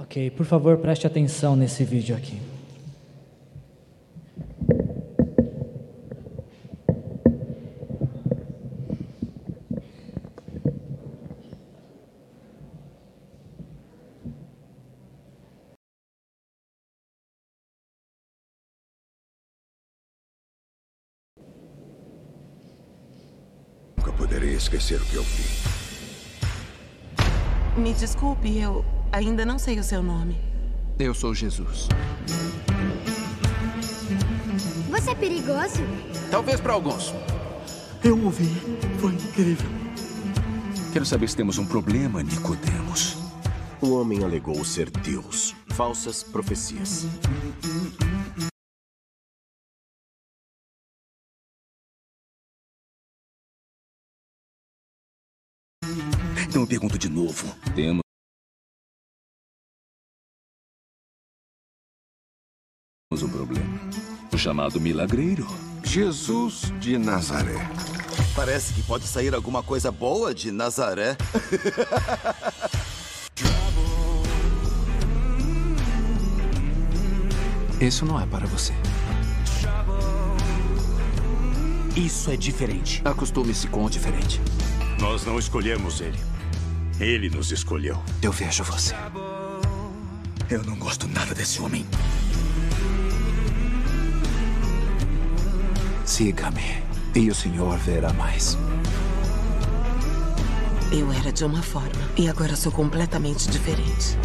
Ok, 0.00 0.30
por 0.30 0.46
favor, 0.46 0.78
preste 0.78 1.08
atenção 1.08 1.56
nesse 1.56 1.82
vídeo 1.82 2.16
aqui. 2.16 2.40
Nunca 23.96 24.12
poderei 24.12 24.54
esquecer 24.54 25.00
o 25.00 25.04
que 25.06 25.16
eu 25.16 25.24
vi. 25.24 25.42
Me 27.80 27.92
desculpe, 27.94 28.58
eu 28.58 28.84
ainda 29.12 29.44
não 29.44 29.58
sei 29.58 29.78
o 29.78 29.84
seu 29.84 30.02
nome. 30.02 30.36
Eu 30.98 31.14
sou 31.14 31.34
Jesus. 31.34 31.88
Você 34.90 35.10
é 35.10 35.14
perigoso? 35.14 35.82
Talvez 36.30 36.60
para 36.60 36.72
alguns. 36.72 37.14
Eu 38.02 38.22
ouvi. 38.22 38.48
Foi 39.00 39.12
incrível. 39.12 39.68
Quero 40.92 41.04
saber 41.04 41.28
se 41.28 41.36
temos 41.36 41.58
um 41.58 41.66
problema, 41.66 42.22
Nicodemos. 42.22 43.16
O 43.80 43.92
homem 43.92 44.24
alegou 44.24 44.64
ser 44.64 44.90
Deus. 44.90 45.54
Falsas 45.68 46.22
profecias. 46.22 47.06
Então 56.48 56.62
eu 56.62 56.66
pergunto 56.66 56.98
de 56.98 57.08
novo. 57.08 57.46
Temos 57.76 58.07
um 63.22 63.28
problema. 63.28 63.80
O 64.32 64.38
chamado 64.38 64.80
milagreiro. 64.80 65.46
Jesus 65.84 66.72
de 66.80 66.98
Nazaré. 66.98 67.68
Parece 68.34 68.72
que 68.74 68.82
pode 68.82 69.06
sair 69.06 69.34
alguma 69.34 69.62
coisa 69.62 69.90
boa 69.90 70.34
de 70.34 70.50
Nazaré. 70.50 71.16
Isso 77.80 78.04
não 78.04 78.20
é 78.20 78.26
para 78.26 78.46
você. 78.46 78.72
Isso 81.96 82.30
é 82.30 82.36
diferente. 82.36 83.00
Acostume-se 83.04 83.68
com 83.68 83.84
o 83.84 83.90
diferente. 83.90 84.40
Nós 85.00 85.24
não 85.24 85.38
escolhemos 85.38 86.00
ele. 86.00 86.18
Ele 87.00 87.30
nos 87.30 87.52
escolheu. 87.52 88.02
Eu 88.20 88.32
vejo 88.32 88.64
você. 88.64 88.94
Eu 90.50 90.64
não 90.64 90.76
gosto 90.76 91.06
nada 91.06 91.34
desse 91.34 91.60
homem. 91.60 91.86
Siga-me. 96.08 96.82
E 97.14 97.28
o 97.28 97.34
senhor 97.34 97.76
verá 97.76 98.10
mais. 98.14 98.56
Eu 100.90 101.12
era 101.12 101.30
de 101.30 101.44
uma 101.44 101.62
forma 101.62 102.00
e 102.16 102.30
agora 102.30 102.56
sou 102.56 102.72
completamente 102.72 103.46
diferente. 103.50 104.16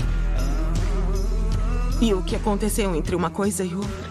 E 1.99 2.13
o 2.13 2.23
que 2.23 2.37
aconteceu 2.37 2.95
entre 2.95 3.17
uma 3.17 3.29
coisa 3.29 3.65
e 3.65 3.75
outra 3.75 4.09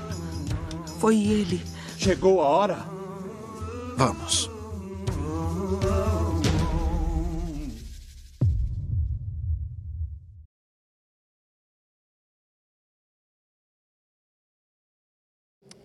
foi 1.01 1.17
ele. 1.17 1.63
Chegou 1.97 2.43
a 2.43 2.45
hora. 2.45 2.87
Vamos. 3.97 4.52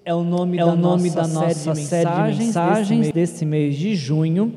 É 0.07 0.13
o 0.13 0.23
nome, 0.23 0.57
é 0.57 0.63
da, 0.63 0.71
o 0.71 0.75
nome 0.77 1.09
nossa 1.09 1.21
da 1.21 1.27
nossa 1.27 1.75
série 1.75 2.31
de 2.31 2.37
mensagens, 2.37 3.11
desse 3.11 3.45
mês 3.45 3.75
de 3.75 3.93
junho. 3.93 4.53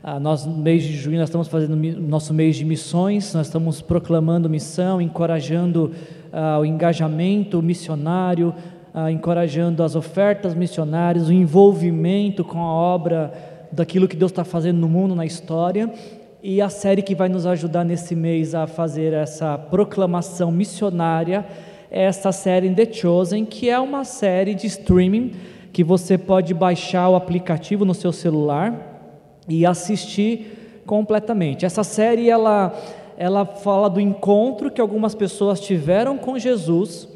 Ah, 0.00 0.20
nós, 0.20 0.46
no 0.46 0.58
mês 0.58 0.84
de 0.84 0.92
junho, 0.92 1.18
nós 1.18 1.28
estamos 1.28 1.48
fazendo 1.48 1.72
o 1.74 2.00
nosso 2.02 2.32
mês 2.32 2.54
de 2.54 2.64
missões, 2.64 3.34
nós 3.34 3.48
estamos 3.48 3.82
proclamando 3.82 4.48
missão, 4.48 5.02
encorajando 5.02 5.90
ah, 6.32 6.60
o 6.60 6.64
engajamento 6.64 7.60
missionário, 7.60 8.54
ah, 8.94 9.10
encorajando 9.10 9.82
as 9.82 9.96
ofertas 9.96 10.54
missionárias, 10.54 11.26
o 11.26 11.32
envolvimento 11.32 12.44
com 12.44 12.60
a 12.60 12.72
obra 12.72 13.32
daquilo 13.72 14.06
que 14.06 14.14
Deus 14.14 14.30
está 14.30 14.44
fazendo 14.44 14.78
no 14.78 14.88
mundo, 14.88 15.16
na 15.16 15.26
história. 15.26 15.92
E 16.40 16.62
a 16.62 16.68
série 16.68 17.02
que 17.02 17.12
vai 17.12 17.28
nos 17.28 17.44
ajudar 17.44 17.82
nesse 17.82 18.14
mês 18.14 18.54
a 18.54 18.68
fazer 18.68 19.12
essa 19.12 19.58
proclamação 19.58 20.52
missionária 20.52 21.44
essa 21.90 22.32
série 22.32 22.70
The 22.70 22.92
Chosen, 22.92 23.44
que 23.44 23.70
é 23.70 23.78
uma 23.78 24.04
série 24.04 24.54
de 24.54 24.66
streaming 24.66 25.34
que 25.72 25.84
você 25.84 26.16
pode 26.16 26.54
baixar 26.54 27.08
o 27.08 27.16
aplicativo 27.16 27.84
no 27.84 27.94
seu 27.94 28.12
celular 28.12 29.42
e 29.48 29.66
assistir 29.66 30.82
completamente. 30.86 31.64
Essa 31.66 31.84
série 31.84 32.30
ela 32.30 32.74
ela 33.18 33.46
fala 33.46 33.88
do 33.88 33.98
encontro 33.98 34.70
que 34.70 34.80
algumas 34.80 35.14
pessoas 35.14 35.58
tiveram 35.58 36.18
com 36.18 36.38
Jesus 36.38 37.08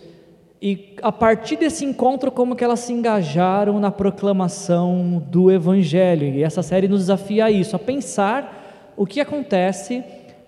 e 0.62 0.97
a 1.03 1.12
partir 1.12 1.56
desse 1.56 1.84
encontro 1.84 2.30
como 2.30 2.56
que 2.56 2.64
elas 2.64 2.80
se 2.80 2.92
engajaram 2.92 3.78
na 3.78 3.91
proclamação 3.91 5.22
do 5.30 5.50
evangelho. 5.50 6.26
E 6.34 6.42
essa 6.42 6.62
série 6.62 6.88
nos 6.88 7.00
desafia 7.00 7.47
a 7.47 7.50
isso, 7.50 7.76
a 7.76 7.78
pensar 7.78 8.92
o 8.97 9.06
que 9.06 9.20
acontece 9.20 10.04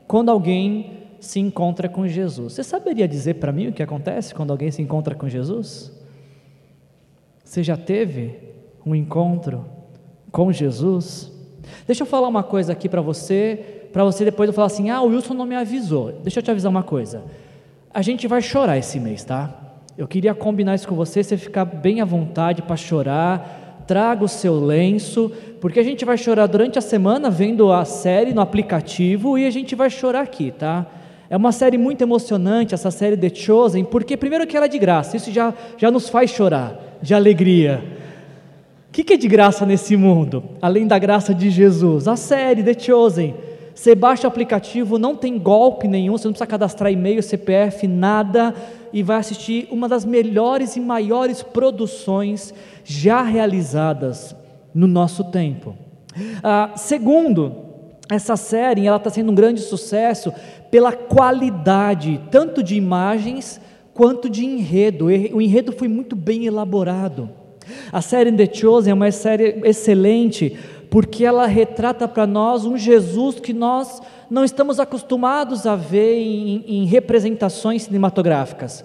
quando 0.06 0.30
alguém 0.30 1.01
se 1.22 1.38
encontra 1.38 1.88
com 1.88 2.06
Jesus. 2.06 2.54
Você 2.54 2.64
saberia 2.64 3.06
dizer 3.06 3.34
para 3.34 3.52
mim 3.52 3.68
o 3.68 3.72
que 3.72 3.82
acontece 3.82 4.34
quando 4.34 4.50
alguém 4.50 4.72
se 4.72 4.82
encontra 4.82 5.14
com 5.14 5.28
Jesus? 5.28 5.92
Você 7.44 7.62
já 7.62 7.76
teve 7.76 8.40
um 8.84 8.92
encontro 8.92 9.64
com 10.32 10.52
Jesus? 10.52 11.30
Deixa 11.86 12.02
eu 12.02 12.06
falar 12.06 12.26
uma 12.26 12.42
coisa 12.42 12.72
aqui 12.72 12.88
para 12.88 13.00
você, 13.00 13.86
para 13.92 14.02
você 14.02 14.24
depois 14.24 14.48
eu 14.48 14.52
falar 14.52 14.66
assim: 14.66 14.90
ah, 14.90 15.00
o 15.00 15.06
Wilson 15.06 15.34
não 15.34 15.46
me 15.46 15.54
avisou. 15.54 16.10
Deixa 16.24 16.40
eu 16.40 16.42
te 16.42 16.50
avisar 16.50 16.70
uma 16.70 16.82
coisa. 16.82 17.22
A 17.94 18.02
gente 18.02 18.26
vai 18.26 18.42
chorar 18.42 18.76
esse 18.76 18.98
mês, 18.98 19.22
tá? 19.22 19.54
Eu 19.96 20.08
queria 20.08 20.34
combinar 20.34 20.74
isso 20.74 20.88
com 20.88 20.96
você, 20.96 21.22
você 21.22 21.36
ficar 21.36 21.64
bem 21.64 22.00
à 22.00 22.04
vontade 22.04 22.62
para 22.62 22.76
chorar. 22.76 23.84
Traga 23.86 24.24
o 24.24 24.28
seu 24.28 24.58
lenço, 24.58 25.30
porque 25.60 25.78
a 25.78 25.84
gente 25.84 26.04
vai 26.04 26.18
chorar 26.18 26.46
durante 26.46 26.80
a 26.80 26.82
semana 26.82 27.30
vendo 27.30 27.70
a 27.70 27.84
série 27.84 28.34
no 28.34 28.40
aplicativo 28.40 29.38
e 29.38 29.46
a 29.46 29.50
gente 29.50 29.76
vai 29.76 29.88
chorar 29.88 30.22
aqui, 30.22 30.50
tá? 30.50 30.86
É 31.32 31.36
uma 31.38 31.50
série 31.50 31.78
muito 31.78 32.02
emocionante, 32.02 32.74
essa 32.74 32.90
série 32.90 33.16
The 33.16 33.34
Chosen, 33.34 33.84
porque 33.84 34.18
primeiro 34.18 34.46
que 34.46 34.54
ela 34.54 34.66
é 34.66 34.68
de 34.68 34.78
graça, 34.78 35.16
isso 35.16 35.32
já, 35.32 35.54
já 35.78 35.90
nos 35.90 36.10
faz 36.10 36.30
chorar, 36.30 36.98
de 37.00 37.14
alegria. 37.14 37.82
O 38.90 38.92
que, 38.92 39.02
que 39.02 39.14
é 39.14 39.16
de 39.16 39.28
graça 39.28 39.64
nesse 39.64 39.96
mundo, 39.96 40.44
além 40.60 40.86
da 40.86 40.98
graça 40.98 41.34
de 41.34 41.48
Jesus? 41.48 42.06
A 42.06 42.16
série 42.16 42.62
The 42.62 42.78
Chosen. 42.78 43.34
Você 43.74 43.94
baixa 43.94 44.26
o 44.26 44.28
aplicativo, 44.28 44.98
não 44.98 45.16
tem 45.16 45.38
golpe 45.38 45.88
nenhum, 45.88 46.18
você 46.18 46.28
não 46.28 46.34
precisa 46.34 46.46
cadastrar 46.46 46.92
e-mail, 46.92 47.22
CPF, 47.22 47.88
nada, 47.88 48.54
e 48.92 49.02
vai 49.02 49.16
assistir 49.16 49.66
uma 49.70 49.88
das 49.88 50.04
melhores 50.04 50.76
e 50.76 50.80
maiores 50.80 51.42
produções 51.42 52.52
já 52.84 53.22
realizadas 53.22 54.36
no 54.74 54.86
nosso 54.86 55.24
tempo. 55.24 55.74
Ah, 56.42 56.72
segundo, 56.76 57.61
essa 58.14 58.36
série 58.36 58.86
ela 58.86 58.96
está 58.96 59.10
sendo 59.10 59.32
um 59.32 59.34
grande 59.34 59.60
sucesso 59.60 60.32
pela 60.70 60.92
qualidade, 60.92 62.20
tanto 62.30 62.62
de 62.62 62.74
imagens 62.74 63.60
quanto 63.94 64.28
de 64.28 64.44
enredo. 64.44 65.06
O 65.06 65.40
enredo 65.40 65.72
foi 65.72 65.88
muito 65.88 66.16
bem 66.16 66.46
elaborado. 66.46 67.30
A 67.92 68.00
série 68.00 68.32
The 68.32 68.52
Chosen 68.52 68.90
é 68.90 68.94
uma 68.94 69.10
série 69.10 69.60
excelente 69.64 70.56
porque 70.90 71.24
ela 71.24 71.46
retrata 71.46 72.06
para 72.06 72.26
nós 72.26 72.66
um 72.66 72.76
Jesus 72.76 73.40
que 73.40 73.54
nós 73.54 74.00
não 74.28 74.44
estamos 74.44 74.78
acostumados 74.78 75.66
a 75.66 75.74
ver 75.74 76.18
em, 76.18 76.64
em, 76.66 76.84
representações 76.84 77.84
cinematográficas. 77.84 78.84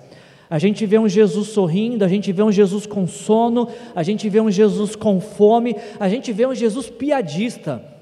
A 0.49 0.57
gente 0.57 0.85
vê 0.85 0.97
um 0.97 1.09
Jesus 1.09 1.49
sorrindo, 1.49 2.05
a 2.05 2.07
gente 2.07 2.31
vê 2.31 2.41
um 2.41 2.51
Jesus 2.51 2.85
com 2.85 3.05
sono, 3.05 3.67
a 3.93 4.03
gente 4.03 4.29
vê 4.29 4.39
um 4.39 4.49
Jesus 4.49 4.95
com 4.95 5.19
fome, 5.19 5.75
a 5.99 6.07
gente 6.07 6.31
vê 6.31 6.45
um 6.45 6.55
Jesus 6.55 6.89
piadista. 6.89 7.96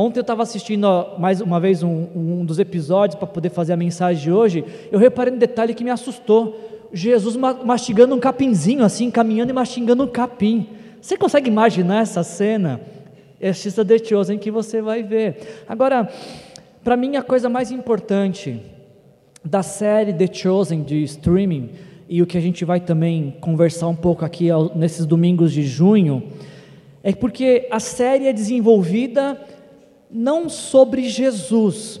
Ontem 0.00 0.20
eu 0.20 0.22
estava 0.22 0.44
assistindo 0.44 0.86
mais 1.18 1.40
uma 1.40 1.58
vez 1.58 1.82
um, 1.82 2.06
um 2.14 2.44
dos 2.44 2.60
episódios 2.60 3.18
para 3.18 3.26
poder 3.26 3.50
fazer 3.50 3.72
a 3.72 3.76
mensagem 3.76 4.22
de 4.22 4.30
hoje. 4.30 4.64
Eu 4.92 4.98
reparei 5.00 5.34
um 5.34 5.36
detalhe 5.36 5.74
que 5.74 5.82
me 5.82 5.90
assustou. 5.90 6.88
Jesus 6.92 7.34
mastigando 7.34 8.14
um 8.14 8.20
capinzinho 8.20 8.84
assim, 8.84 9.10
caminhando 9.10 9.50
e 9.50 9.52
mastigando 9.52 10.04
um 10.04 10.06
capim. 10.06 10.68
Você 11.02 11.16
consegue 11.16 11.50
imaginar 11.50 12.02
essa 12.02 12.22
cena? 12.22 12.80
É 13.40 13.52
Xista 13.52 13.84
The 13.84 13.98
Chosen 13.98 14.38
que 14.38 14.52
você 14.52 14.80
vai 14.80 15.02
ver. 15.02 15.64
Agora, 15.68 16.08
para 16.84 16.96
mim 16.96 17.16
a 17.16 17.22
coisa 17.24 17.48
mais 17.48 17.72
importante 17.72 18.62
da 19.44 19.64
série 19.64 20.12
The 20.12 20.32
Chosen 20.32 20.84
de 20.84 21.02
streaming 21.02 21.70
e 22.08 22.22
o 22.22 22.26
que 22.26 22.38
a 22.38 22.40
gente 22.40 22.64
vai 22.64 22.78
também 22.78 23.34
conversar 23.40 23.88
um 23.88 23.96
pouco 23.96 24.24
aqui 24.24 24.46
nesses 24.76 25.04
domingos 25.04 25.52
de 25.52 25.64
junho 25.64 26.22
é 27.02 27.12
porque 27.12 27.66
a 27.68 27.80
série 27.80 28.28
é 28.28 28.32
desenvolvida 28.32 29.36
não 30.10 30.48
sobre 30.48 31.08
Jesus, 31.08 32.00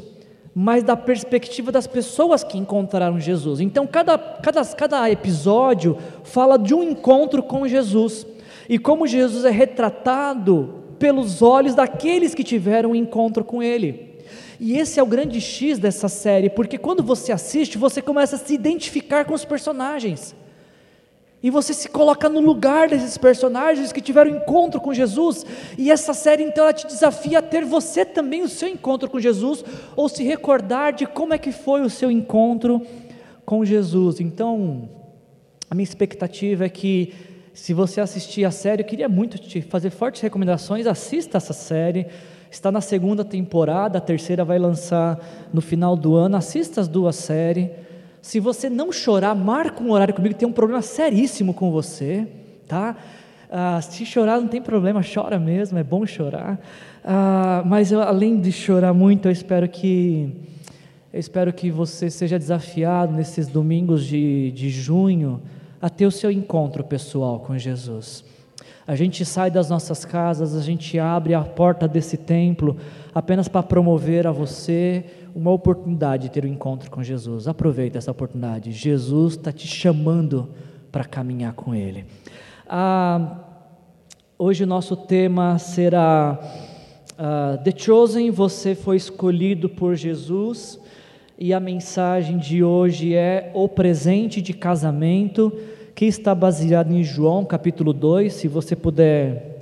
mas 0.54 0.82
da 0.82 0.96
perspectiva 0.96 1.70
das 1.70 1.86
pessoas 1.86 2.42
que 2.42 2.58
encontraram 2.58 3.20
Jesus. 3.20 3.60
Então, 3.60 3.86
cada, 3.86 4.18
cada, 4.18 4.64
cada 4.64 5.10
episódio 5.10 5.96
fala 6.24 6.58
de 6.58 6.74
um 6.74 6.82
encontro 6.82 7.42
com 7.42 7.68
Jesus 7.68 8.26
e 8.68 8.78
como 8.78 9.06
Jesus 9.06 9.44
é 9.44 9.50
retratado 9.50 10.74
pelos 10.98 11.42
olhos 11.42 11.74
daqueles 11.74 12.34
que 12.34 12.42
tiveram 12.42 12.90
um 12.90 12.94
encontro 12.94 13.44
com 13.44 13.62
Ele. 13.62 14.08
E 14.60 14.76
esse 14.76 14.98
é 14.98 15.02
o 15.02 15.06
grande 15.06 15.40
X 15.40 15.78
dessa 15.78 16.08
série, 16.08 16.50
porque 16.50 16.76
quando 16.76 17.02
você 17.02 17.30
assiste, 17.30 17.78
você 17.78 18.02
começa 18.02 18.34
a 18.34 18.38
se 18.38 18.52
identificar 18.52 19.24
com 19.24 19.34
os 19.34 19.44
personagens. 19.44 20.34
E 21.42 21.50
você 21.50 21.72
se 21.72 21.88
coloca 21.88 22.28
no 22.28 22.40
lugar 22.40 22.88
desses 22.88 23.16
personagens 23.16 23.92
que 23.92 24.00
tiveram 24.00 24.30
encontro 24.30 24.80
com 24.80 24.92
Jesus. 24.92 25.46
E 25.76 25.90
essa 25.90 26.12
série 26.12 26.42
então 26.42 26.64
ela 26.64 26.72
te 26.72 26.86
desafia 26.86 27.38
a 27.38 27.42
ter 27.42 27.64
você 27.64 28.04
também 28.04 28.42
o 28.42 28.48
seu 28.48 28.68
encontro 28.68 29.08
com 29.08 29.20
Jesus 29.20 29.64
ou 29.94 30.08
se 30.08 30.24
recordar 30.24 30.92
de 30.92 31.06
como 31.06 31.32
é 31.32 31.38
que 31.38 31.52
foi 31.52 31.82
o 31.82 31.90
seu 31.90 32.10
encontro 32.10 32.82
com 33.46 33.64
Jesus. 33.64 34.20
Então, 34.20 34.88
a 35.70 35.74
minha 35.74 35.84
expectativa 35.84 36.64
é 36.64 36.68
que 36.68 37.14
se 37.54 37.72
você 37.72 38.00
assistir 38.00 38.44
a 38.44 38.50
série, 38.50 38.82
eu 38.82 38.86
queria 38.86 39.08
muito 39.08 39.38
te 39.38 39.62
fazer 39.62 39.90
fortes 39.90 40.20
recomendações, 40.20 40.86
assista 40.86 41.38
essa 41.38 41.52
série. 41.52 42.06
Está 42.50 42.72
na 42.72 42.80
segunda 42.80 43.24
temporada, 43.24 43.98
a 43.98 44.00
terceira 44.00 44.44
vai 44.44 44.58
lançar 44.58 45.18
no 45.52 45.60
final 45.60 45.94
do 45.94 46.14
ano. 46.14 46.36
Assista 46.36 46.80
as 46.80 46.88
duas 46.88 47.16
séries. 47.16 47.68
Se 48.20 48.40
você 48.40 48.68
não 48.68 48.92
chorar, 48.92 49.34
marca 49.34 49.82
um 49.82 49.90
horário 49.90 50.14
comigo, 50.14 50.34
tem 50.34 50.48
um 50.48 50.52
problema 50.52 50.82
seríssimo 50.82 51.54
com 51.54 51.70
você, 51.70 52.26
tá? 52.66 52.96
Ah, 53.50 53.80
se 53.80 54.04
chorar 54.04 54.40
não 54.40 54.48
tem 54.48 54.60
problema, 54.60 55.00
chora 55.02 55.38
mesmo, 55.38 55.78
é 55.78 55.84
bom 55.84 56.04
chorar. 56.04 56.60
Ah, 57.04 57.62
mas 57.64 57.90
eu, 57.90 58.02
além 58.02 58.40
de 58.40 58.52
chorar 58.52 58.92
muito, 58.92 59.28
eu 59.28 59.32
espero 59.32 59.68
que 59.68 60.34
eu 61.10 61.18
espero 61.18 61.52
que 61.54 61.70
você 61.70 62.10
seja 62.10 62.38
desafiado 62.38 63.14
nesses 63.14 63.48
domingos 63.48 64.04
de, 64.04 64.52
de 64.52 64.68
junho 64.68 65.40
a 65.80 65.88
ter 65.88 66.04
o 66.04 66.10
seu 66.10 66.30
encontro 66.30 66.84
pessoal 66.84 67.40
com 67.40 67.56
Jesus. 67.56 68.22
A 68.86 68.94
gente 68.94 69.24
sai 69.24 69.50
das 69.50 69.70
nossas 69.70 70.04
casas, 70.04 70.54
a 70.54 70.60
gente 70.60 70.98
abre 70.98 71.32
a 71.32 71.40
porta 71.40 71.88
desse 71.88 72.18
templo 72.18 72.76
apenas 73.14 73.48
para 73.48 73.62
promover 73.62 74.26
a 74.26 74.32
você 74.32 75.04
uma 75.34 75.50
oportunidade 75.50 76.24
de 76.24 76.30
ter 76.30 76.44
um 76.44 76.48
encontro 76.48 76.90
com 76.90 77.02
Jesus. 77.02 77.46
Aproveita 77.48 77.98
essa 77.98 78.10
oportunidade. 78.10 78.72
Jesus 78.72 79.34
está 79.34 79.52
te 79.52 79.66
chamando 79.66 80.48
para 80.90 81.04
caminhar 81.04 81.52
com 81.52 81.74
Ele. 81.74 82.04
Ah, 82.68 83.38
hoje 84.38 84.64
o 84.64 84.66
nosso 84.66 84.96
tema 84.96 85.58
será 85.58 86.38
ah, 87.18 87.58
The 87.62 87.72
Chosen, 87.76 88.30
você 88.30 88.74
foi 88.74 88.96
escolhido 88.96 89.68
por 89.68 89.94
Jesus. 89.94 90.78
E 91.38 91.54
a 91.54 91.60
mensagem 91.60 92.36
de 92.36 92.64
hoje 92.64 93.14
é 93.14 93.50
o 93.54 93.68
presente 93.68 94.42
de 94.42 94.52
casamento 94.52 95.52
que 95.94 96.04
está 96.04 96.34
baseado 96.34 96.92
em 96.92 97.04
João 97.04 97.44
capítulo 97.44 97.92
2. 97.92 98.32
Se 98.32 98.48
você 98.48 98.74
puder 98.74 99.58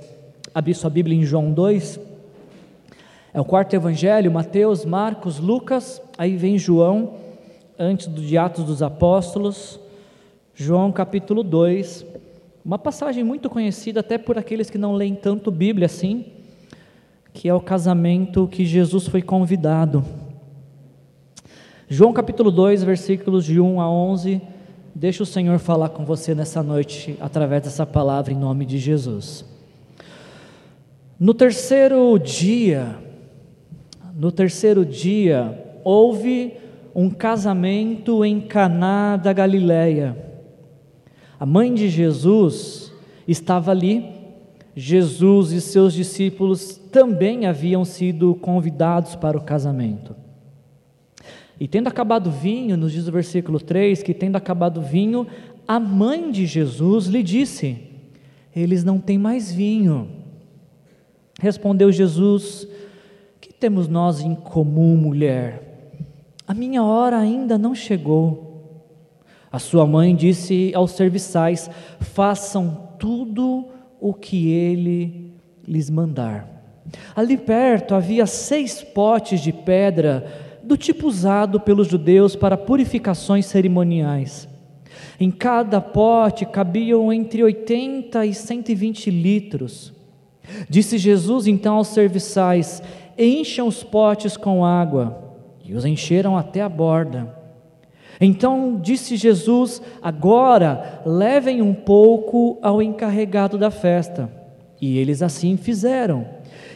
abrir 0.57 0.73
sua 0.73 0.89
Bíblia 0.89 1.15
em 1.15 1.23
João 1.23 1.51
2. 1.51 2.06
É 3.37 3.39
o 3.39 3.45
quarto 3.45 3.75
evangelho, 3.75 4.31
Mateus, 4.31 4.83
Marcos, 4.83 5.37
Lucas, 5.37 6.01
aí 6.17 6.35
vem 6.35 6.57
João, 6.57 7.13
antes 7.77 8.07
do 8.07 8.19
de 8.19 8.35
Atos 8.35 8.63
dos 8.63 8.81
Apóstolos, 8.81 9.79
João 10.55 10.91
capítulo 10.91 11.43
2, 11.43 12.03
uma 12.65 12.79
passagem 12.79 13.23
muito 13.23 13.47
conhecida 13.47 13.99
até 13.99 14.17
por 14.17 14.39
aqueles 14.39 14.71
que 14.71 14.77
não 14.79 14.95
leem 14.95 15.13
tanto 15.13 15.51
Bíblia 15.51 15.85
assim, 15.85 16.25
que 17.31 17.47
é 17.47 17.53
o 17.53 17.61
casamento 17.61 18.47
que 18.47 18.65
Jesus 18.65 19.07
foi 19.07 19.21
convidado. 19.21 20.03
João 21.87 22.11
capítulo 22.13 22.49
2, 22.49 22.81
versículos 22.81 23.45
de 23.45 23.59
1 23.59 23.79
a 23.79 23.87
11, 23.87 24.41
Deixa 24.95 25.21
o 25.21 25.27
Senhor 25.27 25.59
falar 25.59 25.89
com 25.89 26.03
você 26.03 26.33
nessa 26.33 26.63
noite 26.63 27.15
através 27.21 27.61
dessa 27.61 27.85
palavra 27.85 28.33
em 28.33 28.35
nome 28.35 28.65
de 28.65 28.79
Jesus. 28.79 29.45
No 31.19 31.35
terceiro 31.35 32.17
dia, 32.17 33.05
no 34.17 34.31
terceiro 34.31 34.83
dia, 34.83 35.79
houve 35.83 36.53
um 36.95 37.07
casamento 37.07 38.25
em 38.25 38.41
Caná 38.41 39.15
da 39.15 39.31
Galileia. 39.31 40.17
A 41.39 41.45
mãe 41.45 41.71
de 41.71 41.87
Jesus 41.87 42.91
estava 43.27 43.69
ali. 43.69 44.17
Jesus 44.75 45.51
e 45.51 45.61
seus 45.61 45.93
discípulos 45.93 46.77
também 46.91 47.45
haviam 47.45 47.85
sido 47.85 48.33
convidados 48.35 49.15
para 49.15 49.37
o 49.37 49.41
casamento. 49.41 50.15
E 51.59 51.67
tendo 51.67 51.87
acabado 51.87 52.27
o 52.27 52.31
vinho, 52.31 52.75
nos 52.75 52.91
diz 52.91 53.07
o 53.07 53.11
versículo 53.11 53.59
3, 53.59 54.01
que 54.01 54.13
tendo 54.13 54.35
acabado 54.35 54.79
o 54.79 54.83
vinho, 54.83 55.27
a 55.67 55.79
mãe 55.79 56.31
de 56.31 56.45
Jesus 56.45 57.05
lhe 57.05 57.21
disse: 57.21 57.77
Eles 58.55 58.83
não 58.83 58.99
têm 58.99 59.17
mais 59.17 59.51
vinho. 59.51 60.09
Respondeu 61.39 61.91
Jesus: 61.91 62.67
temos 63.59 63.87
nós 63.87 64.21
em 64.21 64.35
comum, 64.35 64.95
mulher? 64.95 65.63
A 66.47 66.53
minha 66.53 66.83
hora 66.83 67.17
ainda 67.17 67.57
não 67.57 67.73
chegou. 67.73 68.47
A 69.51 69.59
sua 69.59 69.85
mãe 69.85 70.15
disse 70.15 70.71
aos 70.75 70.91
serviçais: 70.91 71.69
Façam 71.99 72.89
tudo 72.99 73.65
o 73.99 74.13
que 74.13 74.49
ele 74.51 75.33
lhes 75.67 75.89
mandar. 75.89 76.47
Ali 77.15 77.37
perto 77.37 77.95
havia 77.95 78.25
seis 78.25 78.81
potes 78.81 79.41
de 79.41 79.51
pedra 79.51 80.59
do 80.63 80.77
tipo 80.77 81.07
usado 81.07 81.59
pelos 81.59 81.87
judeus 81.87 82.35
para 82.35 82.57
purificações 82.57 83.45
cerimoniais. 83.45 84.47
Em 85.19 85.31
cada 85.31 85.81
pote 85.81 86.45
cabiam 86.45 87.11
entre 87.11 87.43
80 87.43 88.25
e 88.25 88.33
120 88.33 89.09
litros. 89.09 89.93
Disse 90.69 90.97
Jesus 90.97 91.47
então 91.47 91.75
aos 91.75 91.87
serviçais: 91.87 92.81
Encham 93.17 93.67
os 93.67 93.83
potes 93.83 94.37
com 94.37 94.63
água. 94.63 95.23
E 95.63 95.73
os 95.73 95.85
encheram 95.85 96.37
até 96.37 96.61
a 96.61 96.69
borda. 96.69 97.35
Então 98.19 98.79
disse 98.81 99.15
Jesus: 99.15 99.81
Agora 100.01 101.01
levem 101.05 101.61
um 101.61 101.73
pouco 101.73 102.57
ao 102.61 102.81
encarregado 102.81 103.57
da 103.57 103.69
festa. 103.69 104.29
E 104.79 104.97
eles 104.97 105.21
assim 105.21 105.57
fizeram. 105.57 106.25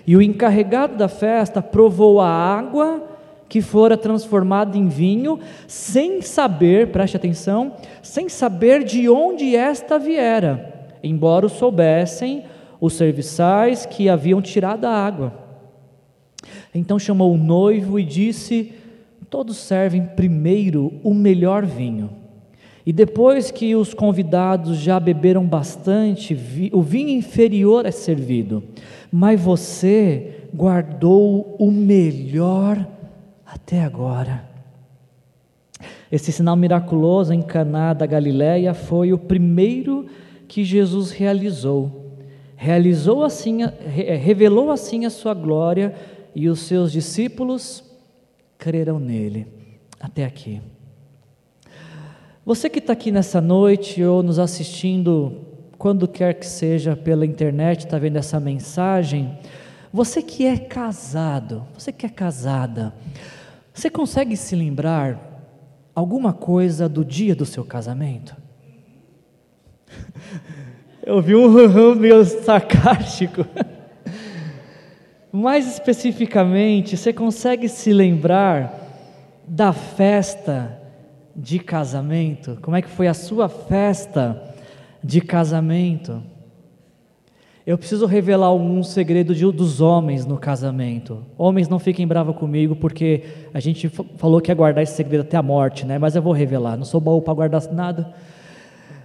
E 0.06 0.16
o 0.16 0.22
encarregado 0.22 0.96
da 0.96 1.08
festa 1.08 1.62
provou 1.62 2.20
a 2.20 2.28
água 2.28 3.08
que 3.48 3.62
fora 3.62 3.98
transformado 3.98 4.78
em 4.78 4.88
vinho, 4.88 5.38
sem 5.68 6.22
saber, 6.22 6.88
preste 6.88 7.18
atenção, 7.18 7.74
sem 8.01 8.30
saber 8.30 8.82
de 8.82 9.10
onde 9.10 9.58
esta 9.58 10.00
viera, 10.00 10.88
embora 11.04 11.50
soubessem 11.50 12.46
os 12.80 12.94
serviçais 12.94 13.86
que 13.86 14.08
haviam 14.08 14.42
tirado 14.42 14.86
a 14.86 14.92
água. 14.92 15.40
Então 16.74 16.98
chamou 16.98 17.33
o 17.33 17.38
noivo 17.38 18.00
e 18.00 18.03
disse: 18.03 18.74
Todos 19.29 19.57
servem 19.57 20.05
primeiro 20.05 20.93
o 21.03 21.13
melhor 21.13 21.65
vinho. 21.65 22.21
E 22.86 22.91
depois 22.91 23.51
que 23.51 23.75
os 23.75 23.93
convidados 23.93 24.77
já 24.77 25.00
beberam 25.00 25.45
bastante, 25.45 26.33
o 26.74 26.81
vinho 26.81 27.10
inferior 27.10 27.86
é 27.86 27.91
servido. 27.91 28.63
Mas 29.12 29.39
você 29.39 30.45
guardou 30.53 31.55
o 31.60 31.69
melhor 31.69 32.86
até 33.45 33.83
agora. 33.83 34.50
Esse 36.12 36.31
sinal 36.31 36.55
miraculoso 36.55 37.33
em 37.33 37.41
Caná 37.41 37.93
da 37.93 38.05
Galiléia 38.05 38.74
foi 38.74 39.13
o 39.13 39.17
primeiro 39.17 40.07
que 40.48 40.65
Jesus 40.65 41.12
realizou. 41.12 42.17
Realizou 42.57 43.24
assim, 43.24 43.60
revelou 43.88 44.71
assim 44.71 45.05
a 45.05 45.10
sua 45.10 45.33
glória 45.33 45.93
e 46.36 46.50
os 46.50 46.62
seus 46.62 46.92
discípulos 46.92 47.84
creram 48.58 49.00
nele. 49.00 49.48
Até 50.00 50.26
aqui. 50.26 50.62
Você 52.46 52.70
que 52.70 52.80
está 52.80 52.94
aqui 52.94 53.12
nessa 53.12 53.40
noite 53.40 54.04
ou 54.04 54.24
nos 54.24 54.40
assistindo, 54.40 55.46
quando 55.78 56.08
quer 56.08 56.34
que 56.34 56.46
seja 56.46 56.96
pela 56.96 57.26
internet, 57.26 57.86
está 57.86 58.00
vendo 58.00 58.18
essa 58.18 58.40
mensagem, 58.40 59.38
você 59.94 60.22
que 60.22 60.46
é 60.46 60.58
casado, 60.58 61.68
você 61.78 61.92
que 61.92 62.06
é 62.06 62.10
casada, 62.10 62.94
você 63.74 63.90
consegue 63.90 64.36
se 64.36 64.56
lembrar 64.56 65.44
alguma 65.94 66.34
coisa 66.34 66.90
do 66.90 67.06
dia 67.06 67.36
do 67.36 67.46
seu 67.46 67.64
casamento? 67.64 68.36
Eu 71.04 71.22
vi 71.22 71.36
um 71.36 71.50
meio 71.96 72.24
sarcástico. 72.26 73.46
Mais 75.32 75.66
especificamente, 75.66 76.98
você 76.98 77.14
consegue 77.14 77.70
se 77.70 77.94
lembrar 77.94 78.74
da 79.48 79.72
festa 79.72 80.78
de 81.34 81.58
casamento? 81.58 82.58
Como 82.62 82.76
é 82.76 82.82
que 82.82 82.90
foi 82.90 83.08
a 83.08 83.14
sua 83.14 83.48
festa 83.48 84.54
de 85.02 85.22
casamento? 85.22 86.22
Eu 87.66 87.78
preciso 87.78 88.06
revelar 88.06 88.54
um 88.54 88.84
segredo 88.84 89.34
de, 89.34 89.50
dos 89.52 89.80
homens 89.80 90.26
no 90.26 90.38
casamento. 90.38 91.24
Homens, 91.38 91.70
não 91.70 91.80
fiquem 91.80 92.06
bravos 92.06 92.36
comigo, 92.36 92.76
porque 92.76 93.24
a 93.54 93.60
gente 93.60 93.88
falou 93.88 94.42
que 94.42 94.52
ia 94.52 94.56
guardar 94.56 94.84
esse 94.84 94.96
segredo 94.96 95.22
até 95.22 95.38
a 95.38 95.44
morte, 95.44 95.86
né? 95.86 95.98
Mas 95.98 96.16
eu 96.16 96.22
vou 96.22 96.34
revelar. 96.34 96.76
Não 96.76 96.84
sou 96.84 97.00
baú 97.00 97.22
para 97.22 97.34
guardar 97.34 97.62
nada. 97.72 98.14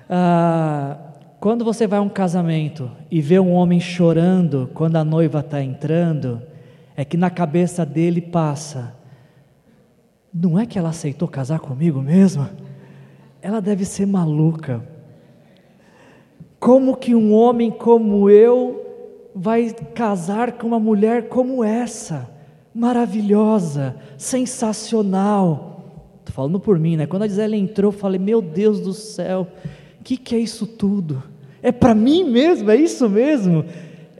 Ah, 0.08 1.05
quando 1.40 1.64
você 1.64 1.86
vai 1.86 1.98
a 1.98 2.02
um 2.02 2.08
casamento 2.08 2.90
e 3.10 3.20
vê 3.20 3.38
um 3.38 3.52
homem 3.52 3.80
chorando 3.80 4.70
quando 4.74 4.96
a 4.96 5.04
noiva 5.04 5.40
está 5.40 5.62
entrando, 5.62 6.42
é 6.96 7.04
que 7.04 7.16
na 7.16 7.30
cabeça 7.30 7.84
dele 7.84 8.20
passa: 8.20 8.94
não 10.32 10.58
é 10.58 10.66
que 10.66 10.78
ela 10.78 10.88
aceitou 10.88 11.28
casar 11.28 11.60
comigo 11.60 12.00
mesmo? 12.00 12.48
Ela 13.42 13.60
deve 13.60 13.84
ser 13.84 14.06
maluca 14.06 14.96
como 16.58 16.96
que 16.96 17.14
um 17.14 17.32
homem 17.32 17.70
como 17.70 18.28
eu 18.28 18.84
vai 19.34 19.70
casar 19.94 20.52
com 20.52 20.66
uma 20.66 20.80
mulher 20.80 21.28
como 21.28 21.62
essa? 21.62 22.28
Maravilhosa, 22.74 23.96
sensacional. 24.18 26.10
Estou 26.18 26.34
falando 26.34 26.58
por 26.58 26.78
mim, 26.78 26.96
né? 26.96 27.06
Quando 27.06 27.22
a 27.22 27.28
Gisele 27.28 27.56
entrou, 27.56 27.92
eu 27.92 27.96
falei: 27.96 28.18
Meu 28.18 28.42
Deus 28.42 28.80
do 28.80 28.92
céu, 28.92 29.46
que, 30.06 30.16
que 30.16 30.36
é 30.36 30.38
isso 30.38 30.68
tudo? 30.68 31.20
É 31.60 31.72
para 31.72 31.92
mim 31.92 32.22
mesmo? 32.22 32.70
É 32.70 32.76
isso 32.76 33.10
mesmo? 33.10 33.64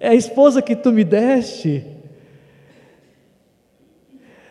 É 0.00 0.08
a 0.08 0.14
esposa 0.16 0.60
que 0.60 0.74
tu 0.74 0.92
me 0.92 1.04
deste? 1.04 1.86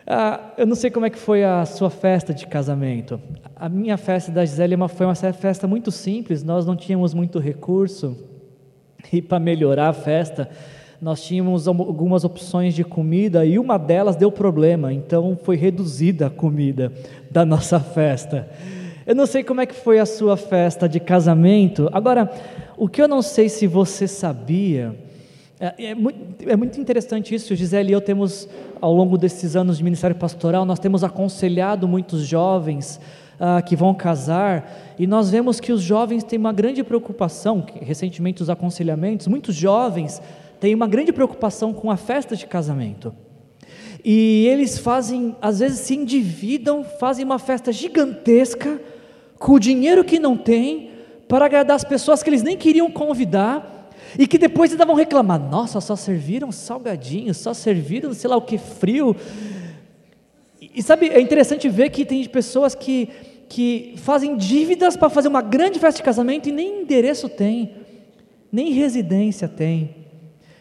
Ah, 0.06 0.54
eu 0.56 0.66
não 0.66 0.74
sei 0.74 0.90
como 0.90 1.04
é 1.04 1.10
que 1.10 1.18
foi 1.18 1.44
a 1.44 1.66
sua 1.66 1.90
festa 1.90 2.32
de 2.32 2.46
casamento. 2.46 3.20
A 3.54 3.68
minha 3.68 3.98
festa 3.98 4.32
da 4.32 4.46
Gisele 4.46 4.76
foi 4.88 5.04
uma 5.04 5.14
festa 5.14 5.66
muito 5.66 5.90
simples, 5.90 6.42
nós 6.42 6.64
não 6.64 6.74
tínhamos 6.74 7.12
muito 7.12 7.38
recurso. 7.38 8.16
E 9.12 9.20
para 9.20 9.38
melhorar 9.38 9.90
a 9.90 9.92
festa, 9.92 10.48
nós 11.02 11.22
tínhamos 11.22 11.68
algumas 11.68 12.24
opções 12.24 12.74
de 12.74 12.82
comida 12.82 13.44
e 13.44 13.58
uma 13.58 13.76
delas 13.76 14.16
deu 14.16 14.32
problema, 14.32 14.90
então 14.90 15.38
foi 15.42 15.56
reduzida 15.56 16.28
a 16.28 16.30
comida 16.30 16.90
da 17.30 17.44
nossa 17.44 17.78
festa. 17.78 18.48
Eu 19.06 19.14
não 19.14 19.24
sei 19.24 19.44
como 19.44 19.60
é 19.60 19.66
que 19.66 19.74
foi 19.74 20.00
a 20.00 20.04
sua 20.04 20.36
festa 20.36 20.88
de 20.88 20.98
casamento. 20.98 21.88
Agora, 21.92 22.28
o 22.76 22.88
que 22.88 23.00
eu 23.00 23.06
não 23.06 23.22
sei 23.22 23.48
se 23.48 23.64
você 23.64 24.08
sabia 24.08 24.96
é, 25.60 25.90
é, 25.90 25.94
muito, 25.94 26.18
é, 26.50 26.56
muito, 26.56 26.80
interessante 26.80 27.34
isso, 27.34 27.54
Gisele 27.54 27.90
e 27.90 27.92
eu 27.92 28.00
temos, 28.00 28.48
ao 28.80 28.92
longo 28.92 29.16
desses 29.16 29.56
anos 29.56 29.78
de 29.78 29.84
ministério 29.84 30.16
pastoral, 30.16 30.66
nós 30.66 30.80
temos 30.80 31.04
aconselhado 31.04 31.86
muitos 31.86 32.26
jovens 32.26 33.00
ah, 33.40 33.62
que 33.62 33.76
vão 33.76 33.94
casar, 33.94 34.94
e 34.98 35.06
nós 35.06 35.30
vemos 35.30 35.60
que 35.60 35.72
os 35.72 35.80
jovens 35.80 36.24
têm 36.24 36.38
uma 36.38 36.52
grande 36.52 36.82
preocupação, 36.82 37.64
recentemente 37.80 38.42
os 38.42 38.50
aconselhamentos, 38.50 39.28
muitos 39.28 39.54
jovens 39.54 40.20
têm 40.60 40.74
uma 40.74 40.86
grande 40.86 41.12
preocupação 41.12 41.72
com 41.72 41.90
a 41.90 41.96
festa 41.96 42.36
de 42.36 42.44
casamento. 42.44 43.14
E 44.04 44.46
eles 44.48 44.78
fazem, 44.78 45.36
às 45.40 45.60
vezes 45.60 45.80
se 45.80 45.94
endividam, 45.94 46.84
fazem 46.84 47.24
uma 47.24 47.38
festa 47.38 47.72
gigantesca, 47.72 48.78
com 49.38 49.52
o 49.52 49.60
dinheiro 49.60 50.04
que 50.04 50.18
não 50.18 50.36
têm, 50.36 50.90
para 51.28 51.44
agradar 51.46 51.76
as 51.76 51.84
pessoas 51.84 52.22
que 52.22 52.30
eles 52.30 52.42
nem 52.42 52.56
queriam 52.56 52.90
convidar, 52.90 53.90
e 54.18 54.26
que 54.26 54.38
depois 54.38 54.70
ainda 54.70 54.84
vão 54.84 54.94
reclamar: 54.94 55.38
nossa, 55.38 55.80
só 55.80 55.96
serviram 55.96 56.52
salgadinho, 56.52 57.34
só 57.34 57.52
serviram 57.52 58.12
sei 58.14 58.30
lá 58.30 58.36
o 58.36 58.42
que 58.42 58.58
frio. 58.58 59.16
E, 60.60 60.82
sabe, 60.82 61.08
é 61.08 61.20
interessante 61.20 61.68
ver 61.68 61.90
que 61.90 62.04
tem 62.04 62.24
pessoas 62.26 62.74
que, 62.74 63.08
que 63.48 63.94
fazem 63.96 64.36
dívidas 64.36 64.96
para 64.96 65.08
fazer 65.08 65.28
uma 65.28 65.42
grande 65.42 65.78
festa 65.78 65.98
de 65.98 66.02
casamento 66.02 66.48
e 66.48 66.52
nem 66.52 66.82
endereço 66.82 67.28
tem, 67.28 67.72
nem 68.52 68.72
residência 68.72 69.48
tem. 69.48 69.94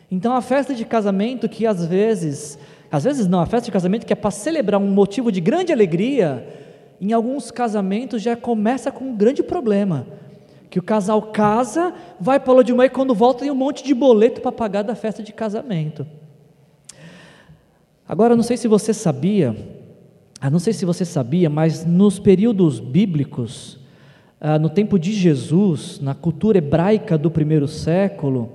Então 0.09 0.33
a 0.33 0.41
festa 0.41 0.73
de 0.73 0.85
casamento 0.85 1.49
que 1.49 1.65
às 1.65 1.85
vezes, 1.85 2.57
às 2.91 3.03
vezes 3.03 3.27
não, 3.27 3.41
a 3.41 3.45
festa 3.45 3.65
de 3.65 3.71
casamento 3.71 4.05
que 4.05 4.13
é 4.13 4.15
para 4.15 4.31
celebrar 4.31 4.79
um 4.79 4.87
motivo 4.87 5.31
de 5.31 5.41
grande 5.41 5.73
alegria, 5.73 6.64
em 6.99 7.13
alguns 7.13 7.51
casamentos 7.51 8.21
já 8.21 8.35
começa 8.35 8.91
com 8.91 9.05
um 9.05 9.15
grande 9.15 9.43
problema 9.43 10.05
que 10.75 10.79
o 10.79 10.83
casal 10.83 11.21
casa, 11.21 11.93
vai 12.19 12.37
para 12.37 12.51
a 12.51 12.55
lua 12.55 12.63
de 12.63 12.73
mãe 12.73 12.87
e 12.87 12.89
quando 12.89 13.15
volta 13.15 13.39
tem 13.39 13.49
um 13.49 13.55
monte 13.55 13.81
de 13.81 13.93
boleto 13.93 14.41
para 14.41 14.51
pagar 14.51 14.81
da 14.81 14.93
festa 14.93 15.23
de 15.23 15.31
casamento. 15.31 16.05
Agora, 18.05 18.35
não 18.35 18.43
sei 18.43 18.57
se 18.57 18.67
você 18.67 18.93
sabia, 18.93 19.55
não 20.51 20.59
sei 20.59 20.73
se 20.73 20.83
você 20.83 21.05
sabia, 21.05 21.49
mas 21.49 21.85
nos 21.85 22.19
períodos 22.19 22.81
bíblicos, 22.81 23.79
ah, 24.41 24.59
no 24.59 24.69
tempo 24.69 24.99
de 24.99 25.13
Jesus, 25.13 26.01
na 26.01 26.13
cultura 26.13 26.57
hebraica 26.57 27.17
do 27.17 27.31
primeiro 27.31 27.69
século, 27.69 28.51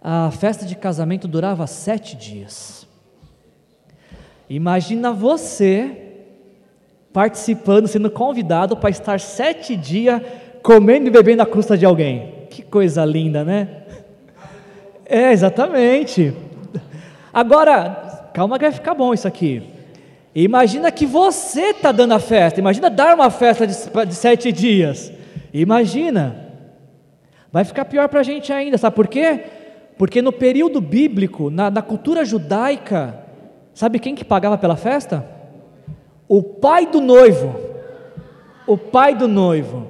a 0.00 0.30
festa 0.30 0.64
de 0.64 0.76
casamento 0.76 1.26
durava 1.26 1.66
sete 1.66 2.16
dias. 2.16 2.86
Imagina 4.48 5.12
você 5.12 6.13
participando, 7.14 7.86
sendo 7.86 8.10
convidado 8.10 8.76
para 8.76 8.90
estar 8.90 9.20
sete 9.20 9.76
dias 9.76 10.20
comendo 10.64 11.06
e 11.06 11.10
bebendo 11.10 11.42
à 11.42 11.46
custa 11.46 11.78
de 11.78 11.86
alguém. 11.86 12.48
Que 12.50 12.60
coisa 12.60 13.04
linda, 13.04 13.44
né? 13.44 13.68
É, 15.06 15.30
exatamente. 15.30 16.34
Agora, 17.32 18.30
calma 18.34 18.58
que 18.58 18.64
vai 18.64 18.72
ficar 18.72 18.94
bom 18.94 19.14
isso 19.14 19.28
aqui. 19.28 19.62
Imagina 20.34 20.90
que 20.90 21.06
você 21.06 21.66
está 21.66 21.92
dando 21.92 22.14
a 22.14 22.18
festa. 22.18 22.58
Imagina 22.58 22.90
dar 22.90 23.14
uma 23.14 23.30
festa 23.30 23.64
de, 23.64 23.74
de 24.06 24.14
sete 24.14 24.50
dias. 24.50 25.12
Imagina. 25.52 26.48
Vai 27.52 27.64
ficar 27.64 27.84
pior 27.84 28.08
para 28.08 28.18
a 28.20 28.24
gente 28.24 28.52
ainda, 28.52 28.76
sabe 28.76 28.96
por 28.96 29.06
quê? 29.06 29.44
Porque 29.96 30.20
no 30.20 30.32
período 30.32 30.80
bíblico, 30.80 31.48
na, 31.48 31.70
na 31.70 31.80
cultura 31.80 32.24
judaica, 32.24 33.20
sabe 33.72 34.00
quem 34.00 34.16
que 34.16 34.24
pagava 34.24 34.58
pela 34.58 34.74
festa? 34.74 35.33
O 36.28 36.42
pai 36.42 36.86
do 36.86 37.00
noivo. 37.00 37.54
O 38.66 38.76
pai 38.76 39.14
do 39.14 39.28
noivo. 39.28 39.88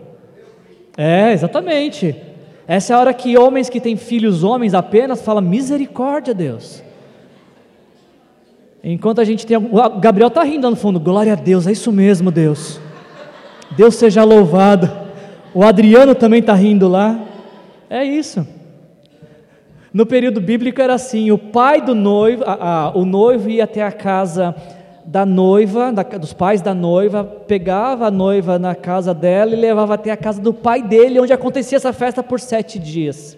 É, 0.96 1.32
exatamente. 1.32 2.14
Essa 2.66 2.92
é 2.92 2.96
a 2.96 3.00
hora 3.00 3.14
que 3.14 3.36
homens 3.36 3.68
que 3.68 3.80
têm 3.80 3.96
filhos 3.96 4.42
homens 4.42 4.74
apenas 4.74 5.22
falam 5.22 5.42
misericórdia, 5.42 6.32
Deus. 6.32 6.82
Enquanto 8.82 9.20
a 9.20 9.24
gente 9.24 9.46
tem. 9.46 9.56
O 9.56 10.00
Gabriel 10.00 10.28
está 10.28 10.42
rindo 10.42 10.68
no 10.68 10.76
fundo, 10.76 11.00
glória 11.00 11.32
a 11.32 11.36
Deus, 11.36 11.66
é 11.66 11.72
isso 11.72 11.92
mesmo, 11.92 12.30
Deus. 12.30 12.80
Deus 13.76 13.94
seja 13.94 14.24
louvado. 14.24 14.90
O 15.54 15.62
Adriano 15.62 16.14
também 16.14 16.40
está 16.40 16.54
rindo 16.54 16.88
lá. 16.88 17.18
É 17.88 18.04
isso. 18.04 18.46
No 19.92 20.04
período 20.04 20.40
bíblico 20.40 20.82
era 20.82 20.94
assim: 20.94 21.30
o 21.30 21.38
pai 21.38 21.80
do 21.80 21.94
noivo, 21.94 22.44
a, 22.44 22.86
a, 22.86 22.90
o 22.96 23.04
noivo 23.04 23.48
ia 23.48 23.64
até 23.64 23.82
a 23.82 23.92
casa 23.92 24.54
da 25.04 25.26
noiva, 25.26 25.92
da, 25.92 26.02
dos 26.02 26.32
pais 26.32 26.60
da 26.62 26.74
noiva, 26.74 27.24
pegava 27.24 28.06
a 28.06 28.10
noiva 28.10 28.58
na 28.58 28.74
casa 28.74 29.12
dela 29.12 29.52
e 29.52 29.56
levava 29.56 29.94
até 29.94 30.10
a 30.10 30.16
casa 30.16 30.40
do 30.40 30.52
pai 30.52 30.82
dele, 30.82 31.20
onde 31.20 31.32
acontecia 31.32 31.76
essa 31.76 31.92
festa 31.92 32.22
por 32.22 32.40
sete 32.40 32.78
dias. 32.78 33.36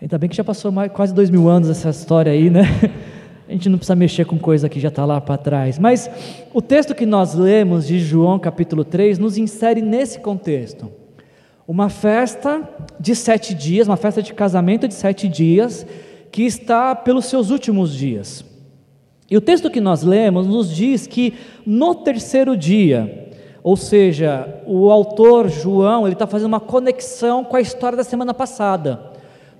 Ainda 0.00 0.16
bem 0.18 0.28
que 0.28 0.36
já 0.36 0.44
passou 0.44 0.70
mais, 0.72 0.90
quase 0.92 1.14
dois 1.14 1.30
mil 1.30 1.48
anos 1.48 1.68
essa 1.68 1.90
história 1.90 2.32
aí, 2.32 2.50
né? 2.50 2.62
A 3.48 3.52
gente 3.52 3.68
não 3.68 3.78
precisa 3.78 3.96
mexer 3.96 4.24
com 4.26 4.38
coisa 4.38 4.68
que 4.68 4.78
já 4.78 4.88
está 4.88 5.04
lá 5.04 5.20
para 5.20 5.36
trás. 5.36 5.76
Mas 5.76 6.08
o 6.54 6.62
texto 6.62 6.94
que 6.94 7.04
nós 7.04 7.34
lemos 7.34 7.84
de 7.84 7.98
João 7.98 8.38
capítulo 8.38 8.84
3 8.84 9.18
nos 9.18 9.36
insere 9.36 9.82
nesse 9.82 10.20
contexto. 10.20 10.88
Uma 11.66 11.88
festa 11.88 12.62
de 12.98 13.14
sete 13.16 13.52
dias, 13.52 13.88
uma 13.88 13.96
festa 13.96 14.22
de 14.22 14.32
casamento 14.32 14.86
de 14.86 14.94
sete 14.94 15.26
dias, 15.26 15.84
que 16.30 16.44
está 16.44 16.94
pelos 16.94 17.24
seus 17.26 17.50
últimos 17.50 17.92
dias. 17.92 18.44
E 19.30 19.36
o 19.36 19.40
texto 19.40 19.70
que 19.70 19.80
nós 19.80 20.02
lemos 20.02 20.46
nos 20.46 20.74
diz 20.74 21.06
que 21.06 21.34
no 21.64 21.94
terceiro 21.94 22.56
dia, 22.56 23.28
ou 23.62 23.76
seja, 23.76 24.62
o 24.66 24.90
autor 24.90 25.48
João 25.48 26.04
ele 26.04 26.14
está 26.14 26.26
fazendo 26.26 26.48
uma 26.48 26.58
conexão 26.58 27.44
com 27.44 27.56
a 27.56 27.60
história 27.60 27.96
da 27.96 28.02
semana 28.02 28.34
passada. 28.34 29.00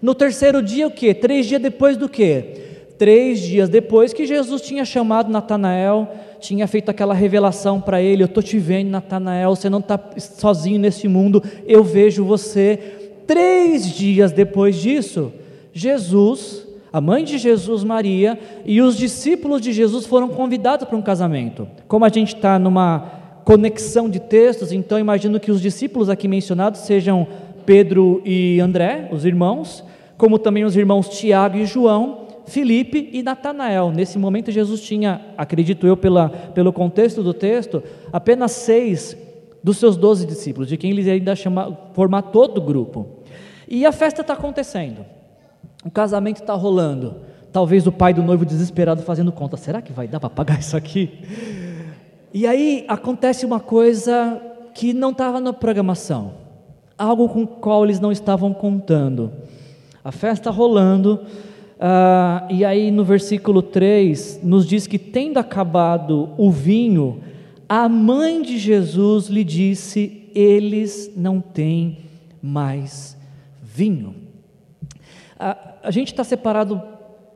No 0.02 0.14
terceiro 0.14 0.60
dia, 0.60 0.88
o 0.88 0.90
que? 0.90 1.14
Três 1.14 1.46
dias 1.46 1.62
depois 1.62 1.96
do 1.96 2.08
que? 2.08 2.70
Três 2.98 3.40
dias 3.40 3.68
depois 3.68 4.12
que 4.12 4.26
Jesus 4.26 4.60
tinha 4.60 4.84
chamado 4.84 5.30
Natanael, 5.30 6.08
tinha 6.40 6.66
feito 6.66 6.90
aquela 6.90 7.14
revelação 7.14 7.80
para 7.80 8.02
ele: 8.02 8.22
Eu 8.22 8.26
estou 8.26 8.42
te 8.42 8.58
vendo, 8.58 8.90
Natanael, 8.90 9.54
você 9.54 9.70
não 9.70 9.78
está 9.78 9.98
sozinho 10.18 10.80
nesse 10.80 11.06
mundo, 11.06 11.42
eu 11.64 11.84
vejo 11.84 12.24
você. 12.24 12.78
Três 13.26 13.86
dias 13.94 14.32
depois 14.32 14.76
disso, 14.76 15.32
Jesus 15.72 16.66
a 16.92 17.00
mãe 17.00 17.24
de 17.24 17.38
Jesus, 17.38 17.84
Maria, 17.84 18.38
e 18.64 18.80
os 18.80 18.96
discípulos 18.96 19.60
de 19.60 19.72
Jesus 19.72 20.06
foram 20.06 20.28
convidados 20.28 20.88
para 20.88 20.96
um 20.96 21.02
casamento. 21.02 21.68
Como 21.86 22.04
a 22.04 22.08
gente 22.08 22.34
está 22.34 22.58
numa 22.58 23.20
conexão 23.44 24.08
de 24.08 24.20
textos, 24.20 24.72
então 24.72 24.98
imagino 24.98 25.40
que 25.40 25.50
os 25.50 25.60
discípulos 25.60 26.08
aqui 26.08 26.26
mencionados 26.26 26.80
sejam 26.80 27.26
Pedro 27.64 28.20
e 28.24 28.60
André, 28.60 29.08
os 29.12 29.24
irmãos, 29.24 29.84
como 30.16 30.38
também 30.38 30.64
os 30.64 30.76
irmãos 30.76 31.08
Tiago 31.08 31.56
e 31.56 31.64
João, 31.64 32.26
Filipe 32.46 33.08
e 33.12 33.22
Natanael. 33.22 33.92
Nesse 33.92 34.18
momento, 34.18 34.50
Jesus 34.50 34.80
tinha, 34.80 35.20
acredito 35.38 35.86
eu, 35.86 35.96
pela, 35.96 36.28
pelo 36.28 36.72
contexto 36.72 37.22
do 37.22 37.32
texto, 37.32 37.82
apenas 38.12 38.50
seis 38.52 39.16
dos 39.62 39.78
seus 39.78 39.96
doze 39.96 40.26
discípulos, 40.26 40.68
de 40.68 40.76
quem 40.76 40.90
ele 40.90 41.08
ainda 41.08 41.36
chama, 41.36 41.78
formar 41.92 42.22
todo 42.22 42.58
o 42.58 42.60
grupo. 42.60 43.06
E 43.68 43.86
a 43.86 43.92
festa 43.92 44.22
está 44.22 44.32
acontecendo, 44.32 45.04
o 45.84 45.90
casamento 45.90 46.40
está 46.40 46.54
rolando. 46.54 47.16
Talvez 47.52 47.86
o 47.86 47.92
pai 47.92 48.14
do 48.14 48.22
noivo 48.22 48.44
desesperado 48.44 49.02
fazendo 49.02 49.32
conta: 49.32 49.56
será 49.56 49.82
que 49.82 49.92
vai 49.92 50.06
dar 50.06 50.20
para 50.20 50.30
pagar 50.30 50.58
isso 50.60 50.76
aqui? 50.76 51.20
E 52.32 52.46
aí 52.46 52.84
acontece 52.88 53.44
uma 53.44 53.58
coisa 53.58 54.40
que 54.74 54.92
não 54.92 55.10
estava 55.10 55.40
na 55.40 55.52
programação, 55.52 56.32
algo 56.96 57.28
com 57.28 57.42
o 57.42 57.46
qual 57.46 57.84
eles 57.84 57.98
não 57.98 58.12
estavam 58.12 58.52
contando. 58.52 59.32
A 60.02 60.12
festa 60.12 60.50
rolando, 60.50 61.20
ah, 61.78 62.46
e 62.48 62.64
aí 62.64 62.90
no 62.90 63.04
versículo 63.04 63.62
3 63.62 64.40
nos 64.42 64.66
diz 64.66 64.86
que, 64.86 64.98
tendo 64.98 65.38
acabado 65.38 66.30
o 66.38 66.50
vinho, 66.50 67.20
a 67.68 67.88
mãe 67.88 68.42
de 68.42 68.58
Jesus 68.58 69.26
lhe 69.26 69.42
disse: 69.42 70.30
Eles 70.34 71.10
não 71.16 71.40
têm 71.40 71.98
mais 72.40 73.16
vinho. 73.60 74.14
A, 75.38 75.69
a 75.82 75.90
gente 75.90 76.08
está 76.08 76.24
separado 76.24 76.80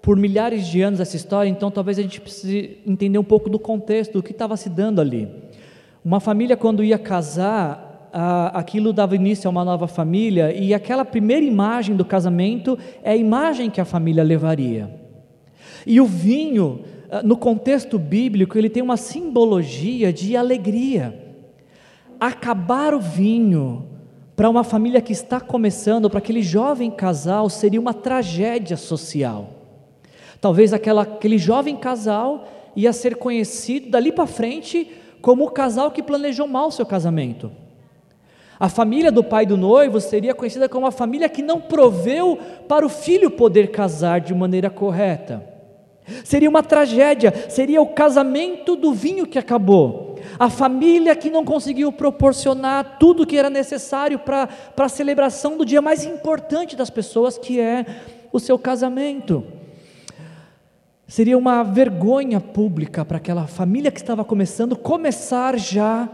por 0.03 0.17
milhares 0.17 0.67
de 0.67 0.83
anos 0.83 1.01
essa 1.01 1.17
história, 1.17 1.49
então 1.49 1.71
talvez 1.71 1.99
a 1.99 2.03
gente 2.03 2.21
precise 2.21 2.79
entender 2.87 3.19
um 3.19 3.25
pouco 3.25 3.49
do 3.49 3.59
contexto, 3.59 4.13
do 4.13 4.23
que 4.23 4.33
estava 4.33 4.57
se 4.57 4.69
dando 4.69 5.01
ali. 5.01 5.29
Uma 6.05 6.21
família, 6.21 6.57
quando 6.57 6.85
ia 6.85 6.99
casar, 6.99 8.11
aquilo 8.53 8.93
dava 8.93 9.17
início 9.17 9.49
a 9.49 9.51
uma 9.51 9.65
nova 9.65 9.89
família, 9.89 10.53
e 10.53 10.75
aquela 10.75 11.05
primeira 11.05 11.45
imagem 11.45 11.97
do 11.97 12.05
casamento 12.05 12.79
é 13.03 13.13
a 13.13 13.17
imagem 13.17 13.71
que 13.71 13.81
a 13.81 13.85
família 13.85 14.23
levaria. 14.23 14.91
E 15.87 16.01
o 16.01 16.05
vinho, 16.05 16.81
no 17.25 17.37
contexto 17.37 17.99
bíblico, 17.99 18.59
ele 18.59 18.69
tem 18.69 18.83
uma 18.83 18.99
simbologia 18.99 20.13
de 20.13 20.37
alegria. 20.37 21.19
Acabar 22.21 22.93
o 22.95 23.01
vinho 23.01 23.87
para 24.37 24.51
uma 24.51 24.65
família 24.65 25.01
que 25.01 25.13
está 25.13 25.41
começando, 25.41 26.11
para 26.11 26.19
aquele 26.19 26.43
jovem 26.43 26.91
casal, 26.91 27.49
seria 27.49 27.81
uma 27.81 27.95
tragédia 27.95 28.77
social. 28.77 29.51
Talvez 30.41 30.73
aquela, 30.73 31.03
aquele 31.03 31.39
jovem 31.39 31.77
casal 31.77 32.47
ia 32.75 32.93
ser 32.93 33.17
conhecido 33.17 33.91
dali 33.91 34.11
para 34.11 34.27
frente 34.27 34.91
como 35.23 35.45
o 35.45 35.51
casal 35.51 35.91
que 35.91 36.03
planejou 36.03 36.47
mal 36.47 36.71
seu 36.71 36.85
casamento. 36.85 37.51
A 38.59 38.69
família 38.69 39.11
do 39.11 39.23
pai 39.23 39.47
do 39.47 39.57
noivo 39.57 40.01
seria 40.01 40.35
conhecida 40.35 40.69
como 40.69 40.87
a 40.87 40.93
família 40.93 41.29
que 41.29 41.43
não 41.43 41.61
proveu 41.61 42.39
para 42.69 42.85
o 42.85 42.89
filho 42.89 43.31
poder 43.31 43.71
casar 43.71 44.21
de 44.21 44.35
maneira 44.35 44.69
correta. 44.71 45.45
Seria 46.23 46.51
uma 46.51 46.63
tragédia, 46.63 47.33
seria 47.49 47.81
o 47.81 47.87
casamento 47.87 48.77
do 48.77 48.93
vinho 48.93 49.27
que 49.27 49.39
acabou, 49.39 50.14
a 50.39 50.51
família 50.51 51.15
que 51.17 51.31
não 51.31 51.45
conseguiu 51.45 51.93
proporcionar 51.93 52.99
tudo 52.99 53.27
que 53.27 53.37
era 53.37 53.51
necessário 53.51 54.19
para 54.19 54.49
a 54.77 54.89
celebração 54.89 55.57
do 55.57 55.65
dia 55.65 55.83
mais 55.83 56.05
importante 56.05 56.77
das 56.77 56.91
pessoas, 56.91 57.39
que 57.39 57.61
é 57.61 57.85
o 58.33 58.41
seu 58.41 58.59
casamento. 58.59 59.45
Seria 61.07 61.37
uma 61.37 61.63
vergonha 61.63 62.41
pública 62.41 63.05
para 63.05 63.19
aquela 63.19 63.47
família 63.47 63.91
que 63.91 64.01
estava 64.01 64.25
começando 64.25 64.75
começar 64.75 65.59
já 65.59 66.09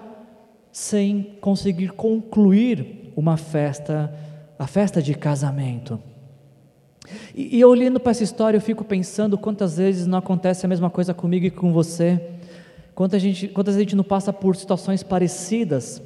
sem 0.72 1.36
conseguir 1.40 1.92
concluir 1.92 3.12
uma 3.16 3.36
festa, 3.36 4.12
a 4.58 4.66
festa 4.66 5.02
de 5.02 5.14
casamento. 5.14 6.00
E, 7.34 7.58
e 7.58 7.64
olhando 7.64 7.98
para 7.98 8.10
essa 8.10 8.24
história, 8.24 8.56
eu 8.56 8.60
fico 8.60 8.84
pensando 8.84 9.38
quantas 9.38 9.76
vezes 9.76 10.06
não 10.06 10.18
acontece 10.18 10.64
a 10.64 10.68
mesma 10.68 10.90
coisa 10.90 11.14
comigo 11.14 11.46
e 11.46 11.50
com 11.50 11.72
você, 11.72 12.20
quantas, 13.00 13.22
gente, 13.22 13.48
quantas 13.48 13.76
a 13.76 13.78
gente 13.78 13.96
não 13.96 14.04
passa 14.04 14.30
por 14.30 14.54
situações 14.54 15.02
parecidas. 15.02 16.02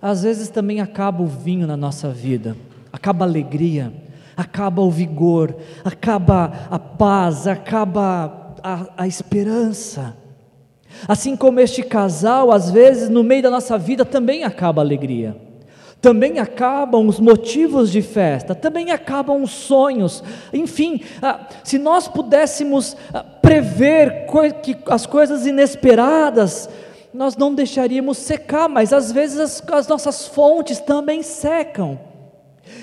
Às 0.00 0.22
vezes 0.22 0.48
também 0.48 0.80
acaba 0.80 1.22
o 1.22 1.26
vinho 1.26 1.66
na 1.66 1.76
nossa 1.76 2.08
vida, 2.08 2.56
acaba 2.90 3.26
a 3.26 3.28
alegria, 3.28 3.92
acaba 4.34 4.80
o 4.80 4.90
vigor, 4.90 5.54
acaba 5.84 6.50
a 6.70 6.78
paz, 6.78 7.46
acaba 7.46 8.54
a, 8.62 8.86
a 8.96 9.06
esperança. 9.06 10.16
Assim 11.06 11.36
como 11.36 11.60
este 11.60 11.82
casal, 11.82 12.50
às 12.50 12.70
vezes 12.70 13.10
no 13.10 13.22
meio 13.22 13.42
da 13.42 13.50
nossa 13.50 13.76
vida 13.76 14.02
também 14.02 14.42
acaba 14.42 14.80
a 14.80 14.84
alegria 14.84 15.47
também 16.00 16.38
acabam 16.38 17.08
os 17.08 17.18
motivos 17.18 17.90
de 17.90 18.02
festa, 18.02 18.54
também 18.54 18.92
acabam 18.92 19.42
os 19.42 19.50
sonhos, 19.50 20.22
enfim, 20.52 21.00
ah, 21.20 21.46
se 21.64 21.76
nós 21.78 22.06
pudéssemos 22.06 22.96
ah, 23.12 23.24
prever 23.24 24.26
as 24.86 25.06
coisas 25.06 25.44
inesperadas, 25.44 26.68
nós 27.12 27.36
não 27.36 27.52
deixaríamos 27.52 28.18
secar, 28.18 28.68
mas 28.68 28.92
às 28.92 29.10
vezes 29.10 29.38
as, 29.40 29.68
as 29.72 29.88
nossas 29.88 30.28
fontes 30.28 30.78
também 30.78 31.22
secam. 31.22 31.98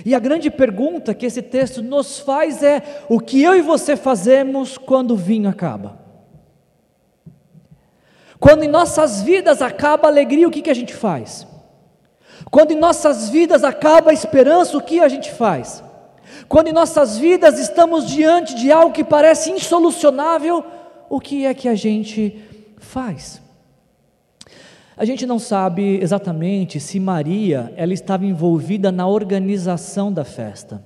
E 0.03 0.13
a 0.13 0.19
grande 0.19 0.49
pergunta 0.49 1.13
que 1.13 1.25
esse 1.25 1.41
texto 1.41 1.81
nos 1.81 2.19
faz 2.19 2.63
é: 2.63 3.05
o 3.07 3.19
que 3.19 3.41
eu 3.41 3.55
e 3.55 3.61
você 3.61 3.95
fazemos 3.95 4.77
quando 4.77 5.11
o 5.11 5.17
vinho 5.17 5.47
acaba? 5.47 5.99
Quando 8.39 8.63
em 8.63 8.67
nossas 8.67 9.21
vidas 9.21 9.61
acaba 9.61 10.07
a 10.07 10.11
alegria, 10.11 10.47
o 10.47 10.51
que, 10.51 10.63
que 10.63 10.69
a 10.69 10.75
gente 10.75 10.93
faz? 10.93 11.47
Quando 12.55 12.71
em 12.71 12.79
nossas 12.79 13.27
vidas 13.27 13.65
acaba 13.65 14.11
a 14.11 14.13
esperança, 14.13 14.77
o 14.77 14.81
que 14.81 15.01
a 15.01 15.09
gente 15.09 15.29
faz? 15.29 15.83
Quando 16.47 16.69
em 16.69 16.71
nossas 16.71 17.17
vidas 17.17 17.59
estamos 17.59 18.07
diante 18.07 18.55
de 18.55 18.71
algo 18.71 18.93
que 18.93 19.03
parece 19.03 19.51
insolucionável, 19.51 20.63
o 21.09 21.19
que 21.19 21.45
é 21.45 21.53
que 21.53 21.67
a 21.67 21.75
gente 21.75 22.41
faz? 22.77 23.41
A 24.95 25.03
gente 25.03 25.25
não 25.25 25.37
sabe 25.37 25.99
exatamente 26.01 26.79
se 26.79 26.97
Maria 26.97 27.73
ela 27.75 27.91
estava 27.91 28.25
envolvida 28.25 28.89
na 28.89 29.05
organização 29.05 30.09
da 30.09 30.23
festa. 30.23 30.81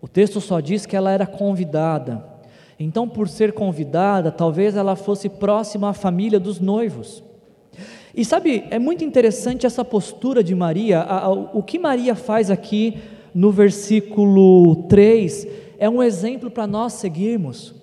O 0.00 0.06
texto 0.06 0.40
só 0.40 0.60
diz 0.60 0.86
que 0.86 0.94
ela 0.94 1.10
era 1.10 1.26
convidada. 1.26 2.24
Então, 2.78 3.08
por 3.08 3.28
ser 3.28 3.52
convidada, 3.52 4.30
talvez 4.30 4.76
ela 4.76 4.94
fosse 4.94 5.28
próxima 5.28 5.88
à 5.90 5.92
família 5.92 6.38
dos 6.38 6.60
noivos. 6.60 7.20
E 8.16 8.24
sabe, 8.24 8.64
é 8.70 8.78
muito 8.78 9.02
interessante 9.02 9.66
essa 9.66 9.84
postura 9.84 10.42
de 10.42 10.54
Maria. 10.54 11.04
O 11.52 11.62
que 11.62 11.78
Maria 11.78 12.14
faz 12.14 12.50
aqui 12.50 12.98
no 13.34 13.50
versículo 13.50 14.84
3 14.84 15.48
é 15.78 15.90
um 15.90 16.00
exemplo 16.00 16.48
para 16.48 16.66
nós 16.66 16.92
seguirmos. 16.92 17.74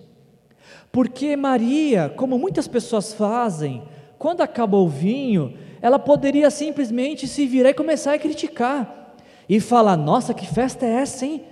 Porque 0.89 1.35
Maria, 1.35 2.13
como 2.15 2.37
muitas 2.37 2.67
pessoas 2.67 3.13
fazem, 3.13 3.83
quando 4.17 4.41
acaba 4.41 4.77
o 4.77 4.87
vinho, 4.87 5.53
ela 5.81 5.99
poderia 5.99 6.49
simplesmente 6.49 7.27
se 7.27 7.45
virar 7.45 7.71
e 7.71 7.73
começar 7.73 8.13
a 8.13 8.19
criticar. 8.19 9.15
E 9.49 9.59
falar: 9.59 9.97
Nossa, 9.97 10.33
que 10.33 10.45
festa 10.45 10.85
é 10.85 10.91
essa, 10.91 11.25
hein? 11.25 11.43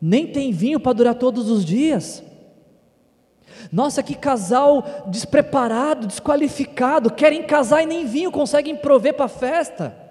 Nem 0.00 0.28
tem 0.28 0.52
vinho 0.52 0.78
para 0.78 0.92
durar 0.92 1.14
todos 1.16 1.50
os 1.50 1.64
dias. 1.64 2.22
Nossa, 3.72 4.02
que 4.02 4.14
casal 4.14 5.04
despreparado, 5.06 6.06
desqualificado, 6.06 7.10
querem 7.10 7.42
casar 7.42 7.82
e 7.82 7.86
nem 7.86 8.06
vinho 8.06 8.30
conseguem 8.30 8.76
prover 8.76 9.14
para 9.14 9.26
a 9.26 9.28
festa. 9.28 10.10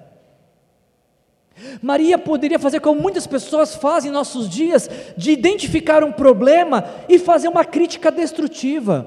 Maria 1.81 2.17
poderia 2.17 2.59
fazer 2.59 2.79
como 2.79 3.01
muitas 3.01 3.27
pessoas 3.27 3.75
fazem 3.75 4.09
em 4.09 4.13
nossos 4.13 4.49
dias, 4.49 4.89
de 5.17 5.31
identificar 5.31 6.03
um 6.03 6.11
problema 6.11 6.85
e 7.07 7.19
fazer 7.19 7.47
uma 7.47 7.65
crítica 7.65 8.11
destrutiva, 8.11 9.05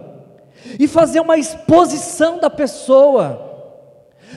e 0.78 0.86
fazer 0.86 1.20
uma 1.20 1.36
exposição 1.36 2.38
da 2.38 2.50
pessoa. 2.50 3.50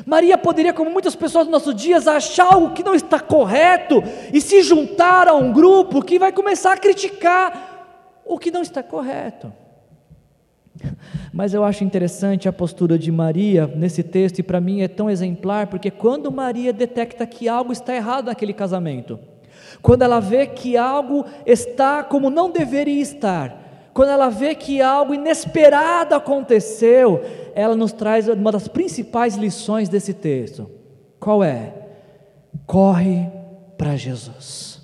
Maria 0.06 0.38
poderia, 0.38 0.74
como 0.74 0.90
muitas 0.90 1.16
pessoas 1.16 1.46
nos 1.46 1.52
nossos 1.52 1.76
dias, 1.76 2.08
achar 2.08 2.54
algo 2.54 2.74
que 2.74 2.84
não 2.84 2.96
está 2.96 3.20
correto 3.20 4.04
e 4.34 4.42
se 4.42 4.62
juntar 4.62 5.28
a 5.28 5.34
um 5.34 5.54
grupo 5.54 6.04
que 6.04 6.20
vai 6.20 6.32
começar 6.32 6.74
a 6.74 6.78
criticar 6.78 8.22
o 8.26 8.38
que 8.38 8.52
não 8.52 8.62
está 8.62 8.82
correto. 8.82 9.54
Mas 11.34 11.54
eu 11.54 11.64
acho 11.64 11.84
interessante 11.84 12.48
a 12.48 12.54
postura 12.54 12.98
de 12.98 13.12
Maria 13.12 13.68
nesse 13.68 14.04
texto, 14.04 14.40
e 14.40 14.44
para 14.44 14.62
mim 14.62 14.82
é 14.82 14.88
tão 14.88 15.10
exemplar, 15.10 15.68
porque 15.68 15.92
quando 15.92 16.32
Maria 16.32 16.72
detecta 16.72 17.26
que 17.26 17.48
algo 17.48 17.72
está 17.72 17.96
errado 17.96 18.26
naquele 18.26 18.54
casamento, 18.54 19.20
quando 19.82 20.02
ela 20.02 20.20
vê 20.20 20.48
que 20.48 20.78
algo 20.78 21.26
está 21.46 22.04
como 22.04 22.30
não 22.30 22.50
deveria 22.50 23.02
estar, 23.02 23.92
quando 23.94 24.10
ela 24.10 24.30
vê 24.30 24.54
que 24.56 24.82
algo 24.82 25.14
inesperado 25.14 26.16
aconteceu, 26.16 27.24
ela 27.54 27.76
nos 27.76 27.94
traz 27.94 28.28
uma 28.28 28.52
das 28.52 28.68
principais 28.68 29.36
lições 29.36 29.88
desse 29.88 30.14
texto. 30.14 30.70
Qual 31.18 31.42
é? 31.42 31.74
Corre 32.66 33.30
para 33.78 33.96
Jesus. 33.96 34.82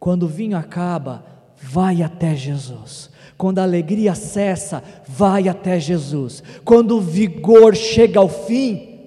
Quando 0.00 0.22
o 0.22 0.28
vinho 0.28 0.56
acaba, 0.56 1.24
vai 1.60 2.02
até 2.02 2.34
Jesus. 2.34 3.10
Quando 3.38 3.60
a 3.60 3.62
alegria 3.62 4.16
cessa, 4.16 4.82
vai 5.06 5.48
até 5.48 5.78
Jesus. 5.78 6.42
Quando 6.64 6.96
o 6.96 7.00
vigor 7.00 7.76
chega 7.76 8.18
ao 8.18 8.28
fim, 8.28 8.98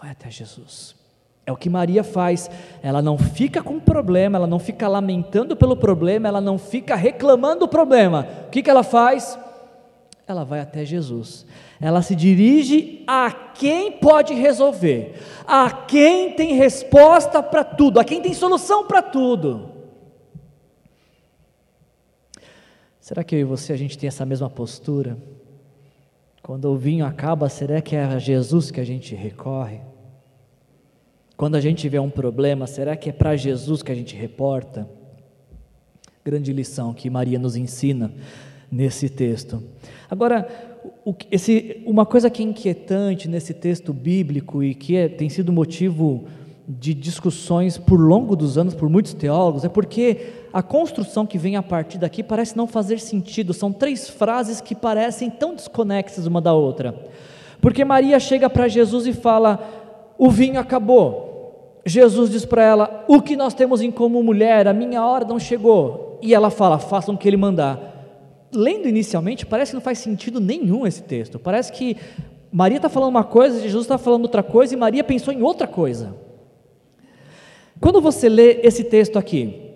vai 0.00 0.12
até 0.12 0.30
Jesus. 0.30 0.94
É 1.44 1.50
o 1.50 1.56
que 1.56 1.68
Maria 1.68 2.04
faz. 2.04 2.48
Ela 2.80 3.02
não 3.02 3.18
fica 3.18 3.60
com 3.60 3.80
problema, 3.80 4.38
ela 4.38 4.46
não 4.46 4.60
fica 4.60 4.86
lamentando 4.86 5.56
pelo 5.56 5.76
problema, 5.76 6.28
ela 6.28 6.40
não 6.40 6.56
fica 6.56 6.94
reclamando 6.94 7.60
do 7.60 7.68
problema. 7.68 8.28
O 8.46 8.50
que, 8.50 8.62
que 8.62 8.70
ela 8.70 8.84
faz? 8.84 9.36
Ela 10.24 10.44
vai 10.44 10.60
até 10.60 10.84
Jesus. 10.84 11.44
Ela 11.80 12.02
se 12.02 12.14
dirige 12.14 13.02
a 13.04 13.32
quem 13.32 13.90
pode 13.90 14.32
resolver, 14.32 15.20
a 15.44 15.68
quem 15.68 16.34
tem 16.34 16.54
resposta 16.54 17.42
para 17.42 17.64
tudo, 17.64 17.98
a 17.98 18.04
quem 18.04 18.22
tem 18.22 18.32
solução 18.32 18.86
para 18.86 19.02
tudo. 19.02 19.71
Será 23.02 23.24
que 23.24 23.34
eu 23.34 23.40
e 23.40 23.44
você 23.44 23.72
a 23.72 23.76
gente 23.76 23.98
tem 23.98 24.06
essa 24.06 24.24
mesma 24.24 24.48
postura? 24.48 25.18
Quando 26.40 26.66
o 26.66 26.76
vinho 26.76 27.04
acaba, 27.04 27.48
será 27.48 27.82
que 27.82 27.96
é 27.96 28.04
a 28.04 28.16
Jesus 28.16 28.70
que 28.70 28.78
a 28.78 28.84
gente 28.84 29.12
recorre? 29.12 29.80
Quando 31.36 31.56
a 31.56 31.60
gente 31.60 31.80
tiver 31.80 32.00
um 32.00 32.08
problema, 32.08 32.64
será 32.64 32.94
que 32.94 33.10
é 33.10 33.12
para 33.12 33.34
Jesus 33.34 33.82
que 33.82 33.90
a 33.90 33.94
gente 33.94 34.14
reporta? 34.14 34.88
Grande 36.24 36.52
lição 36.52 36.94
que 36.94 37.10
Maria 37.10 37.40
nos 37.40 37.56
ensina 37.56 38.14
nesse 38.70 39.08
texto. 39.08 39.60
Agora, 40.08 40.46
o, 41.04 41.12
esse, 41.28 41.82
uma 41.84 42.06
coisa 42.06 42.30
que 42.30 42.40
é 42.40 42.46
inquietante 42.46 43.28
nesse 43.28 43.52
texto 43.52 43.92
bíblico 43.92 44.62
e 44.62 44.76
que 44.76 44.94
é, 44.94 45.08
tem 45.08 45.28
sido 45.28 45.52
motivo 45.52 46.28
de 46.68 46.94
discussões 46.94 47.76
por 47.76 47.98
longo 47.98 48.36
dos 48.36 48.56
anos 48.56 48.74
por 48.74 48.88
muitos 48.88 49.12
teólogos 49.12 49.64
é 49.64 49.68
porque 49.68 50.41
a 50.52 50.62
construção 50.62 51.24
que 51.24 51.38
vem 51.38 51.56
a 51.56 51.62
partir 51.62 51.98
daqui 51.98 52.22
parece 52.22 52.56
não 52.56 52.66
fazer 52.66 53.00
sentido. 53.00 53.54
São 53.54 53.72
três 53.72 54.08
frases 54.08 54.60
que 54.60 54.74
parecem 54.74 55.30
tão 55.30 55.54
desconexas 55.54 56.26
uma 56.26 56.40
da 56.40 56.52
outra. 56.52 56.94
Porque 57.60 57.84
Maria 57.84 58.20
chega 58.20 58.50
para 58.50 58.68
Jesus 58.68 59.06
e 59.06 59.12
fala: 59.12 59.58
O 60.18 60.28
vinho 60.28 60.60
acabou. 60.60 61.80
Jesus 61.86 62.30
diz 62.30 62.44
para 62.44 62.62
ela: 62.62 63.04
O 63.08 63.22
que 63.22 63.34
nós 63.34 63.54
temos 63.54 63.80
em 63.80 63.90
comum, 63.90 64.22
mulher? 64.22 64.68
A 64.68 64.74
minha 64.74 65.04
hora 65.04 65.24
não 65.24 65.38
chegou. 65.38 66.18
E 66.20 66.34
ela 66.34 66.50
fala: 66.50 66.78
Façam 66.78 67.14
o 67.14 67.18
que 67.18 67.26
ele 67.26 67.36
mandar. 67.36 67.90
Lendo 68.54 68.86
inicialmente, 68.86 69.46
parece 69.46 69.70
que 69.70 69.76
não 69.76 69.80
faz 69.80 69.98
sentido 69.98 70.38
nenhum 70.38 70.86
esse 70.86 71.02
texto. 71.02 71.38
Parece 71.38 71.72
que 71.72 71.96
Maria 72.52 72.76
está 72.76 72.90
falando 72.90 73.08
uma 73.08 73.24
coisa, 73.24 73.62
Jesus 73.62 73.84
está 73.84 73.96
falando 73.96 74.24
outra 74.24 74.42
coisa, 74.42 74.74
e 74.74 74.76
Maria 74.76 75.02
pensou 75.02 75.32
em 75.32 75.40
outra 75.40 75.66
coisa. 75.66 76.14
Quando 77.80 78.00
você 78.00 78.28
lê 78.28 78.60
esse 78.62 78.84
texto 78.84 79.18
aqui, 79.18 79.71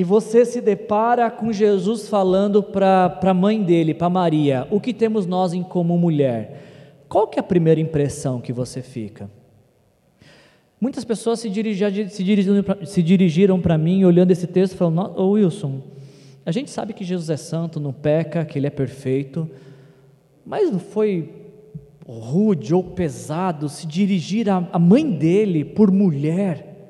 e 0.00 0.02
você 0.02 0.46
se 0.46 0.62
depara 0.62 1.30
com 1.30 1.52
Jesus 1.52 2.08
falando 2.08 2.62
para 2.62 3.20
a 3.22 3.34
mãe 3.34 3.62
dele, 3.62 3.92
para 3.92 4.08
Maria, 4.08 4.66
o 4.70 4.80
que 4.80 4.94
temos 4.94 5.26
nós 5.26 5.52
em 5.52 5.62
comum, 5.62 5.98
mulher? 5.98 7.04
Qual 7.06 7.28
que 7.28 7.38
é 7.38 7.40
a 7.40 7.42
primeira 7.42 7.78
impressão 7.78 8.40
que 8.40 8.50
você 8.50 8.80
fica? 8.80 9.30
Muitas 10.80 11.04
pessoas 11.04 11.40
se, 11.40 11.50
dirigiram, 11.50 12.08
se 12.86 13.02
dirigiram 13.02 13.60
para 13.60 13.76
mim 13.76 14.02
olhando 14.04 14.30
esse 14.30 14.46
texto 14.46 14.74
falando, 14.74 15.12
oh, 15.18 15.32
Wilson, 15.32 15.82
a 16.46 16.50
gente 16.50 16.70
sabe 16.70 16.94
que 16.94 17.04
Jesus 17.04 17.28
é 17.28 17.36
santo, 17.36 17.78
não 17.78 17.92
peca, 17.92 18.42
que 18.42 18.58
ele 18.58 18.68
é 18.68 18.70
perfeito, 18.70 19.50
mas 20.46 20.72
não 20.72 20.78
foi 20.78 21.28
rude 22.08 22.72
ou 22.72 22.82
pesado 22.82 23.68
se 23.68 23.86
dirigir 23.86 24.48
à 24.48 24.78
mãe 24.78 25.10
dele 25.10 25.62
por 25.62 25.92
mulher? 25.92 26.88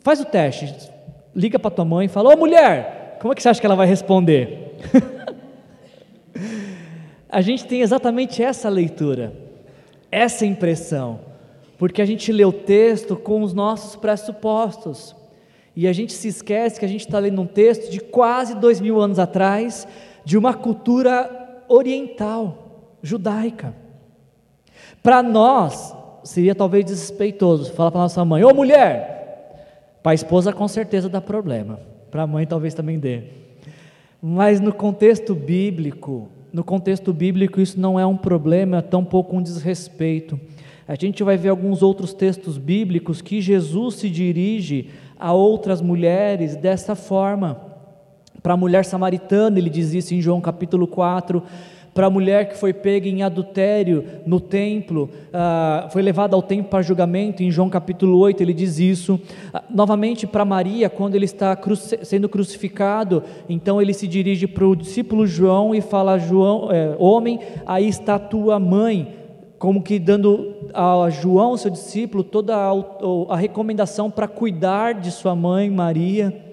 Faz 0.00 0.20
o 0.20 0.24
teste, 0.24 0.92
liga 1.34 1.58
para 1.58 1.70
tua 1.70 1.84
mãe 1.84 2.06
e 2.06 2.08
fala, 2.08 2.34
ô 2.34 2.36
mulher, 2.36 3.18
como 3.20 3.32
é 3.32 3.36
que 3.36 3.42
você 3.42 3.48
acha 3.48 3.60
que 3.60 3.66
ela 3.66 3.76
vai 3.76 3.86
responder? 3.86 4.76
a 7.28 7.40
gente 7.40 7.66
tem 7.66 7.80
exatamente 7.80 8.42
essa 8.42 8.68
leitura, 8.68 9.32
essa 10.10 10.46
impressão 10.46 11.20
porque 11.78 12.00
a 12.00 12.06
gente 12.06 12.30
lê 12.32 12.44
o 12.44 12.52
texto 12.52 13.16
com 13.16 13.42
os 13.42 13.52
nossos 13.52 13.96
pressupostos, 13.96 15.14
e 15.76 15.88
a 15.88 15.92
gente 15.92 16.12
se 16.12 16.28
esquece 16.28 16.78
que 16.78 16.86
a 16.86 16.88
gente 16.88 17.04
está 17.04 17.18
lendo 17.18 17.42
um 17.42 17.46
texto 17.46 17.90
de 17.90 17.98
quase 17.98 18.54
dois 18.54 18.80
mil 18.80 19.00
anos 19.00 19.18
atrás, 19.18 19.88
de 20.24 20.38
uma 20.38 20.54
cultura 20.54 21.64
oriental, 21.68 22.92
judaica. 23.02 23.74
Para 25.02 25.22
nós, 25.22 25.94
seria 26.22 26.54
talvez 26.54 26.84
desrespeitoso 26.84 27.72
falar 27.72 27.90
para 27.90 28.02
nossa 28.02 28.24
mãe: 28.24 28.44
Ô 28.44 28.54
mulher! 28.54 29.13
Para 30.04 30.12
a 30.12 30.14
esposa, 30.14 30.52
com 30.52 30.68
certeza 30.68 31.08
dá 31.08 31.18
problema, 31.18 31.80
para 32.10 32.24
a 32.24 32.26
mãe, 32.26 32.46
talvez 32.46 32.74
também 32.74 32.98
dê. 32.98 33.22
Mas 34.20 34.60
no 34.60 34.70
contexto 34.70 35.34
bíblico, 35.34 36.28
no 36.52 36.62
contexto 36.62 37.10
bíblico, 37.10 37.58
isso 37.58 37.80
não 37.80 37.98
é 37.98 38.04
um 38.04 38.14
problema, 38.14 38.76
é 38.76 38.82
tão 38.82 39.02
pouco 39.02 39.34
um 39.34 39.42
desrespeito. 39.42 40.38
A 40.86 40.94
gente 40.94 41.22
vai 41.22 41.38
ver 41.38 41.48
alguns 41.48 41.82
outros 41.82 42.12
textos 42.12 42.58
bíblicos 42.58 43.22
que 43.22 43.40
Jesus 43.40 43.94
se 43.94 44.10
dirige 44.10 44.90
a 45.18 45.32
outras 45.32 45.80
mulheres 45.80 46.54
dessa 46.54 46.94
forma. 46.94 47.58
Para 48.42 48.52
a 48.52 48.58
mulher 48.58 48.84
samaritana, 48.84 49.58
ele 49.58 49.70
diz 49.70 49.94
isso 49.94 50.12
em 50.12 50.20
João 50.20 50.38
capítulo 50.38 50.86
4. 50.86 51.42
Para 51.94 52.08
a 52.08 52.10
mulher 52.10 52.48
que 52.48 52.56
foi 52.56 52.72
pega 52.72 53.08
em 53.08 53.22
adultério 53.22 54.04
no 54.26 54.40
templo, 54.40 55.08
uh, 55.28 55.88
foi 55.90 56.02
levada 56.02 56.34
ao 56.34 56.42
templo 56.42 56.68
para 56.68 56.82
julgamento, 56.82 57.40
em 57.42 57.52
João 57.52 57.70
capítulo 57.70 58.18
8 58.18 58.42
ele 58.42 58.52
diz 58.52 58.80
isso. 58.80 59.14
Uh, 59.14 59.60
novamente 59.70 60.26
para 60.26 60.44
Maria, 60.44 60.90
quando 60.90 61.14
ele 61.14 61.24
está 61.24 61.56
sendo 62.02 62.28
crucificado, 62.28 63.22
então 63.48 63.80
ele 63.80 63.94
se 63.94 64.08
dirige 64.08 64.48
para 64.48 64.66
o 64.66 64.74
discípulo 64.74 65.24
João 65.24 65.72
e 65.72 65.80
fala: 65.80 66.18
João, 66.18 66.68
é, 66.72 66.96
Homem, 66.98 67.38
aí 67.64 67.88
está 67.88 68.18
tua 68.18 68.58
mãe 68.58 69.14
como 69.56 69.82
que 69.82 69.98
dando 69.98 70.54
a 70.74 71.08
João, 71.08 71.56
seu 71.56 71.70
discípulo, 71.70 72.22
toda 72.22 72.54
a, 72.54 72.72
a 73.30 73.36
recomendação 73.36 74.10
para 74.10 74.28
cuidar 74.28 74.92
de 74.94 75.10
sua 75.10 75.34
mãe 75.34 75.70
Maria. 75.70 76.43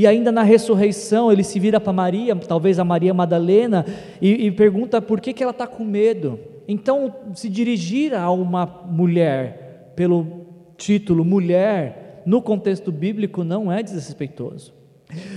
E 0.00 0.06
ainda 0.06 0.32
na 0.32 0.42
ressurreição, 0.42 1.30
ele 1.30 1.44
se 1.44 1.60
vira 1.60 1.78
para 1.78 1.92
Maria, 1.92 2.34
talvez 2.34 2.78
a 2.78 2.84
Maria 2.84 3.12
Madalena, 3.12 3.84
e, 4.18 4.46
e 4.46 4.50
pergunta 4.50 5.02
por 5.02 5.20
que, 5.20 5.34
que 5.34 5.42
ela 5.42 5.50
está 5.50 5.66
com 5.66 5.84
medo. 5.84 6.40
Então, 6.66 7.14
se 7.34 7.50
dirigir 7.50 8.14
a 8.14 8.30
uma 8.30 8.64
mulher, 8.64 9.92
pelo 9.94 10.46
título 10.78 11.22
mulher, 11.22 12.22
no 12.24 12.40
contexto 12.40 12.90
bíblico, 12.90 13.44
não 13.44 13.70
é 13.70 13.82
desrespeitoso. 13.82 14.72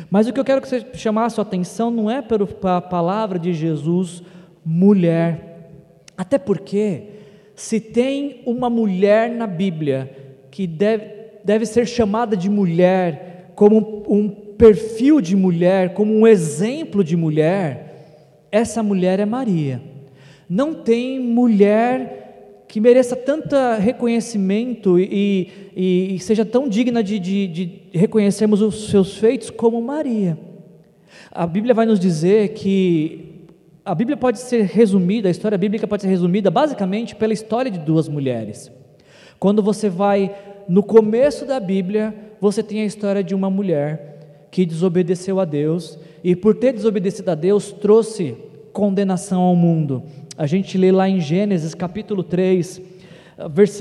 Mas 0.10 0.30
o 0.30 0.32
que 0.32 0.40
eu 0.40 0.46
quero 0.46 0.62
que 0.62 0.70
você 0.70 0.86
chamar 0.94 1.26
a 1.26 1.30
sua 1.30 1.42
atenção 1.42 1.92
não 1.92 2.10
é 2.10 2.22
pela 2.22 2.80
palavra 2.80 3.38
de 3.38 3.54
Jesus, 3.54 4.24
mulher. 4.64 5.72
Até 6.16 6.38
porque 6.38 7.10
se 7.54 7.82
tem 7.82 8.42
uma 8.46 8.70
mulher 8.70 9.30
na 9.30 9.46
Bíblia 9.46 10.10
que 10.50 10.66
deve, 10.66 11.04
deve 11.44 11.66
ser 11.66 11.86
chamada 11.86 12.38
de 12.38 12.50
mulher, 12.50 13.52
como 13.56 14.06
um 14.08 14.43
perfil 14.58 15.22
de 15.22 15.36
mulher, 15.36 15.94
como 15.94 16.14
um 16.14 16.26
exemplo 16.28 17.04
de 17.04 17.16
mulher, 17.16 18.48
essa 18.52 18.84
mulher 18.84 19.20
é 19.20 19.26
Maria. 19.26 19.82
Não 20.48 20.74
tem 20.74 21.20
mulher 21.20 22.66
que 22.68 22.80
mereça 22.80 23.16
tanto 23.16 23.56
reconhecimento 23.80 25.00
e, 25.00 25.50
e, 25.76 26.16
e 26.16 26.20
seja 26.20 26.44
tão 26.44 26.68
digna 26.68 27.04
de, 27.04 27.20
de, 27.20 27.48
de 27.48 27.82
reconhecermos 27.94 28.62
os 28.62 28.90
seus 28.90 29.18
feitos 29.18 29.50
como 29.50 29.82
Maria. 29.82 30.38
A 31.32 31.46
Bíblia 31.46 31.74
vai 31.74 31.86
nos 31.86 32.00
dizer 32.00 32.50
que 32.50 33.48
a 33.86 33.94
Bíblia 33.94 34.16
pode 34.16 34.40
ser 34.40 34.64
resumida, 34.64 35.28
a 35.28 35.32
história 35.32 35.58
bíblica 35.58 35.86
pode 35.86 36.04
ser 36.04 36.08
resumida 36.08 36.50
basicamente 36.50 37.16
pela 37.16 37.34
história 37.34 37.70
de 37.70 37.80
duas 37.80 38.08
mulheres. 38.08 38.72
Quando 39.40 39.62
você 39.62 39.90
vai 39.90 40.34
no 40.70 40.82
começo 40.82 41.46
da 41.46 41.60
Bíblia, 41.60 42.16
você 42.40 42.64
tem 42.64 42.82
a 42.82 42.86
história 42.86 43.24
de 43.24 43.36
uma 43.36 43.50
mulher 43.50 44.13
que 44.54 44.68
desobedeceu 44.68 45.40
a 45.40 45.46
Deus 45.46 45.98
e, 46.24 46.36
por 46.36 46.54
ter 46.54 46.74
desobedecido 46.74 47.32
a 47.32 47.36
Deus, 47.36 47.72
trouxe 47.72 48.38
condenação 48.72 49.42
ao 49.42 49.56
mundo. 49.56 50.04
A 50.38 50.46
gente 50.46 50.78
lê 50.78 50.92
lá 50.92 51.10
em 51.10 51.20
Gênesis 51.20 51.74
capítulo 51.74 52.22
3, 52.22 52.80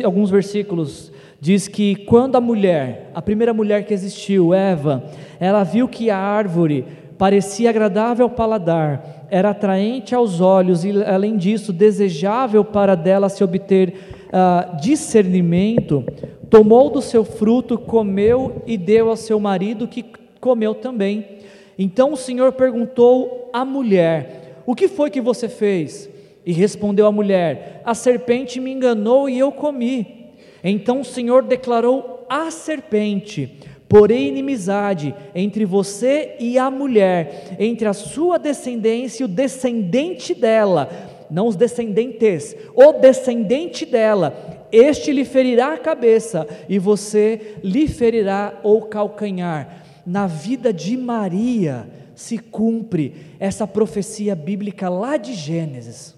alguns 0.02 0.30
versículos, 0.30 1.12
diz 1.38 1.68
que 1.68 1.94
quando 1.94 2.36
a 2.36 2.40
mulher, 2.40 3.10
a 3.14 3.20
primeira 3.20 3.52
mulher 3.52 3.84
que 3.84 3.92
existiu, 3.92 4.54
Eva, 4.54 5.04
ela 5.38 5.62
viu 5.62 5.86
que 5.86 6.08
a 6.08 6.16
árvore 6.16 6.86
parecia 7.18 7.68
agradável 7.68 8.24
ao 8.24 8.30
paladar, 8.30 9.26
era 9.30 9.50
atraente 9.50 10.14
aos 10.14 10.40
olhos 10.40 10.86
e, 10.86 11.04
além 11.04 11.36
disso, 11.36 11.70
desejável 11.70 12.64
para 12.64 12.94
dela 12.94 13.28
se 13.28 13.44
obter 13.44 13.92
uh, 14.28 14.80
discernimento, 14.80 16.02
tomou 16.48 16.88
do 16.88 17.02
seu 17.02 17.26
fruto, 17.26 17.76
comeu 17.76 18.62
e 18.66 18.78
deu 18.78 19.10
ao 19.10 19.16
seu 19.16 19.38
marido, 19.38 19.86
que 19.86 20.21
comeu 20.42 20.74
também. 20.74 21.38
Então 21.78 22.12
o 22.12 22.16
Senhor 22.16 22.52
perguntou 22.52 23.48
à 23.52 23.64
mulher: 23.64 24.62
O 24.66 24.74
que 24.74 24.88
foi 24.88 25.08
que 25.08 25.20
você 25.20 25.48
fez? 25.48 26.10
E 26.44 26.52
respondeu 26.52 27.06
a 27.06 27.12
mulher: 27.12 27.80
A 27.84 27.94
serpente 27.94 28.60
me 28.60 28.72
enganou 28.72 29.30
e 29.30 29.38
eu 29.38 29.52
comi. 29.52 30.26
Então 30.62 31.00
o 31.00 31.04
Senhor 31.04 31.44
declarou 31.44 32.26
à 32.28 32.50
serpente: 32.50 33.58
Porém, 33.88 34.28
inimizade 34.28 35.14
entre 35.34 35.64
você 35.64 36.34
e 36.40 36.58
a 36.58 36.70
mulher, 36.70 37.56
entre 37.58 37.86
a 37.86 37.92
sua 37.92 38.38
descendência 38.38 39.22
e 39.22 39.26
o 39.26 39.28
descendente 39.28 40.34
dela, 40.34 40.90
não 41.30 41.46
os 41.46 41.56
descendentes, 41.56 42.56
o 42.74 42.92
descendente 42.94 43.86
dela, 43.86 44.66
este 44.72 45.12
lhe 45.12 45.24
ferirá 45.24 45.74
a 45.74 45.78
cabeça 45.78 46.48
e 46.68 46.78
você 46.78 47.58
lhe 47.62 47.86
ferirá 47.86 48.58
o 48.64 48.82
calcanhar. 48.82 49.81
Na 50.04 50.26
vida 50.26 50.72
de 50.72 50.96
Maria, 50.96 51.88
se 52.14 52.38
cumpre 52.38 53.14
essa 53.38 53.66
profecia 53.66 54.34
bíblica 54.34 54.88
lá 54.88 55.16
de 55.16 55.34
Gênesis. 55.34 56.14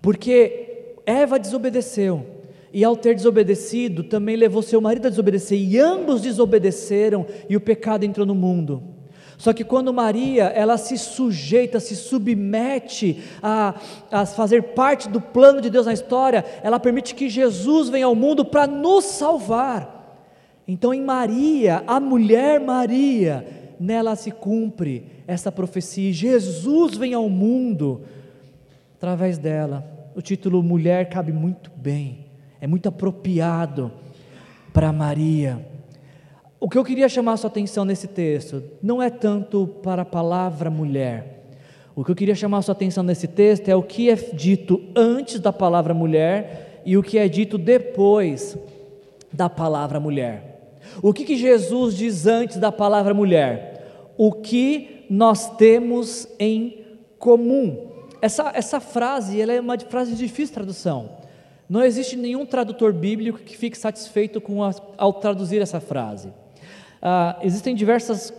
Porque 0.00 0.94
Eva 1.04 1.38
desobedeceu, 1.38 2.26
e 2.72 2.84
ao 2.84 2.96
ter 2.96 3.14
desobedecido, 3.14 4.04
também 4.04 4.36
levou 4.36 4.62
seu 4.62 4.80
marido 4.80 5.06
a 5.06 5.10
desobedecer, 5.10 5.58
e 5.58 5.78
ambos 5.78 6.22
desobedeceram, 6.22 7.26
e 7.48 7.56
o 7.56 7.60
pecado 7.60 8.04
entrou 8.04 8.26
no 8.26 8.34
mundo. 8.34 8.82
Só 9.36 9.52
que 9.54 9.64
quando 9.64 9.92
Maria, 9.92 10.44
ela 10.44 10.76
se 10.76 10.98
sujeita, 10.98 11.80
se 11.80 11.96
submete 11.96 13.22
a, 13.42 13.74
a 14.10 14.26
fazer 14.26 14.62
parte 14.74 15.08
do 15.08 15.20
plano 15.20 15.62
de 15.62 15.70
Deus 15.70 15.86
na 15.86 15.94
história, 15.94 16.44
ela 16.62 16.78
permite 16.78 17.14
que 17.14 17.28
Jesus 17.28 17.88
venha 17.88 18.04
ao 18.04 18.14
mundo 18.14 18.44
para 18.44 18.66
nos 18.66 19.06
salvar. 19.06 19.99
Então, 20.72 20.94
em 20.94 21.02
Maria, 21.02 21.82
a 21.84 21.98
mulher 21.98 22.60
Maria, 22.60 23.44
nela 23.80 24.14
se 24.14 24.30
cumpre 24.30 25.04
essa 25.26 25.50
profecia. 25.50 26.12
Jesus 26.12 26.96
vem 26.96 27.12
ao 27.12 27.28
mundo 27.28 28.02
através 28.96 29.36
dela. 29.36 29.84
O 30.14 30.22
título 30.22 30.62
mulher 30.62 31.08
cabe 31.08 31.32
muito 31.32 31.72
bem, 31.74 32.26
é 32.60 32.68
muito 32.68 32.88
apropriado 32.88 33.90
para 34.72 34.92
Maria. 34.92 35.66
O 36.60 36.68
que 36.68 36.78
eu 36.78 36.84
queria 36.84 37.08
chamar 37.08 37.32
a 37.32 37.36
sua 37.38 37.50
atenção 37.50 37.84
nesse 37.84 38.06
texto 38.06 38.62
não 38.80 39.02
é 39.02 39.10
tanto 39.10 39.66
para 39.82 40.02
a 40.02 40.06
palavra 40.06 40.70
mulher. 40.70 41.48
O 41.96 42.04
que 42.04 42.12
eu 42.12 42.16
queria 42.16 42.36
chamar 42.36 42.58
a 42.58 42.62
sua 42.62 42.74
atenção 42.74 43.02
nesse 43.02 43.26
texto 43.26 43.68
é 43.68 43.74
o 43.74 43.82
que 43.82 44.08
é 44.08 44.14
dito 44.14 44.80
antes 44.94 45.40
da 45.40 45.52
palavra 45.52 45.92
mulher 45.92 46.80
e 46.86 46.96
o 46.96 47.02
que 47.02 47.18
é 47.18 47.26
dito 47.26 47.58
depois 47.58 48.56
da 49.32 49.48
palavra 49.48 49.98
mulher. 49.98 50.49
O 51.02 51.12
que, 51.12 51.24
que 51.24 51.36
Jesus 51.36 51.96
diz 51.96 52.26
antes 52.26 52.56
da 52.56 52.72
palavra 52.72 53.14
mulher? 53.14 54.12
O 54.16 54.32
que 54.32 55.06
nós 55.10 55.56
temos 55.56 56.28
em 56.38 56.84
comum. 57.18 57.90
Essa, 58.22 58.52
essa 58.54 58.80
frase 58.80 59.40
ela 59.40 59.52
é 59.52 59.60
uma 59.60 59.78
frase 59.78 60.12
de 60.12 60.18
difícil 60.18 60.54
tradução. 60.54 61.18
Não 61.68 61.84
existe 61.84 62.16
nenhum 62.16 62.44
tradutor 62.44 62.92
bíblico 62.92 63.38
que 63.38 63.56
fique 63.56 63.78
satisfeito 63.78 64.40
com 64.40 64.62
a, 64.62 64.74
ao 64.96 65.12
traduzir 65.12 65.62
essa 65.62 65.80
frase. 65.80 66.32
Ah, 67.00 67.38
existem 67.42 67.74
diversas 67.74 68.32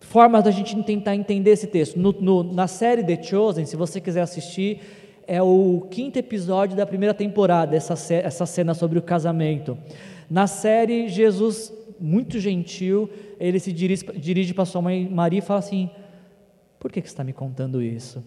formas 0.00 0.42
da 0.44 0.50
gente 0.50 0.80
tentar 0.82 1.14
entender 1.14 1.50
esse 1.50 1.66
texto. 1.66 1.98
No, 1.98 2.12
no, 2.12 2.42
na 2.42 2.66
série 2.66 3.04
The 3.04 3.22
Chosen, 3.22 3.64
se 3.64 3.76
você 3.76 4.00
quiser 4.00 4.22
assistir, 4.22 4.80
é 5.26 5.42
o 5.42 5.86
quinto 5.90 6.18
episódio 6.18 6.76
da 6.76 6.84
primeira 6.84 7.14
temporada, 7.14 7.76
essa, 7.76 7.94
essa 8.14 8.44
cena 8.44 8.74
sobre 8.74 8.98
o 8.98 9.02
casamento. 9.02 9.78
Na 10.32 10.46
série, 10.46 11.10
Jesus, 11.10 11.70
muito 12.00 12.40
gentil, 12.40 13.06
ele 13.38 13.60
se 13.60 13.70
dirige, 13.70 14.06
dirige 14.16 14.54
para 14.54 14.64
sua 14.64 14.80
mãe 14.80 15.06
Maria 15.06 15.40
e 15.40 15.42
fala 15.42 15.58
assim: 15.58 15.90
Por 16.80 16.90
que, 16.90 17.02
que 17.02 17.06
você 17.06 17.12
está 17.12 17.22
me 17.22 17.34
contando 17.34 17.82
isso? 17.82 18.24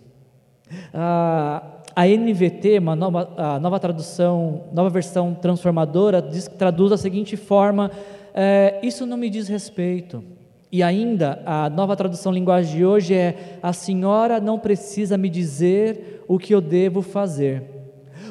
Ah, 0.93 1.63
a 1.95 2.05
NVT, 2.05 2.77
uma 2.77 2.95
nova, 2.95 3.33
a 3.35 3.59
nova 3.59 3.79
tradução, 3.79 4.65
nova 4.71 4.87
versão 4.91 5.33
transformadora, 5.33 6.21
diz, 6.21 6.47
traduz 6.47 6.91
da 6.91 6.97
seguinte 6.97 7.35
forma: 7.35 7.89
é, 8.35 8.79
Isso 8.83 9.07
não 9.07 9.17
me 9.17 9.27
diz 9.27 9.47
respeito. 9.47 10.23
E 10.71 10.83
ainda, 10.83 11.41
a 11.43 11.71
nova 11.71 11.95
tradução 11.95 12.31
linguagem 12.31 12.77
de 12.77 12.85
hoje 12.85 13.15
é: 13.15 13.57
A 13.63 13.73
senhora 13.73 14.39
não 14.39 14.59
precisa 14.59 15.17
me 15.17 15.27
dizer 15.27 16.23
o 16.27 16.37
que 16.37 16.53
eu 16.53 16.61
devo 16.61 17.01
fazer. 17.01 17.74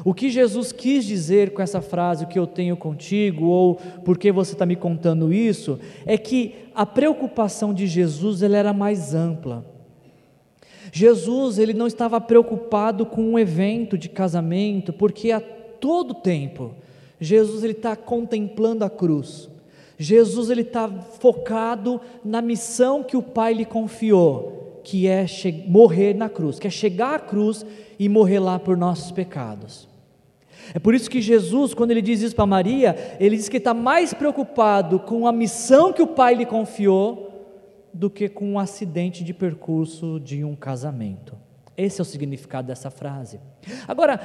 O 0.04 0.12
que 0.12 0.28
Jesus 0.28 0.70
quis 0.70 1.02
dizer 1.04 1.54
com 1.54 1.62
essa 1.62 1.80
frase, 1.80 2.24
o 2.24 2.28
que 2.28 2.38
eu 2.38 2.46
tenho 2.46 2.76
contigo, 2.76 3.46
ou 3.46 3.76
por 4.04 4.18
que 4.18 4.30
você 4.30 4.52
está 4.52 4.66
me 4.66 4.76
contando 4.76 5.32
isso, 5.32 5.80
é 6.04 6.18
que 6.18 6.54
a 6.74 6.84
preocupação 6.84 7.72
de 7.72 7.86
Jesus 7.86 8.42
ela 8.42 8.58
era 8.58 8.72
mais 8.74 9.14
ampla. 9.14 9.64
Jesus 10.92 11.58
ele 11.58 11.72
não 11.72 11.86
estava 11.86 12.20
preocupado 12.20 13.06
com 13.06 13.22
um 13.22 13.38
evento 13.38 13.96
de 13.96 14.10
casamento, 14.10 14.92
porque 14.92 15.30
a 15.30 15.40
todo 15.40 16.12
tempo 16.12 16.74
Jesus 17.18 17.64
ele 17.64 17.72
está 17.72 17.96
contemplando 17.96 18.84
a 18.84 18.90
cruz. 18.90 19.48
Jesus 19.96 20.50
ele 20.50 20.60
está 20.60 20.86
focado 20.88 21.98
na 22.22 22.42
missão 22.42 23.02
que 23.02 23.16
o 23.16 23.22
Pai 23.22 23.54
lhe 23.54 23.64
confiou, 23.64 24.82
que 24.84 25.06
é 25.06 25.24
morrer 25.66 26.14
na 26.14 26.28
cruz, 26.28 26.58
que 26.58 26.66
é 26.66 26.70
chegar 26.70 27.14
à 27.14 27.18
cruz 27.18 27.64
e 27.98 28.06
morrer 28.06 28.40
lá 28.40 28.58
por 28.58 28.76
nossos 28.76 29.10
pecados. 29.10 29.93
É 30.72 30.79
por 30.79 30.94
isso 30.94 31.11
que 31.11 31.20
Jesus, 31.20 31.74
quando 31.74 31.90
ele 31.90 32.03
diz 32.03 32.22
isso 32.22 32.35
para 32.35 32.46
Maria, 32.46 33.16
ele 33.20 33.37
diz 33.37 33.48
que 33.48 33.57
está 33.57 33.74
mais 33.74 34.14
preocupado 34.14 35.00
com 35.00 35.27
a 35.27 35.33
missão 35.33 35.92
que 35.92 36.03
o 36.03 36.07
Pai 36.07 36.35
lhe 36.35 36.46
confiou 36.46 37.33
do 37.92 38.09
que 38.09 38.29
com 38.29 38.53
um 38.53 38.59
acidente 38.59 39.22
de 39.22 39.35
percurso 39.35 40.18
de 40.20 40.44
um 40.44 40.55
casamento. 40.55 41.37
Esse 41.77 42.00
é 42.00 42.03
o 42.03 42.05
significado 42.05 42.68
dessa 42.68 42.90
frase. 42.90 43.40
Agora, 43.87 44.20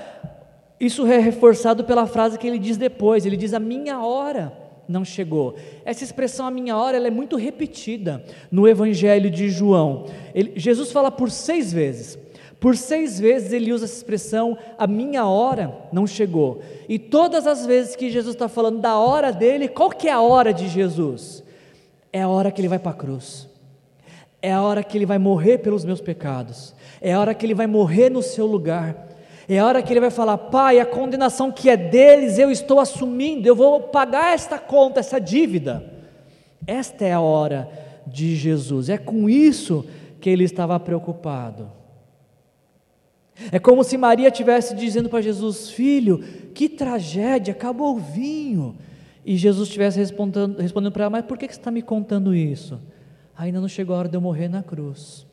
isso 0.80 1.06
é 1.06 1.18
reforçado 1.18 1.84
pela 1.84 2.08
frase 2.08 2.38
que 2.38 2.48
ele 2.48 2.60
diz 2.60 2.78
depois: 2.78 3.26
ele 3.26 3.38
diz, 3.38 3.54
A 3.54 3.60
minha 3.60 4.04
hora 4.04 4.54
não 4.88 5.06
chegou. 5.06 5.56
Essa 5.86 6.04
expressão, 6.04 6.48
a 6.48 6.52
minha 6.52 6.76
hora, 6.76 6.98
ela 6.98 7.08
é 7.08 7.12
muito 7.12 7.38
repetida 7.38 8.24
no 8.52 8.68
Evangelho 8.68 9.30
de 9.30 9.50
João. 9.50 10.06
Ele, 10.34 10.54
Jesus 10.56 10.92
fala 10.92 11.12
por 11.12 11.30
seis 11.30 11.72
vezes. 11.72 12.18
Por 12.60 12.76
seis 12.76 13.18
vezes 13.20 13.54
ele 13.54 13.72
usa 13.72 13.86
essa 13.86 13.96
expressão, 13.96 14.58
a 14.78 14.86
minha 14.86 15.26
hora 15.26 15.74
não 15.94 16.06
chegou. 16.06 16.62
E 16.90 17.00
todas 17.00 17.48
as 17.48 17.66
vezes 17.66 17.96
que 17.96 18.10
Jesus 18.10 18.36
está 18.36 18.50
falando 18.50 18.82
da 18.82 18.98
hora 18.98 19.32
dele, 19.32 19.70
qual 19.70 19.90
que 19.90 20.10
é 20.10 20.12
a 20.12 20.20
hora 20.20 20.54
de 20.54 20.68
Jesus? 20.68 21.42
É 22.12 22.22
a 22.22 22.28
hora 22.28 22.52
que 22.52 22.60
ele 22.60 22.68
vai 22.68 22.80
para 22.80 22.92
a 22.92 22.96
cruz. 22.96 23.48
É 24.42 24.52
a 24.52 24.62
hora 24.62 24.84
que 24.84 24.98
ele 24.98 25.06
vai 25.06 25.18
morrer 25.18 25.60
pelos 25.60 25.86
meus 25.86 26.02
pecados. 26.02 26.74
É 27.02 27.14
a 27.14 27.20
hora 27.20 27.34
que 27.34 27.46
ele 27.46 27.54
vai 27.54 27.68
morrer 27.68 28.10
no 28.10 28.22
seu 28.22 28.46
lugar. 28.46 29.08
É 29.48 29.60
a 29.60 29.66
hora 29.66 29.82
que 29.82 29.94
ele 29.94 30.02
vai 30.02 30.12
falar: 30.12 30.38
Pai, 30.38 30.80
a 30.80 30.86
condenação 30.86 31.52
que 31.52 31.70
é 31.70 31.78
deles 31.78 32.38
eu 32.38 32.52
estou 32.52 32.80
assumindo, 32.80 33.48
eu 33.48 33.56
vou 33.56 33.82
pagar 33.82 34.34
esta 34.34 34.60
conta, 34.60 35.00
essa 35.00 35.20
dívida. 35.20 35.84
Esta 36.68 37.06
é 37.06 37.14
a 37.14 37.22
hora 37.22 37.70
de 38.06 38.36
Jesus. 38.36 38.90
É 38.90 38.98
com 38.98 39.30
isso 39.30 39.86
que 40.20 40.30
ele 40.30 40.44
estava 40.44 40.78
preocupado. 40.80 41.79
É 43.52 43.60
como 43.60 43.84
se 43.84 43.98
Maria 43.98 44.28
estivesse 44.28 44.76
dizendo 44.76 45.10
para 45.10 45.22
Jesus: 45.22 45.70
Filho, 45.70 46.20
que 46.54 46.68
tragédia, 46.70 47.54
acabou 47.54 47.96
o 47.96 48.00
vinho. 48.00 48.76
E 49.26 49.38
Jesus 49.38 49.68
estivesse 49.68 49.98
respondendo, 49.98 50.60
respondendo 50.60 50.92
para 50.92 51.04
ela: 51.04 51.12
Mas 51.12 51.26
por 51.26 51.38
que 51.38 51.46
você 51.46 51.54
está 51.54 51.72
me 51.72 51.82
contando 51.82 52.36
isso? 52.36 52.80
ainda 53.40 53.62
não 53.62 53.70
chegou 53.70 53.96
a 53.96 54.00
hora 54.00 54.10
de 54.10 54.18
eu 54.18 54.22
morrer 54.22 54.50
na 54.50 54.62
cruz. 54.62 55.26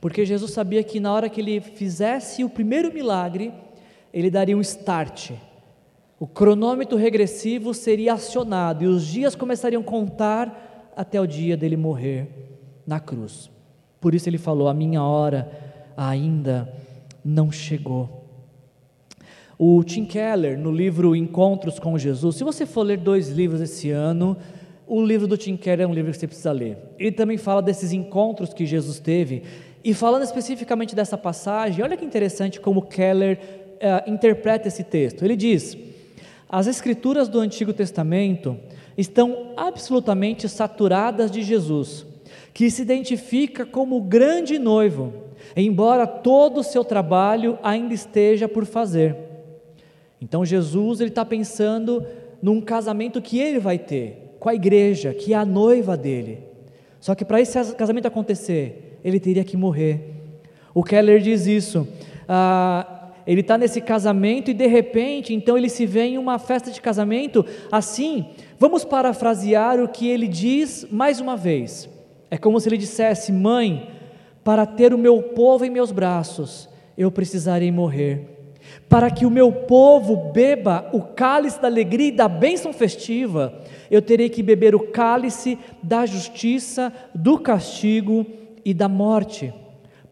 Porque 0.00 0.26
Jesus 0.26 0.50
sabia 0.50 0.82
que 0.82 0.98
na 0.98 1.12
hora 1.12 1.28
que 1.28 1.40
ele 1.40 1.60
fizesse 1.60 2.42
o 2.42 2.50
primeiro 2.50 2.92
milagre, 2.92 3.54
ele 4.12 4.28
daria 4.28 4.56
um 4.56 4.60
start. 4.60 5.30
O 6.18 6.26
cronômetro 6.26 6.98
regressivo 6.98 7.72
seria 7.72 8.14
acionado 8.14 8.82
e 8.82 8.88
os 8.88 9.06
dias 9.06 9.36
começariam 9.36 9.82
a 9.82 9.84
contar 9.84 10.92
até 10.96 11.20
o 11.20 11.26
dia 11.26 11.56
dele 11.56 11.76
morrer 11.76 12.28
na 12.84 12.98
cruz. 12.98 13.48
Por 14.00 14.12
isso 14.12 14.28
ele 14.28 14.38
falou: 14.38 14.66
A 14.66 14.74
minha 14.74 15.04
hora 15.04 15.48
ainda 15.96 16.72
não 17.26 17.50
chegou. 17.50 18.24
O 19.58 19.82
Tim 19.82 20.04
Keller, 20.04 20.58
no 20.58 20.70
livro 20.70 21.16
Encontros 21.16 21.78
com 21.78 21.98
Jesus, 21.98 22.36
se 22.36 22.44
você 22.44 22.64
for 22.64 22.82
ler 22.82 22.98
dois 22.98 23.30
livros 23.30 23.60
esse 23.60 23.90
ano, 23.90 24.36
o 24.86 25.02
livro 25.02 25.26
do 25.26 25.36
Tim 25.36 25.56
Keller 25.56 25.86
é 25.86 25.88
um 25.88 25.94
livro 25.94 26.12
que 26.12 26.18
você 26.18 26.26
precisa 26.26 26.52
ler. 26.52 26.78
Ele 26.98 27.10
também 27.10 27.36
fala 27.36 27.60
desses 27.60 27.92
encontros 27.92 28.54
que 28.54 28.64
Jesus 28.64 29.00
teve. 29.00 29.42
E 29.82 29.92
falando 29.94 30.22
especificamente 30.22 30.94
dessa 30.94 31.18
passagem, 31.18 31.82
olha 31.82 31.96
que 31.96 32.04
interessante 32.04 32.60
como 32.60 32.82
Keller 32.82 33.38
uh, 33.76 34.10
interpreta 34.10 34.68
esse 34.68 34.84
texto. 34.84 35.24
Ele 35.24 35.36
diz: 35.36 35.76
as 36.48 36.66
escrituras 36.66 37.28
do 37.28 37.40
Antigo 37.40 37.72
Testamento 37.72 38.56
estão 38.96 39.52
absolutamente 39.56 40.48
saturadas 40.48 41.30
de 41.30 41.42
Jesus, 41.42 42.06
que 42.54 42.70
se 42.70 42.82
identifica 42.82 43.66
como 43.66 43.96
o 43.96 44.02
grande 44.02 44.58
noivo, 44.58 45.25
embora 45.54 46.06
todo 46.06 46.60
o 46.60 46.64
seu 46.64 46.82
trabalho 46.82 47.58
ainda 47.62 47.92
esteja 47.92 48.48
por 48.48 48.64
fazer. 48.64 49.16
Então 50.20 50.44
Jesus 50.44 51.00
ele 51.00 51.10
está 51.10 51.24
pensando 51.24 52.04
num 52.42 52.60
casamento 52.60 53.20
que 53.20 53.38
ele 53.38 53.58
vai 53.58 53.78
ter 53.78 54.36
com 54.40 54.48
a 54.48 54.54
igreja, 54.54 55.12
que 55.12 55.32
é 55.32 55.36
a 55.36 55.44
noiva 55.44 55.96
dele. 55.96 56.38
Só 57.00 57.14
que 57.14 57.24
para 57.24 57.40
esse 57.40 57.74
casamento 57.74 58.06
acontecer, 58.06 58.98
ele 59.04 59.20
teria 59.20 59.44
que 59.44 59.56
morrer. 59.56 60.14
O 60.74 60.82
Keller 60.82 61.20
diz 61.20 61.46
isso. 61.46 61.86
Ah, 62.28 63.10
ele 63.26 63.40
está 63.40 63.58
nesse 63.58 63.80
casamento 63.80 64.50
e 64.50 64.54
de 64.54 64.66
repente, 64.66 65.34
então 65.34 65.58
ele 65.58 65.68
se 65.68 65.84
vê 65.84 66.02
em 66.02 66.18
uma 66.18 66.38
festa 66.38 66.70
de 66.70 66.80
casamento. 66.80 67.44
Assim, 67.72 68.26
vamos 68.58 68.84
parafrasear 68.84 69.82
o 69.82 69.88
que 69.88 70.08
ele 70.08 70.28
diz 70.28 70.86
mais 70.90 71.20
uma 71.20 71.36
vez. 71.36 71.88
É 72.30 72.38
como 72.38 72.60
se 72.60 72.68
ele 72.68 72.76
dissesse: 72.76 73.32
Mãe, 73.32 73.88
para 74.46 74.64
ter 74.64 74.94
o 74.94 74.98
meu 74.98 75.20
povo 75.20 75.64
em 75.64 75.70
meus 75.70 75.90
braços, 75.90 76.68
eu 76.96 77.10
precisarei 77.10 77.72
morrer. 77.72 78.28
Para 78.88 79.10
que 79.10 79.26
o 79.26 79.30
meu 79.30 79.50
povo 79.50 80.30
beba 80.30 80.88
o 80.92 81.02
cálice 81.02 81.60
da 81.60 81.66
alegria 81.66 82.06
e 82.06 82.12
da 82.12 82.28
bênção 82.28 82.72
festiva, 82.72 83.60
eu 83.90 84.00
terei 84.00 84.28
que 84.28 84.44
beber 84.44 84.72
o 84.72 84.92
cálice 84.92 85.58
da 85.82 86.06
justiça, 86.06 86.92
do 87.12 87.40
castigo 87.40 88.24
e 88.64 88.72
da 88.72 88.88
morte. 88.88 89.52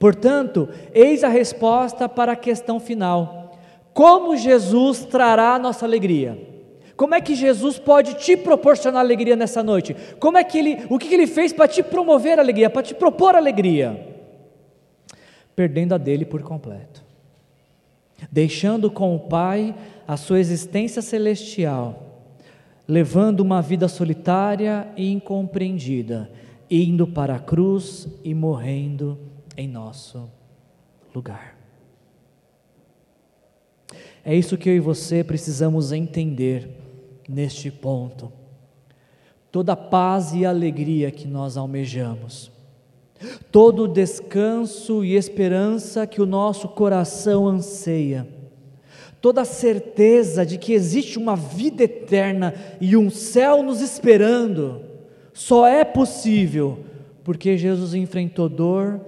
Portanto, 0.01 0.69
eis 0.93 1.23
a 1.23 1.29
resposta 1.29 2.09
para 2.09 2.33
a 2.33 2.37
questão 2.37 2.81
final: 2.81 3.57
como 3.93 4.37
Jesus 4.37 5.05
trará 5.05 5.55
a 5.55 5.61
nossa 5.61 5.87
alegria? 5.87 6.37
Como 6.97 7.15
é 7.15 7.21
que 7.21 7.37
Jesus 7.37 7.79
pode 7.79 8.15
te 8.15 8.37
proporcionar 8.37 9.01
alegria 9.01 9.37
nessa 9.37 9.63
noite? 9.63 9.95
Como 10.19 10.37
é 10.37 10.43
que 10.43 10.59
ele, 10.59 10.87
o 10.91 10.99
que 10.99 11.15
ele 11.15 11.29
fez 11.29 11.53
para 11.53 11.69
te 11.69 11.85
promover 11.85 12.41
alegria, 12.41 12.69
para 12.69 12.83
te 12.83 12.97
propor 12.97 13.37
alegria? 13.37 14.13
Perdendo 15.55 15.95
a 15.95 15.99
dele 15.99 16.25
por 16.25 16.43
completo. 16.43 17.03
Deixando 18.31 18.91
com 18.91 19.15
o 19.15 19.21
Pai 19.21 19.75
a 20.07 20.17
sua 20.17 20.41
existência 20.41 21.03
celestial, 21.03 22.23
levando 22.87 23.41
uma 23.41 23.61
vida 23.61 23.89
solitária 23.89 24.89
e 24.97 25.11
incompreendida, 25.11 26.31
indo 26.71 27.07
para 27.07 27.37
a 27.37 27.41
cruz 27.41 28.09
e 28.23 28.35
morrendo 28.35 29.19
em 29.57 29.69
nosso 29.69 30.31
lugar. 31.15 31.57
É 34.25 34.35
isso 34.35 34.57
que 34.57 34.69
eu 34.69 34.75
e 34.75 34.81
você 34.81 35.23
precisamos 35.23 35.93
entender 35.93 36.71
neste 37.29 37.71
ponto. 37.71 38.33
Toda 39.53 39.77
paz 39.77 40.33
e 40.33 40.45
alegria 40.45 41.11
que 41.11 41.29
nós 41.29 41.57
almejamos, 41.57 42.51
todo 43.51 43.89
descanso 43.89 45.05
e 45.05 45.15
esperança 45.15 46.07
que 46.07 46.21
o 46.21 46.27
nosso 46.27 46.69
coração 46.69 47.47
anseia, 47.47 48.27
toda 49.21 49.43
a 49.43 49.45
certeza 49.45 50.45
de 50.45 50.59
que 50.59 50.73
existe 50.73 51.19
uma 51.19 51.37
vida 51.37 51.85
eterna 51.85 52.55
e 52.81 52.97
um 52.97 53.11
céu 53.11 53.63
nos 53.63 53.81
esperando, 53.81 54.81
só 55.33 55.67
é 55.67 55.85
possível 55.85 56.79
porque 57.25 57.57
Jesus 57.57 57.95
enfrentou 57.95 58.49
dor, 58.49 59.01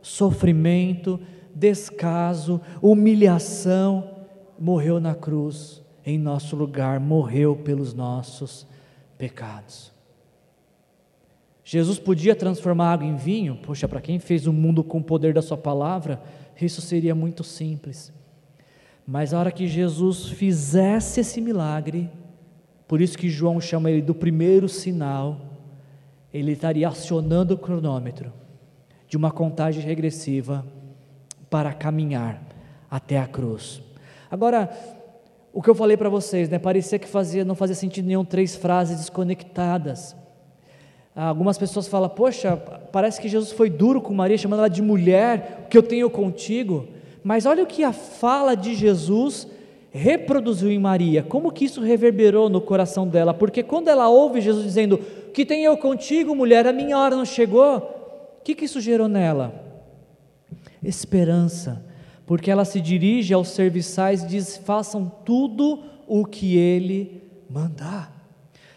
sofrimento, 0.00 1.18
descaso, 1.54 2.60
humilhação, 2.80 4.10
morreu 4.58 5.00
na 5.00 5.14
cruz 5.14 5.82
em 6.06 6.18
nosso 6.18 6.54
lugar, 6.54 7.00
morreu 7.00 7.56
pelos 7.56 7.94
nossos 7.94 8.66
pecados. 9.16 9.93
Jesus 11.64 11.98
podia 11.98 12.36
transformar 12.36 12.92
água 12.92 13.06
em 13.06 13.16
vinho, 13.16 13.56
poxa, 13.56 13.88
para 13.88 14.00
quem 14.00 14.18
fez 14.18 14.46
o 14.46 14.52
mundo 14.52 14.84
com 14.84 14.98
o 14.98 15.04
poder 15.04 15.32
da 15.32 15.40
Sua 15.40 15.56
palavra, 15.56 16.22
isso 16.60 16.82
seria 16.82 17.14
muito 17.14 17.42
simples. 17.42 18.12
Mas 19.06 19.32
a 19.32 19.40
hora 19.40 19.50
que 19.50 19.66
Jesus 19.66 20.28
fizesse 20.28 21.20
esse 21.20 21.40
milagre, 21.40 22.10
por 22.86 23.00
isso 23.00 23.16
que 23.16 23.30
João 23.30 23.60
chama 23.60 23.90
ele 23.90 24.02
do 24.02 24.14
primeiro 24.14 24.68
sinal, 24.68 25.40
ele 26.32 26.52
estaria 26.52 26.86
acionando 26.86 27.54
o 27.54 27.58
cronômetro 27.58 28.32
de 29.08 29.16
uma 29.16 29.30
contagem 29.30 29.82
regressiva 29.82 30.66
para 31.48 31.72
caminhar 31.72 32.42
até 32.90 33.18
a 33.18 33.26
cruz. 33.26 33.82
Agora, 34.30 34.70
o 35.52 35.62
que 35.62 35.70
eu 35.70 35.74
falei 35.74 35.96
para 35.96 36.08
vocês, 36.08 36.48
né? 36.48 36.58
Parecia 36.58 36.98
que 36.98 37.06
fazia, 37.06 37.44
não 37.44 37.54
fazia 37.54 37.76
sentido 37.76 38.06
nenhum 38.06 38.24
três 38.24 38.56
frases 38.56 38.98
desconectadas. 38.98 40.16
Algumas 41.14 41.56
pessoas 41.56 41.86
falam, 41.86 42.08
poxa, 42.08 42.56
parece 42.90 43.20
que 43.20 43.28
Jesus 43.28 43.52
foi 43.52 43.70
duro 43.70 44.00
com 44.00 44.12
Maria, 44.12 44.36
chamando 44.36 44.60
ela 44.60 44.68
de 44.68 44.82
mulher, 44.82 45.64
o 45.66 45.68
que 45.68 45.78
eu 45.78 45.82
tenho 45.82 46.10
contigo. 46.10 46.88
Mas 47.22 47.46
olha 47.46 47.62
o 47.62 47.66
que 47.66 47.84
a 47.84 47.92
fala 47.92 48.54
de 48.54 48.74
Jesus 48.74 49.46
reproduziu 49.90 50.70
em 50.72 50.78
Maria, 50.78 51.22
como 51.22 51.52
que 51.52 51.66
isso 51.66 51.80
reverberou 51.80 52.48
no 52.48 52.60
coração 52.60 53.06
dela, 53.06 53.32
porque 53.32 53.62
quando 53.62 53.86
ela 53.86 54.08
ouve 54.08 54.40
Jesus 54.40 54.64
dizendo, 54.64 54.98
que 55.32 55.46
tenho 55.46 55.66
eu 55.66 55.76
contigo, 55.76 56.34
mulher, 56.34 56.66
a 56.66 56.72
minha 56.72 56.98
hora 56.98 57.14
não 57.14 57.24
chegou, 57.24 57.76
o 58.40 58.42
que, 58.42 58.56
que 58.56 58.64
isso 58.64 58.80
gerou 58.80 59.06
nela? 59.06 59.54
Esperança 60.82 61.84
porque 62.26 62.50
ela 62.50 62.64
se 62.64 62.80
dirige 62.80 63.34
aos 63.34 63.48
serviçais 63.48 64.22
e 64.22 64.26
diz: 64.26 64.56
façam 64.56 65.10
tudo 65.24 65.82
o 66.06 66.24
que 66.24 66.56
ele 66.56 67.22
mandar. 67.48 68.13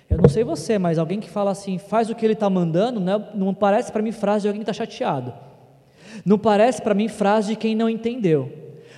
Eu 0.10 0.18
não 0.18 0.30
sei 0.30 0.44
você, 0.44 0.78
mas 0.78 0.98
alguém 0.98 1.20
que 1.20 1.30
fala 1.30 1.52
assim, 1.52 1.78
faz 1.78 2.10
o 2.10 2.16
que 2.16 2.26
ele 2.26 2.34
está 2.34 2.50
mandando, 2.50 3.00
não, 3.00 3.14
é, 3.14 3.30
não 3.36 3.54
parece 3.54 3.92
para 3.92 4.02
mim 4.02 4.12
frase 4.12 4.44
de 4.44 4.48
alguém 4.48 4.64
que 4.64 4.70
está 4.70 4.86
chateado. 4.86 5.34
Não 6.26 6.38
parece 6.38 6.82
para 6.82 6.94
mim 6.94 7.08
frase 7.08 7.50
de 7.50 7.56
quem 7.56 7.76
não 7.76 7.90
entendeu. 7.90 8.52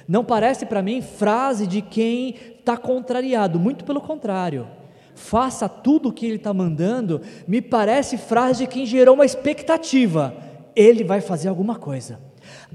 Não 0.08 0.24
parece 0.24 0.66
para 0.66 0.82
mim 0.82 1.02
frase 1.02 1.68
de 1.68 1.82
quem 1.82 2.36
está 2.60 2.78
contrariado. 2.78 3.60
Muito 3.60 3.84
pelo 3.84 4.02
contrário. 4.02 4.68
Faça 5.16 5.68
tudo 5.68 6.10
o 6.10 6.14
que 6.14 6.26
ele 6.26 6.36
está 6.36 6.54
mandando, 6.54 7.22
me 7.46 7.62
parece 7.62 8.18
frase 8.18 8.66
de 8.66 8.68
quem 8.68 8.86
gerou 8.86 9.16
uma 9.16 9.26
expectativa. 9.26 10.34
Ele 10.76 11.04
vai 11.04 11.20
fazer 11.20 11.50
alguma 11.50 11.76
coisa 11.76 12.30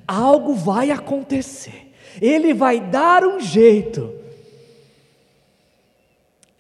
algo 0.07 0.55
vai 0.55 0.91
acontecer, 0.91 1.93
ele 2.21 2.53
vai 2.53 2.81
dar 2.81 3.25
um 3.25 3.41
jeito. 3.41 4.13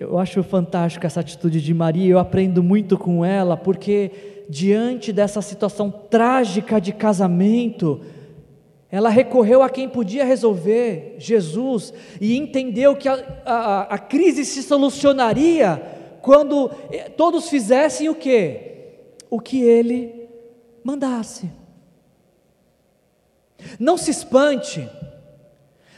Eu 0.04 0.18
acho 0.18 0.42
fantástico 0.42 1.06
essa 1.06 1.20
atitude 1.20 1.62
de 1.62 1.72
Maria, 1.72 2.12
eu 2.12 2.18
aprendo 2.18 2.62
muito 2.62 2.98
com 2.98 3.24
ela, 3.24 3.56
porque 3.56 4.10
diante 4.50 5.14
dessa 5.14 5.40
situação 5.40 5.90
trágica 5.90 6.78
de 6.78 6.92
casamento, 6.92 8.02
ela 8.90 9.08
recorreu 9.08 9.62
a 9.62 9.70
quem 9.70 9.88
podia 9.88 10.22
resolver, 10.22 11.16
Jesus, 11.18 11.94
e 12.20 12.36
entendeu 12.36 12.94
que 12.94 13.08
a, 13.08 13.14
a, 13.46 13.80
a 13.94 13.98
crise 13.98 14.44
se 14.44 14.62
solucionaria 14.62 15.82
quando 16.20 16.70
eh, 16.92 17.08
todos 17.08 17.48
fizessem 17.48 18.10
o 18.10 18.14
que? 18.14 18.60
O 19.30 19.40
que 19.40 19.62
ele 19.62 20.28
mandasse. 20.84 21.50
Não 23.78 23.96
se 23.96 24.10
espante, 24.10 24.86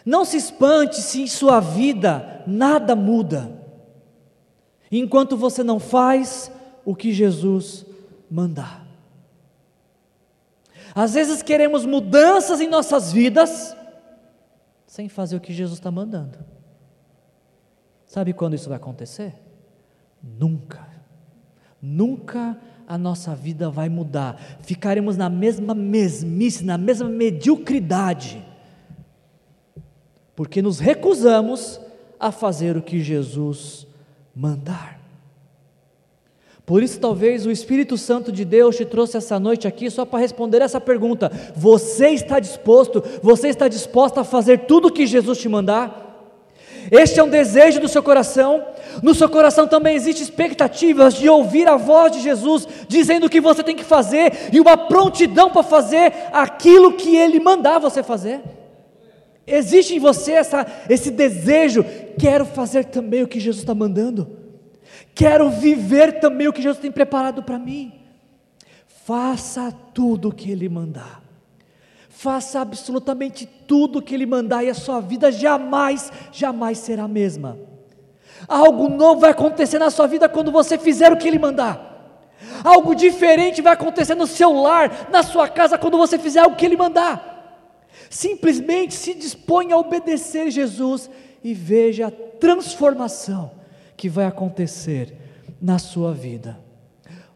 não 0.05 0.25
se 0.25 0.37
espante 0.37 1.01
se 1.01 1.23
em 1.23 1.27
sua 1.27 1.59
vida 1.59 2.45
nada 2.47 2.95
muda, 2.95 3.66
enquanto 4.91 5.37
você 5.37 5.63
não 5.63 5.79
faz 5.79 6.51
o 6.85 6.95
que 6.95 7.13
Jesus 7.13 7.85
mandar. 8.31 8.87
Às 10.95 11.15
vezes 11.15 11.43
queremos 11.43 11.85
mudanças 11.85 12.61
em 12.61 12.69
nossas 12.69 13.13
vidas, 13.13 13.77
sem 14.87 15.09
fazer 15.09 15.37
o 15.37 15.41
que 15.41 15.53
Jesus 15.53 15.79
está 15.79 15.91
mandando. 15.91 16.39
Sabe 18.07 18.33
quando 18.33 18.55
isso 18.55 18.69
vai 18.69 18.77
acontecer? 18.77 19.35
Nunca. 20.23 20.89
Nunca 21.83 22.59
a 22.87 22.97
nossa 22.97 23.35
vida 23.35 23.69
vai 23.69 23.89
mudar. 23.89 24.41
Ficaremos 24.61 25.17
na 25.17 25.29
mesma 25.29 25.75
mesmice, 25.75 26.65
na 26.65 26.79
mesma 26.79 27.09
mediocridade, 27.09 28.43
porque 30.35 30.63
nos 30.63 30.79
recusamos 30.79 31.81
a 32.19 32.31
fazer 32.31 32.77
o 32.77 32.83
que 32.83 33.01
Jesus 33.01 33.87
mandar. 34.37 35.01
Por 36.67 36.83
isso, 36.83 37.01
talvez 37.01 37.47
o 37.47 37.51
Espírito 37.51 37.97
Santo 37.97 38.31
de 38.31 38.45
Deus 38.45 38.77
te 38.77 38.85
trouxe 38.85 39.17
essa 39.17 39.39
noite 39.39 39.67
aqui 39.67 39.89
só 39.89 40.05
para 40.05 40.19
responder 40.19 40.61
essa 40.61 40.81
pergunta: 40.81 41.31
Você 41.55 42.09
está 42.09 42.39
disposto, 42.39 43.03
você 43.23 43.49
está 43.49 43.67
disposta 43.69 44.21
a 44.21 44.25
fazer 44.25 44.67
tudo 44.67 44.89
o 44.89 44.93
que 44.93 45.07
Jesus 45.07 45.39
te 45.39 45.49
mandar? 45.49 46.03
Este 46.91 47.19
é 47.19 47.23
um 47.23 47.29
desejo 47.29 47.81
do 47.81 47.89
seu 47.89 48.03
coração. 48.03 48.65
No 49.03 49.15
seu 49.15 49.29
coração 49.29 49.67
também 49.67 49.95
existem 49.95 50.23
expectativas 50.23 51.15
de 51.15 51.29
ouvir 51.29 51.69
a 51.69 51.77
voz 51.77 52.13
de 52.13 52.21
Jesus 52.21 52.67
dizendo 52.89 53.27
o 53.27 53.31
que 53.31 53.41
você 53.41 53.63
tem 53.63 53.77
que 53.77 53.85
fazer 53.85 54.51
e 54.53 54.61
uma 54.61 54.77
prontidão 54.77 55.51
para 55.51 55.63
fazer 55.63 56.13
aquilo 56.33 56.93
que 56.93 57.17
Ele 57.17 57.41
mandar 57.41 57.79
você 57.79 58.03
fazer. 58.03 58.41
Existe 59.47 59.95
em 59.95 60.01
você 60.01 60.33
essa, 60.33 60.67
esse 60.89 61.11
desejo, 61.11 61.85
quero 62.19 62.45
fazer 62.45 62.87
também 62.87 63.23
o 63.23 63.29
que 63.29 63.39
Jesus 63.39 63.63
está 63.63 63.75
mandando, 63.75 64.37
quero 65.15 65.49
viver 65.51 66.19
também 66.19 66.49
o 66.49 66.53
que 66.53 66.63
Jesus 66.63 66.81
tem 66.81 66.91
preparado 66.91 67.43
para 67.43 67.59
mim. 67.59 67.93
Faça 69.05 69.73
tudo 69.95 70.31
o 70.31 70.35
que 70.35 70.51
Ele 70.51 70.69
mandar. 70.69 71.23
Faça 72.09 72.61
absolutamente 72.61 73.47
tudo 73.47 74.01
o 74.01 74.03
que 74.03 74.15
Ele 74.15 74.27
mandar 74.27 74.65
e 74.65 74.71
a 74.71 74.75
sua 74.75 75.01
vida 75.01 75.31
jamais, 75.31 76.11
jamais 76.33 76.79
será 76.79 77.05
a 77.05 77.09
mesma. 77.09 77.57
Algo 78.49 78.89
novo 78.89 79.21
vai 79.21 79.31
acontecer 79.31 79.79
na 79.79 79.91
sua 79.91 80.09
vida 80.09 80.29
quando 80.29 80.51
você 80.51 80.77
fizer 80.77 81.13
o 81.13 81.17
que 81.17 81.29
Ele 81.29 81.39
mandar. 81.39 81.95
Algo 82.65 82.95
diferente 82.95 83.63
vai 83.63 83.75
acontecer 83.75 84.15
no 84.15 84.27
seu 84.27 84.53
lar, 84.53 85.09
na 85.11 85.23
sua 85.23 85.49
casa, 85.49 85.79
quando 85.79 85.97
você 85.97 86.19
fizer 86.19 86.45
o 86.45 86.57
que 86.57 86.67
Ele 86.67 86.77
mandar. 86.77 87.36
Simplesmente 88.11 88.95
se 88.95 89.15
dispõe 89.15 89.73
a 89.73 89.79
obedecer 89.79 90.51
Jesus 90.51 91.11
e 91.43 91.55
veja 91.55 92.09
a 92.09 92.11
transformação 92.11 93.51
que 93.97 94.09
vai 94.09 94.27
acontecer 94.27 95.15
na 95.61 95.79
sua 95.79 96.13
vida. 96.13 96.59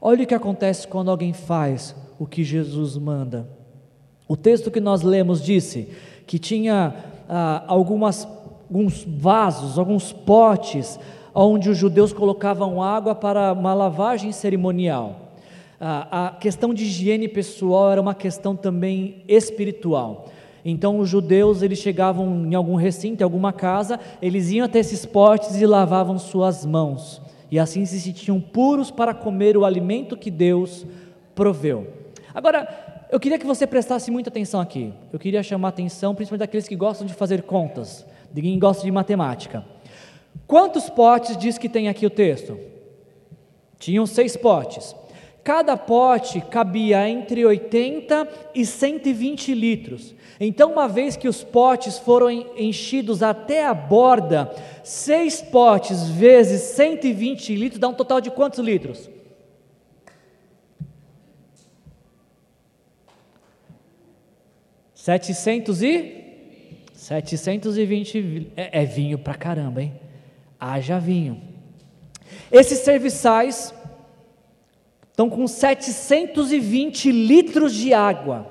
Olha 0.00 0.24
o 0.24 0.26
que 0.26 0.34
acontece 0.34 0.86
quando 0.86 1.10
alguém 1.10 1.32
faz 1.32 1.94
o 2.18 2.26
que 2.26 2.44
Jesus 2.44 2.96
manda. 2.96 3.48
O 4.28 4.36
texto 4.36 4.70
que 4.70 4.80
nós 4.80 5.02
lemos 5.02 5.42
disse 5.42 5.88
que 6.26 6.38
tinha 6.38 6.94
ah, 7.28 7.64
algumas 7.66 8.26
alguns 8.70 9.04
vasos, 9.04 9.78
alguns 9.78 10.12
potes, 10.12 10.98
onde 11.34 11.68
os 11.68 11.76
judeus 11.76 12.12
colocavam 12.12 12.80
água 12.80 13.16
para 13.16 13.52
uma 13.52 13.74
lavagem 13.74 14.30
cerimonial. 14.30 15.32
A 15.80 16.36
questão 16.38 16.72
de 16.72 16.84
higiene 16.84 17.26
pessoal 17.26 17.90
era 17.90 18.00
uma 18.00 18.14
questão 18.14 18.54
também 18.54 19.24
espiritual. 19.26 20.28
Então 20.64 20.98
os 20.98 21.08
judeus 21.08 21.62
eles 21.62 21.78
chegavam 21.78 22.46
em 22.46 22.54
algum 22.54 22.74
recinto, 22.74 23.22
em 23.22 23.24
alguma 23.24 23.52
casa, 23.52 23.98
eles 24.20 24.50
iam 24.50 24.66
até 24.66 24.78
esses 24.78 25.06
potes 25.06 25.60
e 25.60 25.66
lavavam 25.66 26.18
suas 26.18 26.64
mãos. 26.64 27.20
E 27.50 27.58
assim 27.58 27.84
se 27.84 28.00
sentiam 28.00 28.40
puros 28.40 28.90
para 28.90 29.14
comer 29.14 29.56
o 29.56 29.64
alimento 29.64 30.16
que 30.16 30.30
Deus 30.30 30.86
proveu. 31.34 31.86
Agora, 32.34 33.06
eu 33.10 33.18
queria 33.18 33.38
que 33.38 33.46
você 33.46 33.66
prestasse 33.66 34.10
muita 34.10 34.30
atenção 34.30 34.60
aqui. 34.60 34.92
Eu 35.12 35.18
queria 35.18 35.42
chamar 35.42 35.68
a 35.68 35.70
atenção, 35.70 36.14
principalmente 36.14 36.40
daqueles 36.40 36.68
que 36.68 36.76
gostam 36.76 37.06
de 37.06 37.14
fazer 37.14 37.42
contas, 37.42 38.06
de 38.32 38.40
quem 38.40 38.58
gosta 38.58 38.84
de 38.84 38.90
matemática. 38.92 39.64
Quantos 40.46 40.88
potes 40.88 41.36
diz 41.36 41.58
que 41.58 41.68
tem 41.68 41.88
aqui 41.88 42.06
o 42.06 42.10
texto? 42.10 42.56
Tinham 43.78 44.06
seis 44.06 44.36
potes. 44.36 44.94
Cada 45.42 45.76
pote 45.76 46.40
cabia 46.40 47.08
entre 47.08 47.44
80 47.44 48.28
e 48.54 48.66
120 48.66 49.54
litros. 49.54 50.14
Então, 50.38 50.72
uma 50.72 50.86
vez 50.86 51.16
que 51.16 51.28
os 51.28 51.42
potes 51.42 51.98
foram 51.98 52.30
enchidos 52.30 53.22
até 53.22 53.64
a 53.66 53.72
borda, 53.74 54.54
seis 54.84 55.40
potes 55.40 56.08
vezes 56.08 56.62
120 56.62 57.54
litros 57.54 57.80
dá 57.80 57.88
um 57.88 57.94
total 57.94 58.20
de 58.20 58.30
quantos 58.30 58.58
litros? 58.58 59.08
Setecentos 64.94 65.82
e 65.82 66.20
720 66.92 68.52
é, 68.54 68.82
é 68.82 68.84
vinho 68.84 69.18
pra 69.18 69.34
caramba, 69.34 69.82
hein? 69.82 69.94
Haja 70.60 70.98
vinho. 70.98 71.40
Esses 72.52 72.80
serviçais 72.80 73.74
estão 75.20 75.28
com 75.28 75.46
720 75.46 77.12
litros 77.12 77.74
de 77.74 77.92
água. 77.92 78.46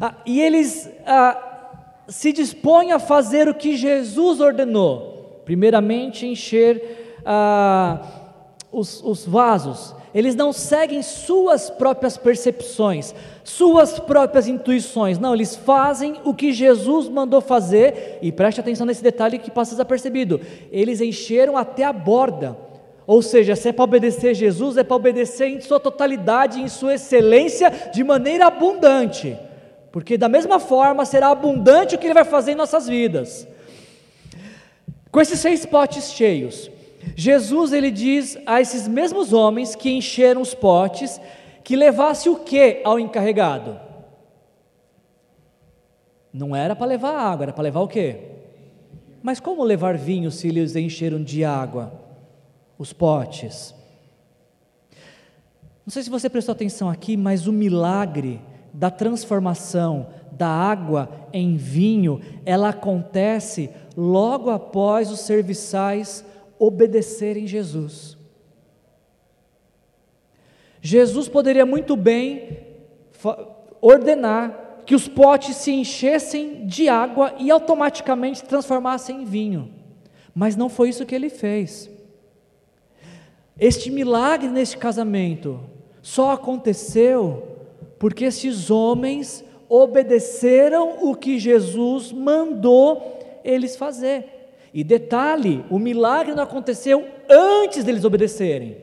Ah, 0.00 0.14
e 0.24 0.40
eles 0.40 0.88
ah, 1.04 2.04
se 2.06 2.32
dispõem 2.32 2.92
a 2.92 3.00
fazer 3.00 3.48
o 3.48 3.54
que 3.54 3.76
Jesus 3.76 4.40
ordenou. 4.40 5.42
Primeiramente, 5.44 6.26
encher 6.26 7.20
ah, 7.24 8.00
os, 8.70 9.02
os 9.02 9.26
vasos. 9.26 9.96
Eles 10.14 10.36
não 10.36 10.52
seguem 10.52 11.02
suas 11.02 11.68
próprias 11.70 12.16
percepções, 12.16 13.12
suas 13.42 13.98
próprias 13.98 14.46
intuições. 14.46 15.18
Não, 15.18 15.34
eles 15.34 15.56
fazem 15.56 16.20
o 16.24 16.32
que 16.32 16.52
Jesus 16.52 17.08
mandou 17.08 17.40
fazer. 17.40 18.18
E 18.22 18.30
preste 18.30 18.60
atenção 18.60 18.86
nesse 18.86 19.02
detalhe 19.02 19.40
que 19.40 19.50
passa 19.50 19.72
desapercebido. 19.72 20.40
Eles 20.70 21.00
encheram 21.00 21.56
até 21.56 21.82
a 21.82 21.92
borda. 21.92 22.65
Ou 23.06 23.22
seja, 23.22 23.54
se 23.54 23.68
é 23.68 23.72
para 23.72 23.84
obedecer 23.84 24.34
Jesus, 24.34 24.76
é 24.76 24.82
para 24.82 24.96
obedecer 24.96 25.46
em 25.46 25.60
sua 25.60 25.78
totalidade, 25.78 26.60
em 26.60 26.68
sua 26.68 26.94
excelência, 26.94 27.70
de 27.92 28.02
maneira 28.02 28.46
abundante. 28.46 29.36
Porque 29.92 30.18
da 30.18 30.28
mesma 30.28 30.58
forma 30.58 31.04
será 31.04 31.28
abundante 31.28 31.94
o 31.94 31.98
que 31.98 32.06
ele 32.06 32.14
vai 32.14 32.24
fazer 32.24 32.52
em 32.52 32.56
nossas 32.56 32.88
vidas. 32.88 33.46
Com 35.12 35.20
esses 35.20 35.38
seis 35.38 35.64
potes 35.64 36.12
cheios, 36.12 36.70
Jesus 37.14 37.72
ele 37.72 37.90
diz 37.90 38.36
a 38.44 38.60
esses 38.60 38.88
mesmos 38.88 39.32
homens 39.32 39.76
que 39.76 39.90
encheram 39.90 40.40
os 40.40 40.52
potes 40.52 41.20
que 41.62 41.76
levasse 41.76 42.28
o 42.28 42.36
que 42.36 42.80
ao 42.84 42.98
encarregado? 42.98 43.80
Não 46.32 46.54
era 46.54 46.76
para 46.76 46.86
levar 46.86 47.16
água, 47.16 47.44
era 47.44 47.52
para 47.52 47.64
levar 47.64 47.80
o 47.80 47.88
quê? 47.88 48.18
Mas 49.22 49.40
como 49.40 49.64
levar 49.64 49.96
vinho 49.96 50.30
se 50.30 50.48
eles 50.48 50.76
encheram 50.76 51.22
de 51.22 51.44
água? 51.44 52.05
Os 52.78 52.92
potes. 52.92 53.74
Não 55.84 55.92
sei 55.92 56.02
se 56.02 56.10
você 56.10 56.28
prestou 56.28 56.52
atenção 56.52 56.90
aqui, 56.90 57.16
mas 57.16 57.46
o 57.46 57.52
milagre 57.52 58.40
da 58.72 58.90
transformação 58.90 60.08
da 60.32 60.48
água 60.48 61.08
em 61.32 61.56
vinho, 61.56 62.20
ela 62.44 62.70
acontece 62.70 63.70
logo 63.96 64.50
após 64.50 65.10
os 65.10 65.20
serviçais 65.20 66.24
obedecerem 66.58 67.46
Jesus. 67.46 68.18
Jesus 70.82 71.28
poderia 71.28 71.64
muito 71.64 71.96
bem 71.96 72.58
ordenar 73.80 74.82
que 74.84 74.94
os 74.94 75.08
potes 75.08 75.56
se 75.56 75.72
enchessem 75.72 76.66
de 76.66 76.88
água 76.88 77.34
e 77.38 77.50
automaticamente 77.50 78.38
se 78.38 78.44
transformassem 78.44 79.22
em 79.22 79.24
vinho, 79.24 79.72
mas 80.34 80.54
não 80.54 80.68
foi 80.68 80.90
isso 80.90 81.06
que 81.06 81.14
ele 81.14 81.30
fez. 81.30 81.90
Este 83.58 83.90
milagre 83.90 84.48
neste 84.48 84.76
casamento 84.76 85.60
só 86.02 86.32
aconteceu 86.32 87.56
porque 87.98 88.26
esses 88.26 88.70
homens 88.70 89.42
obedeceram 89.68 91.08
o 91.08 91.14
que 91.14 91.38
Jesus 91.38 92.12
mandou 92.12 93.40
eles 93.42 93.74
fazer. 93.74 94.50
E 94.72 94.84
detalhe, 94.84 95.64
o 95.70 95.78
milagre 95.78 96.34
não 96.34 96.42
aconteceu 96.42 97.06
antes 97.28 97.82
deles 97.82 98.04
obedecerem. 98.04 98.76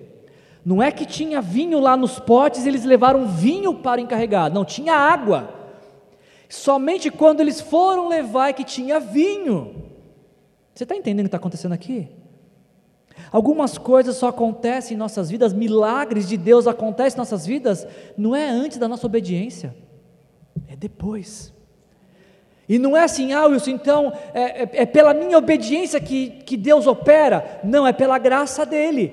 Não 0.65 0.81
é 0.81 0.91
que 0.91 1.05
tinha 1.05 1.41
vinho 1.41 1.79
lá 1.79 1.95
nos 1.95 2.19
potes 2.19 2.65
e 2.65 2.69
eles 2.69 2.83
levaram 2.83 3.27
vinho 3.27 3.75
para 3.75 4.01
o 4.01 4.03
encarregado. 4.03 4.55
Não, 4.55 4.65
tinha 4.65 4.93
água. 4.93 5.53
Somente 6.49 7.11
quando 7.11 7.41
eles 7.41 7.61
foram 7.61 8.07
levar 8.07 8.49
é 8.49 8.53
que 8.53 8.63
tinha 8.63 8.99
vinho. 8.99 9.83
Você 10.73 10.83
está 10.83 10.95
entendendo 10.95 11.25
o 11.25 11.29
que 11.29 11.35
está 11.35 11.37
acontecendo 11.37 11.73
aqui? 11.73 12.07
Algumas 13.33 13.79
coisas 13.79 14.15
só 14.15 14.27
acontecem 14.27 14.93
em 14.93 14.97
nossas 14.97 15.31
vidas, 15.31 15.53
milagres 15.53 16.29
de 16.29 16.37
Deus 16.37 16.67
acontecem 16.67 17.17
em 17.17 17.17
nossas 17.17 17.47
vidas, 17.47 17.87
não 18.15 18.35
é 18.35 18.47
antes 18.47 18.77
da 18.77 18.87
nossa 18.87 19.07
obediência, 19.07 19.75
é 20.67 20.75
depois. 20.75 21.51
E 22.69 22.77
não 22.77 22.95
é 22.95 23.03
assim, 23.03 23.33
ah, 23.33 23.47
Wilson, 23.47 23.71
então 23.71 24.13
é, 24.35 24.61
é, 24.61 24.69
é 24.73 24.85
pela 24.85 25.15
minha 25.15 25.35
obediência 25.35 25.99
que, 25.99 26.29
que 26.45 26.55
Deus 26.55 26.85
opera. 26.85 27.59
Não, 27.63 27.87
é 27.87 27.91
pela 27.91 28.19
graça 28.19 28.67
dele. 28.67 29.11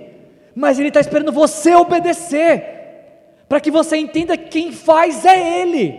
Mas 0.54 0.78
Ele 0.78 0.88
está 0.88 1.00
esperando 1.00 1.32
você 1.32 1.74
obedecer, 1.74 2.62
para 3.48 3.58
que 3.58 3.70
você 3.70 3.96
entenda 3.96 4.36
que 4.36 4.50
quem 4.50 4.70
faz 4.70 5.24
é 5.24 5.62
Ele, 5.62 5.98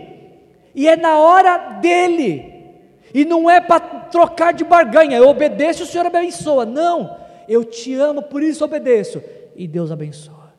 e 0.76 0.88
é 0.88 0.94
na 0.94 1.18
hora 1.18 1.58
dele, 1.80 2.70
e 3.12 3.24
não 3.24 3.50
é 3.50 3.60
para 3.60 3.80
trocar 3.80 4.52
de 4.52 4.62
barganha, 4.62 5.18
eu 5.18 5.28
obedeço 5.28 5.82
e 5.82 5.84
o 5.84 5.86
Senhor 5.86 6.06
abençoa. 6.06 6.64
Não, 6.64 7.21
eu 7.48 7.64
te 7.64 7.94
amo, 7.94 8.22
por 8.22 8.42
isso 8.42 8.64
obedeço. 8.64 9.22
E 9.54 9.66
Deus 9.66 9.90
abençoa. 9.90 10.52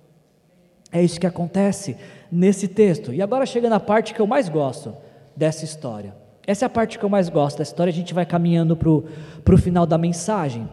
É 0.91 1.01
isso 1.01 1.19
que 1.19 1.25
acontece 1.25 1.97
nesse 2.31 2.67
texto. 2.67 3.13
E 3.13 3.21
agora 3.21 3.45
chega 3.45 3.69
na 3.69 3.79
parte 3.79 4.13
que 4.13 4.19
eu 4.19 4.27
mais 4.27 4.47
gosto 4.47 4.95
dessa 5.35 5.65
história. 5.65 6.15
Essa 6.45 6.65
é 6.65 6.67
a 6.67 6.69
parte 6.69 6.99
que 6.99 7.05
eu 7.05 7.09
mais 7.09 7.29
gosto 7.29 7.57
da 7.57 7.63
história. 7.63 7.89
A 7.89 7.93
gente 7.93 8.13
vai 8.13 8.25
caminhando 8.25 8.75
para 8.75 9.55
o 9.55 9.57
final 9.57 9.85
da 9.85 9.97
mensagem. 9.97 10.69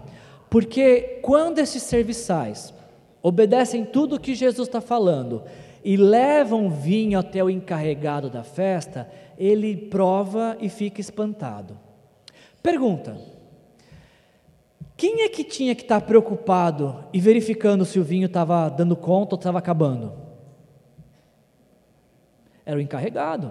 Porque 0.51 1.21
quando 1.23 1.59
esses 1.59 1.83
serviçais 1.83 2.75
obedecem 3.23 3.85
tudo 3.85 4.17
o 4.17 4.21
que 4.21 4.35
Jesus 4.35 4.69
está 4.69 4.81
falando 4.81 5.43
e 5.85 5.97
levam 5.97 6.69
vinho 6.69 7.19
até 7.19 7.43
o 7.43 7.49
encarregado 7.49 8.29
da 8.29 8.43
festa, 8.43 9.09
ele 9.39 9.77
prova 9.77 10.57
e 10.61 10.69
fica 10.69 11.01
espantado. 11.01 11.79
Pergunta: 12.63 13.17
quem 15.01 15.23
é 15.23 15.31
que 15.31 15.43
tinha 15.43 15.75
que 15.75 15.81
estar 15.81 16.03
preocupado 16.03 17.07
e 17.11 17.19
verificando 17.19 17.87
se 17.87 17.99
o 17.99 18.05
vinho 18.05 18.27
estava 18.27 18.69
dando 18.69 18.95
conta 18.95 19.35
ou 19.35 19.39
estava 19.39 19.59
acabando? 19.59 20.13
Era 22.67 22.77
o 22.77 22.81
encarregado, 22.83 23.51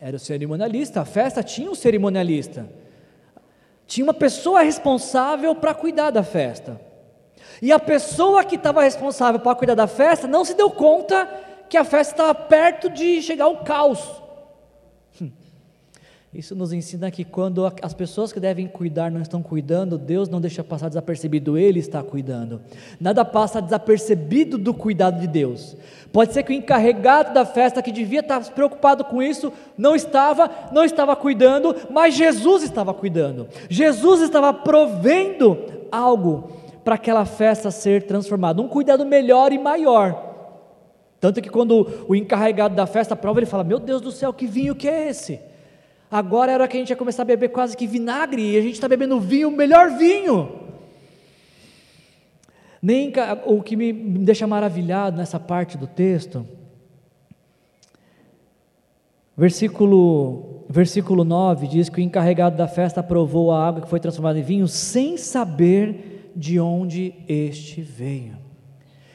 era 0.00 0.16
o 0.16 0.18
cerimonialista. 0.18 1.02
A 1.02 1.04
festa 1.04 1.40
tinha 1.40 1.70
um 1.70 1.74
cerimonialista, 1.76 2.68
tinha 3.86 4.04
uma 4.04 4.12
pessoa 4.12 4.62
responsável 4.62 5.54
para 5.54 5.72
cuidar 5.72 6.10
da 6.10 6.24
festa. 6.24 6.80
E 7.62 7.70
a 7.70 7.78
pessoa 7.78 8.42
que 8.42 8.56
estava 8.56 8.82
responsável 8.82 9.38
para 9.38 9.54
cuidar 9.54 9.76
da 9.76 9.86
festa 9.86 10.26
não 10.26 10.44
se 10.44 10.54
deu 10.54 10.68
conta 10.68 11.28
que 11.68 11.76
a 11.76 11.84
festa 11.84 12.12
estava 12.12 12.34
perto 12.34 12.90
de 12.90 13.22
chegar 13.22 13.44
ao 13.44 13.58
caos. 13.58 14.00
Isso 16.32 16.54
nos 16.54 16.72
ensina 16.72 17.10
que 17.10 17.24
quando 17.24 17.66
as 17.82 17.92
pessoas 17.92 18.32
que 18.32 18.38
devem 18.38 18.68
cuidar 18.68 19.10
não 19.10 19.20
estão 19.20 19.42
cuidando, 19.42 19.98
Deus 19.98 20.28
não 20.28 20.40
deixa 20.40 20.62
passar 20.62 20.86
desapercebido, 20.86 21.58
Ele 21.58 21.80
está 21.80 22.04
cuidando. 22.04 22.60
Nada 23.00 23.24
passa 23.24 23.60
desapercebido 23.60 24.56
do 24.56 24.72
cuidado 24.72 25.18
de 25.18 25.26
Deus. 25.26 25.76
Pode 26.12 26.32
ser 26.32 26.44
que 26.44 26.52
o 26.52 26.54
encarregado 26.54 27.34
da 27.34 27.44
festa, 27.44 27.82
que 27.82 27.90
devia 27.90 28.20
estar 28.20 28.40
preocupado 28.52 29.04
com 29.04 29.20
isso, 29.20 29.52
não 29.76 29.96
estava, 29.96 30.48
não 30.70 30.84
estava 30.84 31.16
cuidando, 31.16 31.74
mas 31.90 32.14
Jesus 32.14 32.62
estava 32.62 32.94
cuidando. 32.94 33.48
Jesus 33.68 34.20
estava 34.20 34.54
provendo 34.54 35.58
algo 35.90 36.52
para 36.84 36.94
aquela 36.94 37.24
festa 37.24 37.72
ser 37.72 38.04
transformada, 38.04 38.62
um 38.62 38.68
cuidado 38.68 39.04
melhor 39.04 39.52
e 39.52 39.58
maior. 39.58 40.30
Tanto 41.18 41.42
que 41.42 41.50
quando 41.50 42.04
o 42.06 42.14
encarregado 42.14 42.76
da 42.76 42.86
festa 42.86 43.16
prova, 43.16 43.40
ele 43.40 43.46
fala: 43.46 43.64
Meu 43.64 43.80
Deus 43.80 44.00
do 44.00 44.12
céu, 44.12 44.32
que 44.32 44.46
vinho 44.46 44.76
que 44.76 44.88
é 44.88 45.08
esse? 45.08 45.49
Agora 46.10 46.50
era 46.50 46.66
que 46.66 46.76
a 46.76 46.80
gente 46.80 46.90
ia 46.90 46.96
começar 46.96 47.22
a 47.22 47.26
beber 47.26 47.50
quase 47.50 47.76
que 47.76 47.86
vinagre, 47.86 48.42
e 48.42 48.58
a 48.58 48.62
gente 48.62 48.74
está 48.74 48.88
bebendo 48.88 49.20
vinho, 49.20 49.48
o 49.48 49.52
melhor 49.52 49.90
vinho. 49.96 50.60
Nem 52.82 53.12
o 53.44 53.62
que 53.62 53.76
me 53.76 53.92
deixa 53.92 54.46
maravilhado 54.46 55.16
nessa 55.16 55.38
parte 55.38 55.76
do 55.76 55.86
texto, 55.86 56.46
versículo, 59.36 60.64
versículo 60.68 61.24
9 61.24 61.66
diz 61.66 61.88
que 61.88 62.00
o 62.00 62.02
encarregado 62.02 62.56
da 62.56 62.68
festa 62.68 63.02
provou 63.02 63.52
a 63.52 63.66
água 63.66 63.82
que 63.82 63.88
foi 63.88 64.00
transformada 64.00 64.38
em 64.38 64.42
vinho 64.42 64.66
sem 64.66 65.16
saber 65.16 66.32
de 66.34 66.58
onde 66.60 67.14
este 67.28 67.80
veio. 67.80 68.36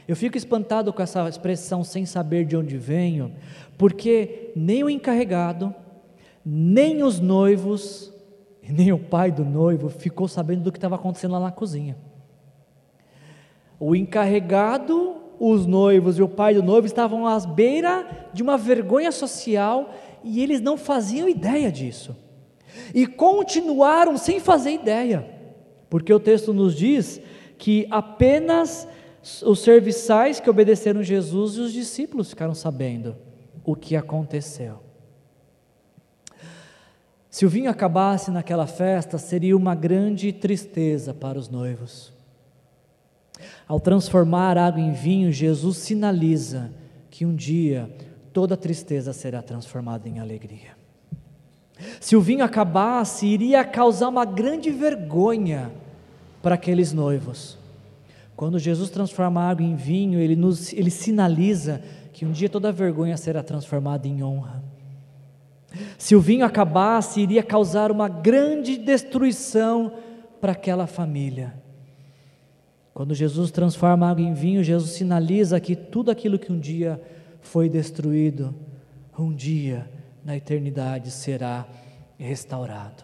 Eu 0.07 0.15
fico 0.15 0.37
espantado 0.37 0.93
com 0.93 1.01
essa 1.01 1.27
expressão 1.27 1.83
sem 1.83 2.05
saber 2.05 2.45
de 2.45 2.55
onde 2.55 2.77
venho, 2.77 3.31
porque 3.77 4.51
nem 4.55 4.83
o 4.83 4.89
encarregado, 4.89 5.73
nem 6.45 7.01
os 7.01 7.19
noivos, 7.19 8.13
nem 8.61 8.91
o 8.93 8.99
pai 8.99 9.31
do 9.31 9.43
noivo 9.43 9.89
ficou 9.89 10.27
sabendo 10.27 10.63
do 10.63 10.71
que 10.71 10.77
estava 10.77 10.95
acontecendo 10.95 11.31
lá 11.31 11.39
na 11.39 11.51
cozinha. 11.51 11.97
O 13.79 13.95
encarregado, 13.95 15.15
os 15.39 15.65
noivos 15.65 16.19
e 16.19 16.21
o 16.21 16.29
pai 16.29 16.53
do 16.53 16.61
noivo 16.61 16.85
estavam 16.85 17.25
às 17.25 17.45
beiras 17.45 18.05
de 18.31 18.43
uma 18.43 18.57
vergonha 18.57 19.11
social 19.11 19.89
e 20.23 20.41
eles 20.41 20.61
não 20.61 20.77
faziam 20.77 21.27
ideia 21.27 21.71
disso. 21.71 22.15
E 22.93 23.07
continuaram 23.07 24.17
sem 24.17 24.39
fazer 24.39 24.71
ideia, 24.71 25.27
porque 25.89 26.13
o 26.13 26.19
texto 26.19 26.53
nos 26.53 26.75
diz 26.75 27.19
que 27.57 27.87
apenas 27.89 28.87
os 29.43 29.59
serviçais 29.59 30.39
que 30.39 30.49
obedeceram 30.49 31.01
Jesus 31.01 31.55
e 31.55 31.61
os 31.61 31.73
discípulos 31.73 32.29
ficaram 32.29 32.53
sabendo 32.53 33.15
o 33.63 33.75
que 33.75 33.95
aconteceu. 33.95 34.84
Se 37.35 37.45
o 37.45 37.49
vinho 37.49 37.69
acabasse 37.69 38.31
naquela 38.31 38.65
festa, 38.65 39.17
seria 39.17 39.57
uma 39.57 39.75
grande 39.75 40.31
tristeza 40.31 41.13
para 41.13 41.37
os 41.37 41.49
noivos. 41.49 42.13
Ao 43.67 43.77
transformar 43.77 44.57
água 44.57 44.79
em 44.79 44.93
vinho, 44.93 45.33
Jesus 45.33 45.79
sinaliza 45.79 46.71
que 47.09 47.25
um 47.25 47.35
dia 47.35 47.93
toda 48.31 48.55
tristeza 48.55 49.11
será 49.11 49.41
transformada 49.41 50.07
em 50.07 50.17
alegria. 50.17 50.77
Se 51.99 52.15
o 52.15 52.21
vinho 52.21 52.41
acabasse, 52.41 53.27
iria 53.27 53.65
causar 53.65 54.07
uma 54.07 54.23
grande 54.23 54.71
vergonha 54.71 55.73
para 56.41 56.55
aqueles 56.55 56.93
noivos. 56.93 57.57
Quando 58.33 58.57
Jesus 58.57 58.89
transforma 58.89 59.41
a 59.41 59.49
água 59.49 59.65
em 59.65 59.75
vinho, 59.75 60.21
ele, 60.21 60.37
nos, 60.37 60.71
ele 60.71 60.89
sinaliza 60.89 61.81
que 62.13 62.25
um 62.25 62.31
dia 62.31 62.47
toda 62.47 62.71
vergonha 62.71 63.17
será 63.17 63.43
transformada 63.43 64.07
em 64.07 64.23
honra. 64.23 64.63
Se 65.97 66.15
o 66.15 66.21
vinho 66.21 66.45
acabasse, 66.45 67.21
iria 67.21 67.43
causar 67.43 67.91
uma 67.91 68.07
grande 68.07 68.77
destruição 68.77 69.91
para 70.39 70.51
aquela 70.51 70.87
família. 70.87 71.53
Quando 72.93 73.13
Jesus 73.13 73.51
transforma 73.51 74.09
água 74.09 74.23
em 74.23 74.33
vinho, 74.33 74.63
Jesus 74.63 74.91
sinaliza 74.91 75.59
que 75.59 75.75
tudo 75.75 76.11
aquilo 76.11 76.39
que 76.39 76.51
um 76.51 76.59
dia 76.59 77.01
foi 77.41 77.67
destruído, 77.67 78.55
um 79.17 79.33
dia 79.33 79.89
na 80.23 80.35
eternidade 80.35 81.11
será 81.11 81.67
restaurado. 82.17 83.03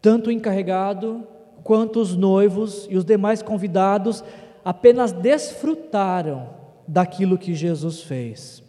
Tanto 0.00 0.28
o 0.28 0.32
encarregado 0.32 1.26
quanto 1.64 2.00
os 2.00 2.14
noivos 2.14 2.86
e 2.88 2.96
os 2.96 3.04
demais 3.04 3.42
convidados 3.42 4.22
apenas 4.64 5.12
desfrutaram 5.12 6.50
daquilo 6.86 7.36
que 7.36 7.54
Jesus 7.54 8.02
fez. 8.02 8.62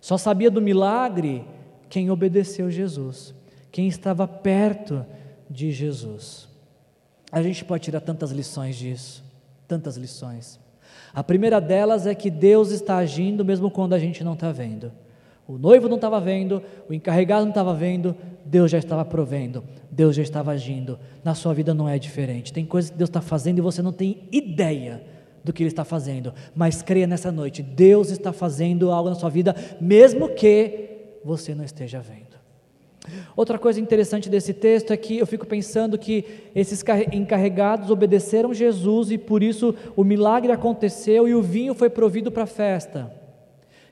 Só 0.00 0.16
sabia 0.16 0.50
do 0.50 0.60
milagre 0.60 1.44
quem 1.94 2.10
obedeceu 2.10 2.68
Jesus, 2.72 3.32
quem 3.70 3.86
estava 3.86 4.26
perto 4.26 5.06
de 5.48 5.70
Jesus. 5.70 6.48
A 7.30 7.40
gente 7.40 7.64
pode 7.64 7.84
tirar 7.84 8.00
tantas 8.00 8.32
lições 8.32 8.74
disso 8.74 9.22
tantas 9.68 9.96
lições. 9.96 10.58
A 11.14 11.22
primeira 11.22 11.60
delas 11.60 12.04
é 12.04 12.14
que 12.14 12.30
Deus 12.30 12.70
está 12.70 12.96
agindo 12.96 13.44
mesmo 13.44 13.70
quando 13.70 13.94
a 13.94 13.98
gente 13.98 14.24
não 14.24 14.34
está 14.34 14.50
vendo. 14.50 14.90
O 15.46 15.56
noivo 15.56 15.88
não 15.88 15.96
estava 15.96 16.20
vendo, 16.20 16.62
o 16.88 16.92
encarregado 16.92 17.42
não 17.42 17.50
estava 17.50 17.72
vendo, 17.72 18.16
Deus 18.44 18.72
já 18.72 18.78
estava 18.78 19.04
provendo, 19.04 19.62
Deus 19.88 20.16
já 20.16 20.22
estava 20.22 20.50
agindo. 20.50 20.98
Na 21.22 21.34
sua 21.34 21.54
vida 21.54 21.72
não 21.72 21.88
é 21.88 21.96
diferente. 21.96 22.52
Tem 22.52 22.66
coisas 22.66 22.90
que 22.90 22.96
Deus 22.96 23.08
está 23.08 23.20
fazendo 23.20 23.58
e 23.58 23.62
você 23.62 23.80
não 23.80 23.92
tem 23.92 24.28
ideia 24.32 25.00
do 25.44 25.52
que 25.52 25.62
Ele 25.62 25.68
está 25.68 25.84
fazendo, 25.84 26.34
mas 26.56 26.82
creia 26.82 27.06
nessa 27.06 27.30
noite: 27.30 27.62
Deus 27.62 28.10
está 28.10 28.32
fazendo 28.32 28.90
algo 28.90 29.10
na 29.10 29.14
sua 29.14 29.28
vida, 29.30 29.54
mesmo 29.80 30.30
que 30.30 30.93
você 31.24 31.54
não 31.54 31.64
esteja 31.64 32.00
vendo. 32.00 32.44
Outra 33.36 33.58
coisa 33.58 33.80
interessante 33.80 34.30
desse 34.30 34.54
texto 34.54 34.92
é 34.92 34.96
que 34.96 35.18
eu 35.18 35.26
fico 35.26 35.46
pensando 35.46 35.98
que 35.98 36.24
esses 36.54 36.82
encarregados 37.12 37.90
obedeceram 37.90 38.54
Jesus 38.54 39.10
e 39.10 39.18
por 39.18 39.42
isso 39.42 39.74
o 39.94 40.02
milagre 40.02 40.52
aconteceu 40.52 41.28
e 41.28 41.34
o 41.34 41.42
vinho 41.42 41.74
foi 41.74 41.90
provido 41.90 42.30
para 42.30 42.44
a 42.44 42.46
festa. 42.46 43.12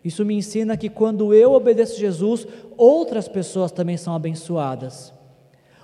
Isso 0.04 0.24
me 0.24 0.34
ensina 0.34 0.76
que 0.76 0.88
quando 0.88 1.32
eu 1.34 1.52
obedeço 1.52 1.98
Jesus, 1.98 2.46
outras 2.76 3.28
pessoas 3.28 3.70
também 3.70 3.96
são 3.96 4.14
abençoadas. 4.14 5.12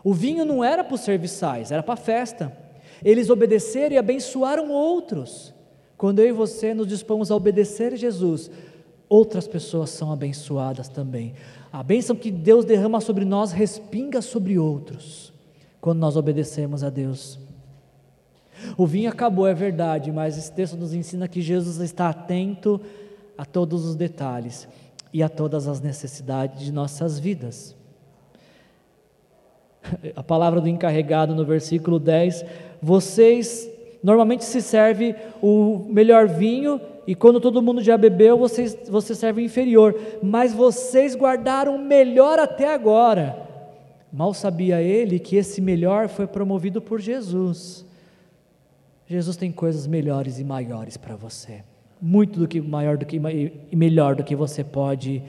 O 0.03 0.15
vinho 0.15 0.45
não 0.45 0.65
era 0.65 0.83
para 0.83 0.95
os 0.95 1.03
serviçais, 1.03 1.71
era 1.71 1.83
para 1.83 1.95
a 1.95 1.99
festa. 1.99 2.57
Eles 3.05 3.31
obedeceram 3.31 3.95
e 3.95 3.99
abençoaram 3.99 4.71
outros. 4.71 5.55
Quando 5.97 6.21
eu 6.21 6.29
e 6.29 6.33
você 6.33 6.73
nos 6.73 6.87
dispomos 6.87 7.31
a 7.31 7.37
obedecer 7.37 7.97
Jesus, 7.97 8.51
outras 9.09 9.49
pessoas 9.49 9.91
são 9.91 10.13
abençoadas 10.13 10.89
também. 10.89 11.35
A 11.73 11.83
bênção 11.83 12.17
que 12.17 12.31
Deus 12.31 12.65
derrama 12.65 13.01
sobre 13.01 13.25
nós 13.25 13.53
respinga 13.53 14.21
sobre 14.21 14.59
outros, 14.59 15.33
quando 15.81 15.99
nós 15.99 16.17
obedecemos 16.17 16.83
a 16.83 16.91
Deus. 16.91 17.39
O 18.77 18.87
vinho 18.87 19.11
acabou, 19.11 19.47
é 19.47 19.55
verdade, 19.55 20.11
mas 20.11 20.37
esse 20.37 20.53
texto 20.53 20.77
nos 20.77 20.93
ensina 20.93 21.29
que 21.29 21.41
Jesus 21.41 21.79
está 21.79 22.09
atento 22.09 22.81
a 23.37 23.45
todos 23.45 23.85
os 23.85 23.95
detalhes 23.95 24.69
e 25.13 25.23
a 25.23 25.29
todas 25.29 25.69
as 25.69 25.81
necessidades 25.81 26.61
de 26.61 26.73
nossas 26.73 27.19
vidas. 27.19 27.77
A 30.17 30.23
palavra 30.23 30.61
do 30.61 30.69
encarregado 30.69 31.35
no 31.35 31.45
versículo 31.45 31.99
10: 31.99 32.45
vocês 32.83 33.71
normalmente 34.03 34.45
se 34.45 34.63
serve 34.63 35.15
o 35.43 35.87
melhor 35.89 36.27
vinho 36.29 36.81
e 37.09 37.15
quando 37.15 37.41
todo 37.41 37.63
mundo 37.63 37.83
já 37.83 37.97
bebeu, 37.97 38.37
vocês, 38.37 38.77
você 38.87 39.15
serve 39.15 39.41
o 39.41 39.45
inferior, 39.45 39.99
mas 40.23 40.53
vocês 40.53 41.15
guardaram 41.15 41.77
o 41.77 41.79
melhor 41.79 42.39
até 42.39 42.73
agora. 42.75 43.49
Mal 44.13 44.35
sabia 44.35 44.83
ele 44.83 45.19
que 45.19 45.37
esse 45.37 45.61
melhor 45.61 46.09
foi 46.09 46.27
promovido 46.27 46.83
por 46.83 47.01
Jesus. 47.01 47.87
Jesus 49.07 49.39
tem 49.39 49.51
coisas 49.51 49.87
melhores 49.87 50.39
e 50.39 50.45
maiores 50.45 50.99
para 50.99 51.17
você, 51.17 51.65
muito 51.99 52.39
do 52.39 52.47
que 52.47 52.61
maior 52.61 52.99
do 52.99 53.07
que 53.07 53.17
e 53.17 53.75
melhor 53.75 54.15
do 54.15 54.23
que 54.23 54.37
você 54.37 54.63
pode 54.63 55.23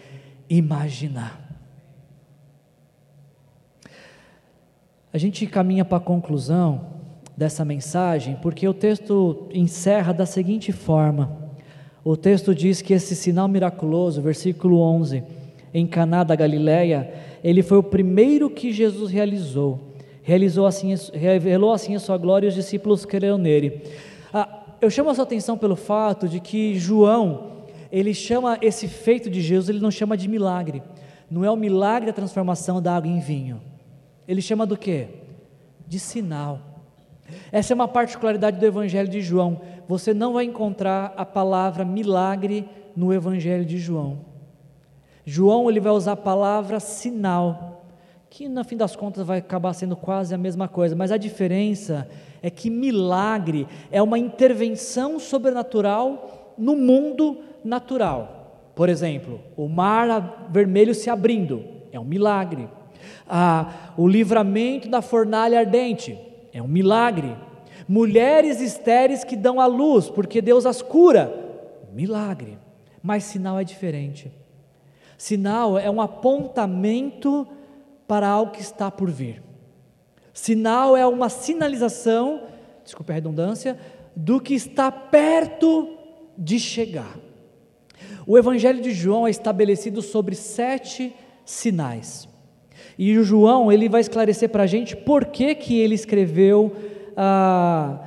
imaginar. 0.50 1.50
A 5.14 5.18
gente 5.18 5.48
caminha 5.48 5.86
para 5.86 5.98
a 5.98 6.02
conclusão 6.02 6.99
dessa 7.40 7.64
mensagem, 7.64 8.38
porque 8.42 8.68
o 8.68 8.74
texto 8.74 9.48
encerra 9.54 10.14
da 10.14 10.26
seguinte 10.26 10.74
forma: 10.74 11.38
o 12.04 12.18
texto 12.18 12.54
diz 12.54 12.82
que 12.82 12.94
esse 12.94 13.16
sinal 13.16 13.48
miraculoso, 13.48 14.22
versículo 14.22 14.82
11, 14.82 15.24
em 15.74 15.88
Caná 15.88 16.26
da 16.26 16.36
Galileia, 16.36 17.14
ele 17.42 17.64
foi 17.64 17.78
o 17.78 17.84
primeiro 17.84 18.50
que 18.50 18.74
Jesus 18.74 19.10
realizou. 19.10 19.80
Realizou 20.22 20.68
assim, 20.68 20.94
revelou 21.14 21.72
assim 21.72 21.96
a 21.96 22.00
sua 22.00 22.18
glória 22.18 22.46
e 22.46 22.50
os 22.50 22.56
discípulos 22.56 23.06
creram 23.06 23.38
nele. 23.38 23.84
Ah, 24.34 24.64
eu 24.82 24.90
chamo 24.90 25.10
a 25.10 25.16
sua 25.16 25.24
atenção 25.24 25.58
pelo 25.58 25.78
fato 25.78 26.28
de 26.28 26.42
que 26.42 26.76
João, 26.78 27.64
ele 27.90 28.14
chama 28.14 28.58
esse 28.62 28.88
feito 28.88 29.30
de 29.30 29.42
Jesus, 29.42 29.70
ele 29.70 29.80
não 29.80 29.90
chama 29.90 30.18
de 30.18 30.28
milagre. 30.28 30.84
Não 31.32 31.46
é 31.46 31.50
o 31.50 31.56
milagre 31.56 32.08
da 32.08 32.14
transformação 32.14 32.82
da 32.82 32.98
água 32.98 33.10
em 33.10 33.20
vinho. 33.20 33.62
Ele 34.28 34.42
chama 34.42 34.66
do 34.66 34.76
quê? 34.76 35.08
De 35.88 36.00
sinal. 36.00 36.69
Essa 37.52 37.74
é 37.74 37.76
uma 37.76 37.88
particularidade 37.88 38.60
do 38.60 38.66
Evangelho 38.66 39.08
de 39.08 39.22
João. 39.22 39.62
Você 39.88 40.14
não 40.14 40.34
vai 40.34 40.46
encontrar 40.46 41.14
a 41.16 41.26
palavra 41.26 41.84
milagre 41.86 42.68
no 42.96 43.14
Evangelho 43.14 43.66
de 43.66 43.78
João. 43.78 44.20
João 45.26 45.70
ele 45.70 45.80
vai 45.80 45.92
usar 45.92 46.14
a 46.14 46.18
palavra 46.18 46.80
sinal, 46.80 47.86
que 48.30 48.48
no 48.48 48.64
fim 48.64 48.78
das 48.78 48.96
contas 48.96 49.26
vai 49.26 49.40
acabar 49.40 49.74
sendo 49.74 49.96
quase 49.96 50.34
a 50.34 50.38
mesma 50.38 50.68
coisa, 50.68 50.96
mas 50.96 51.12
a 51.12 51.18
diferença 51.18 52.10
é 52.42 52.50
que 52.50 52.70
milagre 52.70 53.68
é 53.92 54.02
uma 54.02 54.18
intervenção 54.18 55.20
sobrenatural 55.20 56.54
no 56.58 56.76
mundo 56.76 57.40
natural. 57.64 58.72
Por 58.76 58.90
exemplo, 58.90 59.40
o 59.58 59.68
mar 59.68 60.48
vermelho 60.50 60.96
se 60.96 61.10
abrindo 61.10 61.64
é 61.92 62.00
um 62.00 62.06
milagre. 62.06 62.70
Ah, 63.28 63.94
o 63.98 64.08
livramento 64.08 64.90
da 64.90 65.02
fornalha 65.02 65.60
ardente 65.60 66.18
é 66.54 66.62
um 66.62 66.68
milagre. 66.68 67.36
Mulheres 67.88 68.62
estéreis 68.62 69.24
que 69.24 69.36
dão 69.36 69.60
à 69.60 69.66
luz, 69.66 70.10
porque 70.10 70.42
Deus 70.42 70.66
as 70.66 70.82
cura. 70.82 71.34
Milagre. 71.94 72.58
Mas 73.02 73.24
sinal 73.24 73.60
é 73.60 73.64
diferente. 73.64 74.32
Sinal 75.18 75.78
é 75.78 75.90
um 75.90 76.00
apontamento 76.00 77.48
para 78.08 78.28
algo 78.28 78.52
que 78.52 78.62
está 78.62 78.90
por 78.90 79.10
vir. 79.10 79.44
Sinal 80.34 80.96
é 80.96 81.06
uma 81.06 81.28
sinalização, 81.30 82.44
desculpe 82.84 83.12
a 83.12 83.16
redundância, 83.16 83.78
do 84.16 84.40
que 84.40 84.54
está 84.54 84.92
perto 84.92 85.98
de 86.38 86.58
chegar. 86.60 87.18
O 88.26 88.38
Evangelho 88.38 88.82
de 88.82 88.92
João 88.92 89.28
é 89.28 89.30
estabelecido 89.30 90.02
sobre 90.02 90.36
sete 90.36 91.14
sinais. 91.44 92.29
E 93.02 93.18
o 93.18 93.24
João 93.24 93.72
ele 93.72 93.88
vai 93.88 94.02
esclarecer 94.02 94.50
para 94.50 94.64
a 94.64 94.68
gente 94.68 94.94
por 94.94 95.28
que, 95.28 95.56
que 95.56 95.80
ele 95.80 95.96
escreveu 95.96 96.76
ah, 97.16 97.98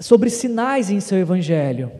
sobre 0.00 0.28
sinais 0.30 0.90
em 0.90 0.98
seu 0.98 1.16
Evangelho. 1.16 1.92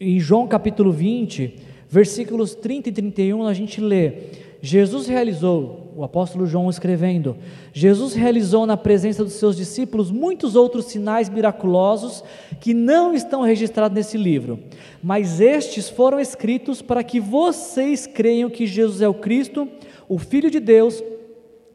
Em 0.00 0.18
João 0.18 0.48
capítulo 0.48 0.90
20, 0.90 1.54
versículos 1.88 2.52
30 2.56 2.88
e 2.88 2.92
31, 2.92 3.46
a 3.46 3.54
gente 3.54 3.80
lê: 3.80 4.12
Jesus 4.60 5.06
realizou, 5.06 5.92
o 5.94 6.02
apóstolo 6.02 6.48
João 6.48 6.68
escrevendo, 6.68 7.36
Jesus 7.72 8.14
realizou 8.14 8.66
na 8.66 8.76
presença 8.76 9.22
dos 9.22 9.34
seus 9.34 9.56
discípulos 9.56 10.10
muitos 10.10 10.56
outros 10.56 10.86
sinais 10.86 11.28
miraculosos 11.28 12.24
que 12.60 12.74
não 12.74 13.14
estão 13.14 13.42
registrados 13.42 13.94
nesse 13.94 14.18
livro, 14.18 14.58
mas 15.00 15.40
estes 15.40 15.88
foram 15.88 16.18
escritos 16.18 16.82
para 16.82 17.04
que 17.04 17.20
vocês 17.20 18.04
creiam 18.04 18.50
que 18.50 18.66
Jesus 18.66 19.00
é 19.00 19.08
o 19.08 19.14
Cristo, 19.14 19.68
o 20.08 20.18
Filho 20.18 20.50
de 20.50 20.58
Deus, 20.58 21.00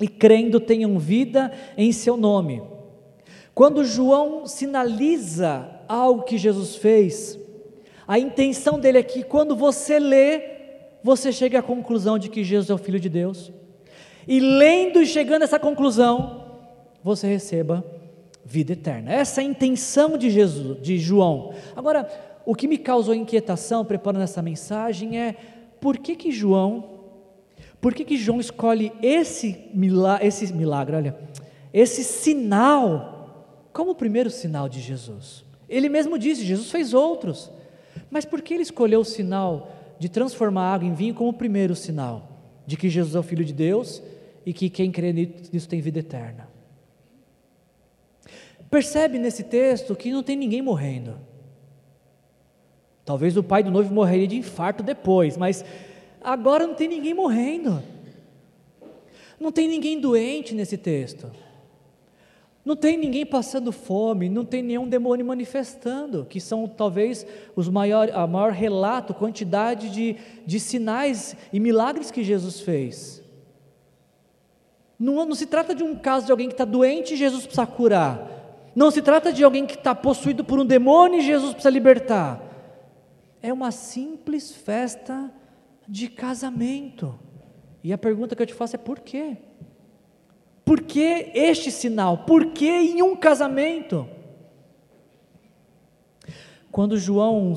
e 0.02 0.08
crendo 0.08 0.60
tenham 0.60 0.97
vida 0.97 1.52
em 1.78 1.91
seu 1.91 2.18
nome. 2.18 2.62
Quando 3.54 3.86
João 3.86 4.47
sinaliza 4.47 5.70
algo 5.88 6.24
que 6.24 6.38
Jesus 6.38 6.76
fez, 6.76 7.38
a 8.08 8.18
intenção 8.18 8.80
dele 8.80 8.97
é 8.97 9.04
que 9.04 9.24
quando 9.24 9.56
você 9.56 9.99
lê, 9.99 10.41
você 11.04 11.32
chegue 11.32 11.56
à 11.56 11.62
conclusão 11.62 12.18
de 12.18 12.30
que 12.30 12.43
Jesus 12.43 12.70
é 12.70 12.74
o 12.74 12.78
Filho 12.78 12.99
de 12.99 13.10
Deus. 13.10 13.52
E 14.28 14.39
lendo 14.39 15.02
e 15.02 15.06
chegando 15.06 15.41
a 15.41 15.45
essa 15.45 15.60
conclusão, 15.60 16.45
você 17.04 17.28
receba 17.28 17.84
vida 18.43 18.74
eterna. 18.74 19.12
Essa 19.12 19.41
é 19.41 19.43
a 19.43 19.47
intenção 19.47 20.18
de 20.18 20.30
Jesus, 20.30 20.82
de 20.82 20.97
João. 20.97 21.54
Agora, 21.76 22.08
o 22.45 22.56
que 22.56 22.68
me 22.68 22.78
causou 22.78 23.14
inquietação 23.14 23.86
preparando 23.86 24.24
essa 24.24 24.41
mensagem 24.41 25.20
é 25.20 25.36
por 25.80 25.97
que 25.97 26.16
que 26.16 26.32
João 26.32 26.91
por 27.82 27.96
que, 27.96 28.06
que 28.06 28.16
João 28.16 28.40
escolhe 28.40 28.94
esse 29.02 29.70
milagre, 29.74 30.28
esse 30.28 30.54
milagre, 30.54 30.96
olha, 30.96 31.18
esse 31.74 32.04
sinal 32.04 33.12
como 33.74 33.92
o 33.92 33.96
primeiro 33.96 34.30
sinal 34.30 34.70
de 34.70 34.80
Jesus? 34.80 35.44
Ele 35.68 35.90
mesmo 35.90 36.20
disse, 36.20 36.46
Jesus 36.46 36.70
fez 36.70 36.94
outros, 36.94 37.50
mas 38.10 38.24
por 38.26 38.42
que 38.42 38.54
ele 38.54 38.64
escolheu 38.64 39.00
o 39.00 39.06
sinal 39.06 39.72
de 39.98 40.10
transformar 40.10 40.74
água 40.74 40.88
em 40.88 40.94
vinho 40.94 41.16
como 41.16 41.30
o 41.30 41.34
primeiro 41.34 41.76
sinal 41.76 42.30
de 42.68 42.78
que 42.78 42.90
Jesus 42.90 43.16
é 43.16 43.20
o 43.20 43.24
Filho 43.24 43.46
de 43.46 43.54
Deus 43.54 44.02
e 44.46 44.54
que 44.54 44.70
quem 44.70 44.92
crê 44.92 45.12
nisso 45.14 45.68
tem 45.68 45.82
vida 45.82 46.00
eterna? 46.00 46.50
Percebe 48.70 49.18
nesse 49.18 49.44
texto 49.44 49.96
que 49.96 50.12
não 50.12 50.24
tem 50.24 50.36
ninguém 50.36 50.62
morrendo. 50.62 51.18
Talvez 53.04 53.36
o 53.36 53.44
pai 53.44 53.64
do 53.64 53.72
noivo 53.72 53.94
morreria 53.94 54.28
de 54.28 54.38
infarto 54.38 54.84
depois, 54.84 55.36
mas 55.36 55.66
Agora 56.24 56.68
não 56.68 56.76
tem 56.76 56.88
ninguém 56.88 57.14
morrendo. 57.14 57.82
Não 59.40 59.52
tem 59.52 59.68
ninguém 59.68 60.00
doente 60.00 60.54
nesse 60.54 60.78
texto. 60.78 61.32
Não 62.64 62.76
tem 62.76 62.96
ninguém 62.96 63.26
passando 63.26 63.72
fome, 63.72 64.30
não 64.30 64.46
tem 64.46 64.62
nenhum 64.62 64.88
demônio 64.88 65.26
manifestando, 65.26 66.26
que 66.26 66.40
são 66.40 66.68
talvez 66.68 67.26
os 67.56 67.68
maior, 67.68 68.12
a 68.14 68.28
maior 68.28 68.52
relato, 68.52 69.16
quantidade 69.16 69.90
de, 69.90 70.16
de 70.46 70.60
sinais 70.60 71.36
e 71.52 71.60
milagres 71.60 72.12
que 72.12 72.24
Jesus 72.24 72.60
fez. 72.60 73.24
Não, 75.00 75.26
não 75.26 75.34
se 75.34 75.48
trata 75.48 75.74
de 75.74 75.82
um 75.84 75.96
caso 75.96 76.28
de 76.28 76.32
alguém 76.32 76.48
que 76.48 76.54
está 76.54 76.66
doente 76.66 77.16
e 77.16 77.18
Jesus 77.18 77.48
precisa 77.48 77.66
curar. 77.66 78.30
Não 78.76 78.92
se 78.92 79.02
trata 79.02 79.34
de 79.34 79.44
alguém 79.44 79.66
que 79.66 79.74
está 79.74 79.96
possuído 79.96 80.44
por 80.44 80.60
um 80.60 80.66
demônio 80.66 81.20
e 81.20 81.26
Jesus 81.26 81.54
precisa 81.54 81.72
libertar. 81.72 82.40
É 83.42 83.52
uma 83.52 83.72
simples 83.72 84.52
festa 84.52 85.32
de 85.92 86.08
casamento. 86.08 87.20
E 87.84 87.92
a 87.92 87.98
pergunta 87.98 88.34
que 88.34 88.42
eu 88.42 88.48
te 88.48 88.54
faço 88.54 88.78
é 88.78 88.80
por 88.80 89.02
quê? 89.02 89.36
Por 90.64 90.84
que 90.84 91.32
este 91.36 91.70
sinal? 91.70 92.20
Por 92.20 92.54
que 92.54 92.70
em 92.70 93.02
um 93.04 93.14
casamento? 93.14 94.08
Quando 96.72 96.98
João 96.98 97.54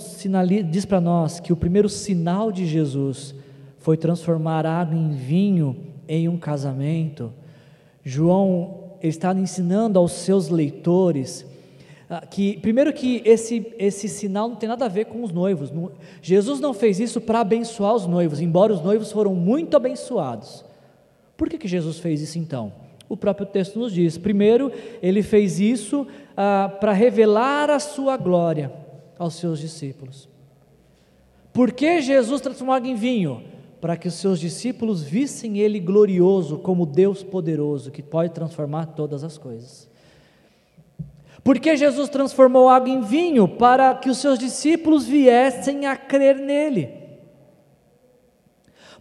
diz 0.69 0.85
para 0.85 1.01
nós 1.01 1.39
que 1.39 1.53
o 1.53 1.57
primeiro 1.57 1.89
sinal 1.89 2.51
de 2.51 2.67
Jesus 2.67 3.33
foi 3.79 3.97
transformar 3.97 4.67
água 4.67 4.99
em 4.99 5.11
vinho 5.11 5.95
em 6.09 6.29
um 6.29 6.37
casamento, 6.37 7.33
João 8.03 8.97
está 9.01 9.33
ensinando 9.33 9.97
aos 9.97 10.11
seus 10.11 10.49
leitores 10.49 11.47
que 12.31 12.59
primeiro 12.59 12.93
que 12.93 13.23
esse, 13.25 13.75
esse 13.79 14.09
sinal 14.09 14.49
não 14.49 14.57
tem 14.57 14.69
nada 14.69 14.85
a 14.85 14.89
ver 14.89 15.07
com 15.07 15.23
os 15.23 15.33
noivos. 15.33 15.73
Jesus 16.21 16.61
não 16.61 16.75
fez 16.75 17.01
isso 17.01 17.21
para 17.21 17.41
abençoar 17.41 17.95
os 17.95 18.07
noivos, 18.07 18.41
embora 18.41 18.73
os 18.73 18.83
noivos 18.83 19.11
foram 19.11 19.35
muito 19.35 19.77
abençoados. 19.77 20.65
Por 21.37 21.49
que, 21.49 21.59
que 21.59 21.69
Jesus 21.69 21.99
fez 21.99 22.21
isso 22.21 22.39
então? 22.39 22.73
O 23.09 23.17
próprio 23.17 23.47
texto 23.47 23.79
nos 23.79 23.93
diz: 23.93 24.19
primeiro, 24.19 24.71
ele 25.03 25.23
fez 25.23 25.61
isso 25.61 26.07
ah, 26.37 26.77
para 26.81 26.93
revelar 26.93 27.71
a 27.71 27.79
sua 27.79 28.17
glória 28.17 28.73
aos 29.19 29.35
seus 29.35 29.59
discípulos. 29.59 30.29
Por 31.53 31.73
que 31.73 32.01
Jesus 32.01 32.41
transformou 32.41 32.75
água 32.75 32.89
em 32.89 32.95
vinho? 32.95 33.43
Para 33.81 33.97
que 33.97 34.09
os 34.09 34.15
seus 34.15 34.41
discípulos 34.41 35.03
vissem 35.03 35.59
ele 35.59 35.79
glorioso 35.79 36.59
como 36.59 36.87
Deus 36.87 37.23
poderoso, 37.23 37.91
que 37.91 38.03
pode 38.03 38.33
transformar 38.33 38.87
todas 38.87 39.23
as 39.23 39.39
coisas. 39.39 39.89
Porque 41.45 41.77
Jesus 41.77 42.09
transformou 42.09 42.71
água 42.71 42.89
em 42.89 43.03
vinho 43.03 43.47
para 43.47 43.95
que 43.95 44.09
os 44.09 44.17
seus 44.17 44.39
discípulos 44.39 45.05
viessem 45.05 45.85
a 45.85 45.95
crer 45.95 46.37
nele. 46.37 46.89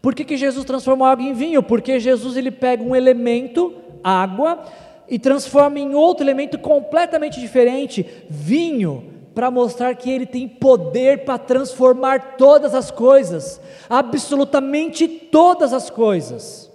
Por 0.01 0.13
que, 0.13 0.25
que 0.25 0.35
Jesus 0.35 0.65
transformou 0.65 1.07
água 1.07 1.23
em 1.23 1.31
vinho? 1.31 1.63
Porque 1.63 1.97
Jesus 1.97 2.35
ele 2.35 2.51
pega 2.51 2.83
um 2.83 2.93
elemento, 2.93 3.73
água, 4.03 4.65
e 5.07 5.17
transforma 5.17 5.79
em 5.79 5.95
outro 5.95 6.25
elemento 6.25 6.59
completamente 6.59 7.39
diferente, 7.39 8.05
vinho, 8.29 9.13
para 9.33 9.49
mostrar 9.49 9.95
que 9.95 10.11
ele 10.11 10.25
tem 10.25 10.45
poder 10.45 11.23
para 11.23 11.37
transformar 11.37 12.35
todas 12.35 12.75
as 12.75 12.91
coisas, 12.91 13.61
absolutamente 13.89 15.07
todas 15.07 15.71
as 15.71 15.89
coisas. 15.89 16.69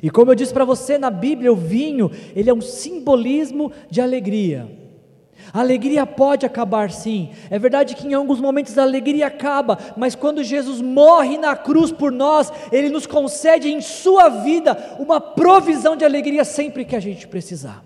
E 0.00 0.10
como 0.10 0.30
eu 0.30 0.34
disse 0.34 0.52
para 0.52 0.64
você, 0.64 0.96
na 0.96 1.10
Bíblia, 1.10 1.52
o 1.52 1.56
vinho, 1.56 2.10
ele 2.36 2.48
é 2.48 2.54
um 2.54 2.60
simbolismo 2.60 3.72
de 3.90 4.00
alegria. 4.00 4.68
A 5.52 5.60
alegria 5.60 6.06
pode 6.06 6.46
acabar 6.46 6.90
sim. 6.90 7.30
É 7.50 7.58
verdade 7.58 7.94
que 7.94 8.06
em 8.06 8.14
alguns 8.14 8.40
momentos 8.40 8.78
a 8.78 8.82
alegria 8.82 9.26
acaba, 9.26 9.78
mas 9.96 10.14
quando 10.14 10.42
Jesus 10.42 10.80
morre 10.80 11.36
na 11.36 11.54
cruz 11.54 11.92
por 11.92 12.10
nós, 12.10 12.50
ele 12.70 12.88
nos 12.88 13.06
concede 13.06 13.68
em 13.68 13.80
sua 13.80 14.28
vida 14.28 14.96
uma 14.98 15.20
provisão 15.20 15.94
de 15.94 16.04
alegria 16.04 16.44
sempre 16.44 16.84
que 16.84 16.96
a 16.96 17.00
gente 17.00 17.28
precisar. 17.28 17.84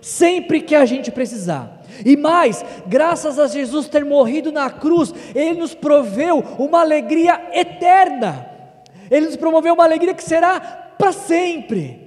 Sempre 0.00 0.62
que 0.62 0.74
a 0.74 0.86
gente 0.86 1.10
precisar. 1.10 1.82
E 2.04 2.16
mais, 2.16 2.64
graças 2.86 3.38
a 3.38 3.46
Jesus 3.46 3.88
ter 3.88 4.04
morrido 4.04 4.50
na 4.50 4.70
cruz, 4.70 5.14
ele 5.34 5.60
nos 5.60 5.74
proveu 5.74 6.38
uma 6.58 6.80
alegria 6.80 7.40
eterna. 7.52 8.48
Ele 9.10 9.26
nos 9.26 9.36
promoveu 9.36 9.74
uma 9.74 9.84
alegria 9.84 10.14
que 10.14 10.24
será 10.24 10.81
para 11.02 11.10
sempre, 11.10 11.98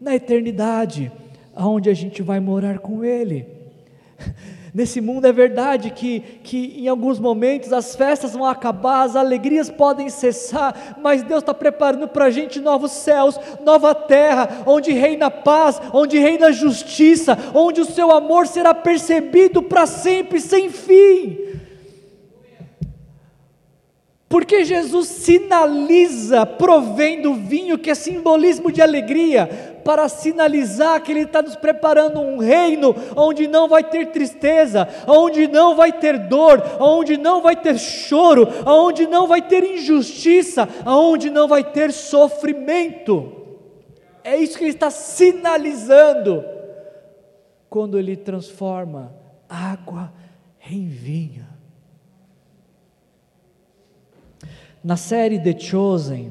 na 0.00 0.16
eternidade, 0.16 1.12
aonde 1.54 1.88
a 1.88 1.94
gente 1.94 2.20
vai 2.20 2.40
morar 2.40 2.80
com 2.80 3.04
Ele. 3.04 3.46
Nesse 4.74 5.00
mundo 5.00 5.24
é 5.24 5.32
verdade 5.32 5.92
que, 5.92 6.18
que 6.42 6.74
em 6.80 6.88
alguns 6.88 7.20
momentos 7.20 7.72
as 7.72 7.94
festas 7.94 8.32
vão 8.32 8.44
acabar, 8.44 9.04
as 9.04 9.14
alegrias 9.14 9.70
podem 9.70 10.08
cessar, 10.08 10.98
mas 11.00 11.22
Deus 11.22 11.44
está 11.44 11.54
preparando 11.54 12.08
para 12.08 12.24
a 12.24 12.30
gente 12.32 12.58
novos 12.58 12.90
céus, 12.90 13.38
nova 13.64 13.94
terra, 13.94 14.64
onde 14.66 14.90
reina 14.90 15.30
paz, 15.30 15.80
onde 15.92 16.18
reina 16.18 16.50
justiça, 16.50 17.38
onde 17.54 17.82
o 17.82 17.86
seu 17.86 18.10
amor 18.10 18.48
será 18.48 18.74
percebido 18.74 19.62
para 19.62 19.86
sempre, 19.86 20.40
sem 20.40 20.68
fim. 20.70 21.53
Porque 24.28 24.64
Jesus 24.64 25.06
sinaliza 25.06 26.44
provendo 26.44 27.34
vinho, 27.34 27.78
que 27.78 27.90
é 27.90 27.94
simbolismo 27.94 28.72
de 28.72 28.82
alegria, 28.82 29.80
para 29.84 30.08
sinalizar 30.08 31.00
que 31.02 31.12
Ele 31.12 31.20
está 31.20 31.42
nos 31.42 31.54
preparando 31.54 32.20
um 32.20 32.38
reino 32.38 32.96
onde 33.14 33.46
não 33.46 33.68
vai 33.68 33.84
ter 33.84 34.06
tristeza, 34.06 34.88
onde 35.06 35.46
não 35.46 35.76
vai 35.76 35.92
ter 35.92 36.18
dor, 36.18 36.62
onde 36.80 37.18
não 37.18 37.42
vai 37.42 37.54
ter 37.54 37.78
choro, 37.78 38.48
onde 38.66 39.06
não 39.06 39.28
vai 39.28 39.42
ter 39.42 39.62
injustiça, 39.62 40.68
onde 40.86 41.28
não 41.28 41.46
vai 41.46 41.62
ter 41.62 41.92
sofrimento. 41.92 43.30
É 44.24 44.36
isso 44.36 44.56
que 44.56 44.64
Ele 44.64 44.70
está 44.70 44.90
sinalizando 44.90 46.44
quando 47.68 47.98
Ele 47.98 48.16
transforma 48.16 49.14
água 49.48 50.10
em 50.68 50.88
vinho. 50.88 51.53
Na 54.84 54.98
série 54.98 55.38
The 55.38 55.58
Chosen, 55.58 56.30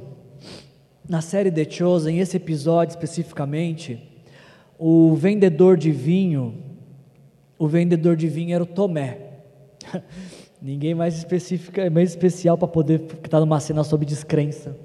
na 1.10 1.22
série 1.22 1.52
The 1.52 1.68
Chosen, 1.68 2.20
esse 2.20 2.38
episódio 2.38 2.92
especificamente, 2.92 4.00
o 4.78 5.16
vendedor 5.16 5.76
de 5.76 5.92
vinho, 5.92 6.64
o 7.58 7.68
vendedor 7.68 8.16
de 8.16 8.28
vinho 8.28 8.54
era 8.54 8.64
o 8.64 8.68
Tomé. 8.68 9.18
Ninguém 10.62 10.94
mais 10.94 11.18
específica, 11.18 11.90
mais 11.90 12.12
especial 12.12 12.56
para 12.56 12.68
poder 12.68 13.02
estar 13.24 13.40
numa 13.40 13.60
cena 13.60 13.84
sobre 13.84 14.06
descrença. 14.06 14.78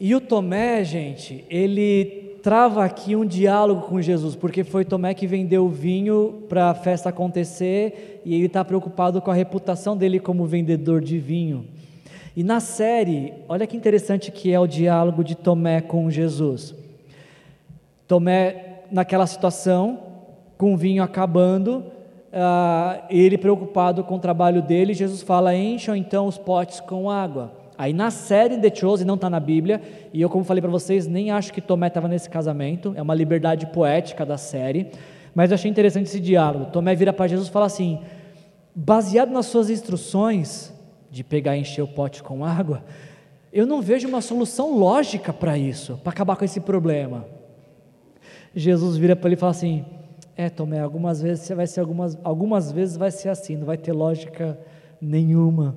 E 0.00 0.16
o 0.16 0.20
Tomé, 0.20 0.82
gente, 0.82 1.44
ele 1.48 2.21
trava 2.42 2.84
aqui 2.84 3.14
um 3.14 3.24
diálogo 3.24 3.82
com 3.82 4.02
Jesus, 4.02 4.34
porque 4.34 4.64
foi 4.64 4.84
Tomé 4.84 5.14
que 5.14 5.26
vendeu 5.26 5.64
o 5.64 5.68
vinho 5.68 6.42
para 6.48 6.70
a 6.70 6.74
festa 6.74 7.08
acontecer 7.08 8.20
e 8.24 8.34
ele 8.34 8.46
está 8.46 8.64
preocupado 8.64 9.22
com 9.22 9.30
a 9.30 9.34
reputação 9.34 9.96
dele 9.96 10.18
como 10.18 10.44
vendedor 10.44 11.00
de 11.00 11.18
vinho. 11.18 11.64
E 12.36 12.42
na 12.42 12.58
série, 12.58 13.32
olha 13.48 13.66
que 13.66 13.76
interessante 13.76 14.32
que 14.32 14.52
é 14.52 14.58
o 14.58 14.66
diálogo 14.66 15.22
de 15.22 15.36
Tomé 15.36 15.80
com 15.80 16.10
Jesus. 16.10 16.74
Tomé, 18.08 18.80
naquela 18.90 19.26
situação, 19.26 20.00
com 20.58 20.74
o 20.74 20.76
vinho 20.76 21.02
acabando, 21.02 21.84
uh, 22.32 23.04
ele 23.08 23.38
preocupado 23.38 24.02
com 24.02 24.16
o 24.16 24.20
trabalho 24.20 24.62
dele, 24.62 24.94
Jesus 24.94 25.22
fala: 25.22 25.54
encham 25.54 25.94
então 25.94 26.26
os 26.26 26.38
potes 26.38 26.80
com 26.80 27.08
água. 27.08 27.61
Aí 27.82 27.92
na 27.92 28.12
série 28.12 28.58
The 28.58 28.72
Chosen, 28.72 29.04
não 29.04 29.16
está 29.16 29.28
na 29.28 29.40
Bíblia, 29.40 29.82
e 30.12 30.22
eu, 30.22 30.30
como 30.30 30.44
falei 30.44 30.62
para 30.62 30.70
vocês, 30.70 31.08
nem 31.08 31.32
acho 31.32 31.52
que 31.52 31.60
Tomé 31.60 31.88
estava 31.88 32.06
nesse 32.06 32.30
casamento, 32.30 32.92
é 32.94 33.02
uma 33.02 33.12
liberdade 33.12 33.66
poética 33.66 34.24
da 34.24 34.38
série, 34.38 34.86
mas 35.34 35.50
eu 35.50 35.56
achei 35.56 35.68
interessante 35.68 36.06
esse 36.06 36.20
diálogo. 36.20 36.66
Tomé 36.66 36.94
vira 36.94 37.12
para 37.12 37.26
Jesus 37.26 37.48
e 37.48 37.50
fala 37.50 37.66
assim: 37.66 37.98
baseado 38.72 39.32
nas 39.32 39.46
suas 39.46 39.68
instruções 39.68 40.72
de 41.10 41.24
pegar 41.24 41.56
e 41.56 41.62
encher 41.62 41.82
o 41.82 41.88
pote 41.88 42.22
com 42.22 42.44
água, 42.44 42.84
eu 43.52 43.66
não 43.66 43.82
vejo 43.82 44.06
uma 44.06 44.20
solução 44.20 44.78
lógica 44.78 45.32
para 45.32 45.58
isso, 45.58 45.98
para 46.04 46.12
acabar 46.12 46.36
com 46.36 46.44
esse 46.44 46.60
problema. 46.60 47.26
Jesus 48.54 48.96
vira 48.96 49.16
para 49.16 49.26
ele 49.26 49.34
e 49.34 49.40
fala 49.40 49.50
assim: 49.50 49.84
é, 50.36 50.48
Tomé, 50.48 50.78
algumas 50.78 51.20
vezes 51.20 51.48
vai 51.48 51.66
ser 51.66 51.80
algumas, 51.80 52.16
algumas 52.22 52.70
vezes 52.70 52.96
vai 52.96 53.10
ser 53.10 53.30
assim, 53.30 53.56
não 53.56 53.66
vai 53.66 53.76
ter 53.76 53.92
lógica 53.92 54.56
nenhuma. 55.00 55.74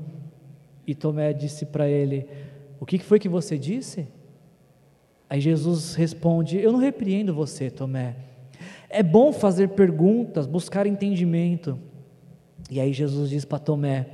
E 0.88 0.94
Tomé 0.94 1.34
disse 1.34 1.66
para 1.66 1.88
ele: 1.88 2.28
O 2.80 2.86
que 2.86 3.00
foi 3.00 3.20
que 3.20 3.30
você 3.30 3.58
disse? 3.58 4.08
Aí 5.30 5.42
Jesus 5.42 5.96
responde: 5.96 6.58
Eu 6.58 6.72
não 6.72 6.80
repreendo 6.80 7.34
você, 7.34 7.70
Tomé. 7.70 8.16
É 8.90 9.04
bom 9.04 9.34
fazer 9.34 9.70
perguntas, 9.70 10.46
buscar 10.46 10.86
entendimento. 10.88 11.78
E 12.70 12.80
aí 12.80 12.94
Jesus 12.94 13.30
diz 13.30 13.46
para 13.46 13.60
Tomé: 13.60 14.08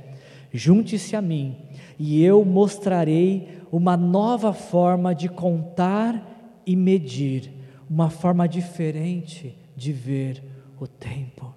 Junte-se 0.52 1.14
a 1.14 1.22
mim, 1.22 1.56
e 1.98 2.22
eu 2.24 2.44
mostrarei 2.44 3.60
uma 3.70 3.96
nova 3.96 4.52
forma 4.52 5.14
de 5.14 5.28
contar 5.28 6.60
e 6.66 6.76
medir, 6.76 7.52
uma 7.88 8.10
forma 8.10 8.46
diferente 8.48 9.56
de 9.76 9.92
ver 9.92 10.42
o 10.78 10.86
tempo. 10.86 11.54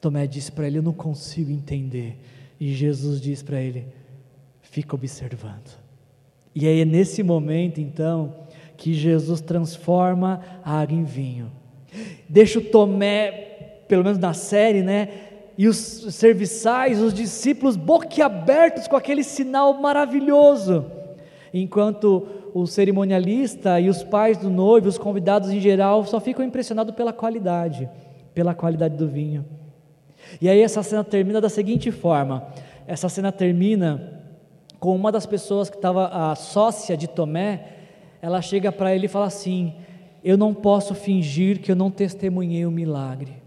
Tomé 0.00 0.26
disse 0.26 0.52
para 0.52 0.66
ele: 0.66 0.78
Eu 0.78 0.82
não 0.82 0.92
consigo 0.92 1.50
entender. 1.50 2.18
E 2.64 2.72
Jesus 2.72 3.20
diz 3.20 3.42
para 3.42 3.60
ele: 3.60 3.86
Fica 4.62 4.96
observando. 4.96 5.78
E 6.54 6.66
é 6.66 6.82
nesse 6.82 7.22
momento, 7.22 7.78
então, 7.78 8.36
que 8.74 8.94
Jesus 8.94 9.42
transforma 9.42 10.40
a 10.64 10.80
água 10.80 10.96
em 10.96 11.04
vinho. 11.04 11.52
Deixa 12.26 12.58
o 12.58 12.62
Tomé, 12.62 13.82
pelo 13.86 14.02
menos 14.02 14.18
na 14.18 14.32
série, 14.32 14.80
né? 14.80 15.10
E 15.58 15.68
os 15.68 15.76
serviçais, 15.76 17.02
os 17.02 17.12
discípulos 17.12 17.76
boquiabertos 17.76 18.88
com 18.88 18.96
aquele 18.96 19.22
sinal 19.22 19.74
maravilhoso. 19.74 20.86
Enquanto 21.52 22.26
o 22.54 22.66
cerimonialista 22.66 23.78
e 23.78 23.90
os 23.90 24.02
pais 24.02 24.38
do 24.38 24.48
noivo, 24.48 24.88
os 24.88 24.96
convidados 24.96 25.50
em 25.50 25.60
geral, 25.60 26.02
só 26.06 26.18
ficam 26.18 26.42
impressionados 26.42 26.94
pela 26.94 27.12
qualidade, 27.12 27.90
pela 28.32 28.54
qualidade 28.54 28.96
do 28.96 29.06
vinho. 29.06 29.44
E 30.40 30.48
aí 30.48 30.60
essa 30.60 30.82
cena 30.82 31.04
termina 31.04 31.40
da 31.40 31.48
seguinte 31.48 31.90
forma: 31.90 32.46
essa 32.86 33.08
cena 33.08 33.30
termina 33.32 34.22
com 34.78 34.94
uma 34.94 35.10
das 35.10 35.24
pessoas 35.24 35.70
que 35.70 35.76
estava 35.76 36.08
a 36.08 36.34
sócia 36.34 36.96
de 36.96 37.08
Tomé, 37.08 37.72
ela 38.20 38.42
chega 38.42 38.70
para 38.70 38.94
ele 38.94 39.06
e 39.06 39.08
fala 39.08 39.26
assim: 39.26 39.74
Eu 40.22 40.36
não 40.36 40.52
posso 40.52 40.94
fingir 40.94 41.60
que 41.60 41.72
eu 41.72 41.76
não 41.76 41.90
testemunhei 41.90 42.66
o 42.66 42.70
milagre. 42.70 43.42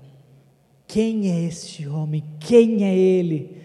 Quem 0.88 1.30
é 1.30 1.44
este 1.44 1.88
homem? 1.88 2.24
Quem 2.40 2.84
é 2.84 2.96
ele? 2.96 3.62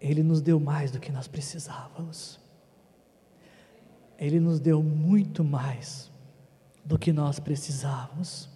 Ele 0.00 0.22
nos 0.22 0.40
deu 0.40 0.60
mais 0.60 0.90
do 0.90 1.00
que 1.00 1.12
nós 1.12 1.26
precisávamos. 1.26 2.38
Ele 4.18 4.40
nos 4.40 4.58
deu 4.58 4.82
muito 4.82 5.44
mais 5.44 6.10
do 6.84 6.98
que 6.98 7.12
nós 7.12 7.38
precisávamos. 7.38 8.48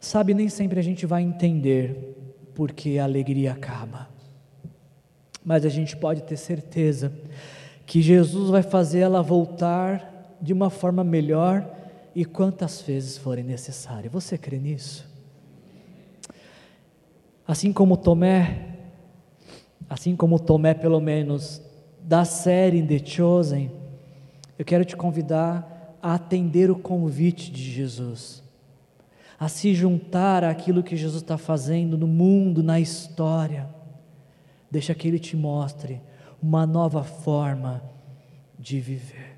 Sabe, 0.00 0.32
nem 0.34 0.48
sempre 0.48 0.78
a 0.78 0.82
gente 0.82 1.06
vai 1.06 1.22
entender 1.22 2.14
porque 2.54 2.98
a 2.98 3.04
alegria 3.04 3.52
acaba, 3.52 4.08
mas 5.44 5.64
a 5.64 5.68
gente 5.68 5.96
pode 5.96 6.22
ter 6.22 6.36
certeza 6.36 7.12
que 7.86 8.02
Jesus 8.02 8.50
vai 8.50 8.62
fazer 8.62 9.00
ela 9.00 9.22
voltar 9.22 10.36
de 10.40 10.52
uma 10.52 10.70
forma 10.70 11.02
melhor 11.02 11.68
e 12.14 12.24
quantas 12.24 12.80
vezes 12.80 13.16
forem 13.16 13.44
necessárias. 13.44 14.12
Você 14.12 14.36
crê 14.36 14.58
nisso? 14.58 15.08
Assim 17.46 17.72
como 17.72 17.96
Tomé, 17.96 18.76
assim 19.88 20.14
como 20.14 20.38
Tomé, 20.38 20.74
pelo 20.74 21.00
menos, 21.00 21.62
da 22.02 22.24
série 22.24 22.82
The 22.82 23.04
Chosen, 23.04 23.70
eu 24.58 24.64
quero 24.64 24.84
te 24.84 24.96
convidar 24.96 25.96
a 26.02 26.14
atender 26.14 26.70
o 26.70 26.76
convite 26.76 27.50
de 27.50 27.62
Jesus, 27.62 28.42
a 29.38 29.48
se 29.48 29.74
juntar 29.74 30.42
àquilo 30.42 30.82
que 30.82 30.96
Jesus 30.96 31.22
está 31.22 31.38
fazendo 31.38 31.96
no 31.96 32.06
mundo, 32.06 32.62
na 32.62 32.80
história. 32.80 33.68
Deixa 34.70 34.94
que 34.94 35.06
Ele 35.06 35.18
te 35.18 35.36
mostre 35.36 36.00
uma 36.42 36.66
nova 36.66 37.04
forma 37.04 37.82
de 38.58 38.80
viver. 38.80 39.36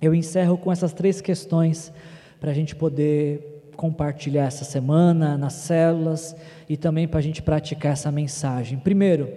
Eu 0.00 0.14
encerro 0.14 0.56
com 0.56 0.70
essas 0.70 0.92
três 0.92 1.20
questões 1.20 1.92
para 2.38 2.50
a 2.50 2.54
gente 2.54 2.76
poder 2.76 3.72
compartilhar 3.76 4.44
essa 4.44 4.64
semana 4.64 5.36
nas 5.36 5.54
células 5.54 6.36
e 6.68 6.76
também 6.76 7.08
para 7.08 7.18
a 7.18 7.22
gente 7.22 7.42
praticar 7.42 7.92
essa 7.92 8.10
mensagem. 8.12 8.78
Primeiro, 8.78 9.28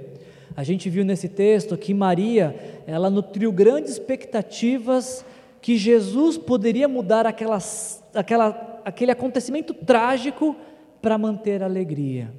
a 0.56 0.64
gente 0.64 0.90
viu 0.90 1.06
nesse 1.06 1.30
texto 1.30 1.78
que 1.78 1.94
Maria, 1.94 2.56
ela 2.86 3.10
nutriu 3.10 3.52
grandes 3.52 3.94
expectativas 3.94 5.26
que 5.62 5.78
Jesus 5.78 6.38
poderia 6.38 6.88
mudar 6.88 7.26
aquelas, 7.26 8.04
aquela, 8.14 8.52
aquele 8.88 9.12
acontecimento 9.12 9.74
trágico 9.74 10.56
para 11.02 11.18
manter 11.18 11.62
a 11.62 11.66
alegria. 11.66 12.34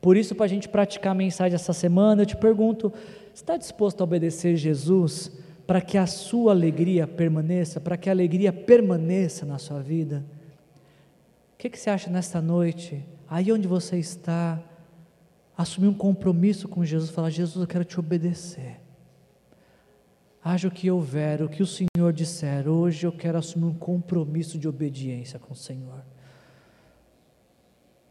Por 0.00 0.16
isso, 0.16 0.34
para 0.34 0.46
a 0.46 0.48
gente 0.48 0.68
praticar 0.68 1.12
a 1.12 1.14
mensagem 1.14 1.54
essa 1.54 1.72
semana, 1.72 2.22
eu 2.22 2.26
te 2.26 2.36
pergunto: 2.36 2.92
está 3.32 3.56
disposto 3.56 4.00
a 4.00 4.04
obedecer 4.04 4.56
Jesus 4.56 5.30
para 5.68 5.80
que 5.80 5.96
a 5.96 6.06
sua 6.06 6.50
alegria 6.50 7.06
permaneça, 7.06 7.80
para 7.80 7.96
que 7.96 8.08
a 8.08 8.12
alegria 8.12 8.52
permaneça 8.52 9.46
na 9.46 9.58
sua 9.58 9.80
vida? 9.80 10.24
O 11.54 11.58
que, 11.58 11.70
que 11.70 11.78
você 11.78 11.90
acha 11.90 12.10
nesta 12.10 12.40
noite? 12.40 13.06
Aí 13.28 13.52
onde 13.52 13.68
você 13.68 13.96
está, 13.96 14.60
assumir 15.56 15.86
um 15.86 15.94
compromisso 15.94 16.66
com 16.66 16.84
Jesus, 16.84 17.10
falar: 17.10 17.30
Jesus, 17.30 17.62
eu 17.62 17.68
quero 17.68 17.84
te 17.84 18.00
obedecer. 18.00 18.80
Haja 20.42 20.68
o 20.68 20.70
que 20.70 20.90
houver, 20.90 21.42
o 21.42 21.48
que 21.48 21.62
o 21.62 21.66
Senhor 21.66 22.12
disser, 22.14 22.66
hoje 22.66 23.06
eu 23.06 23.12
quero 23.12 23.36
assumir 23.36 23.66
um 23.66 23.74
compromisso 23.74 24.58
de 24.58 24.66
obediência 24.66 25.38
com 25.38 25.52
o 25.52 25.56
Senhor. 25.56 26.02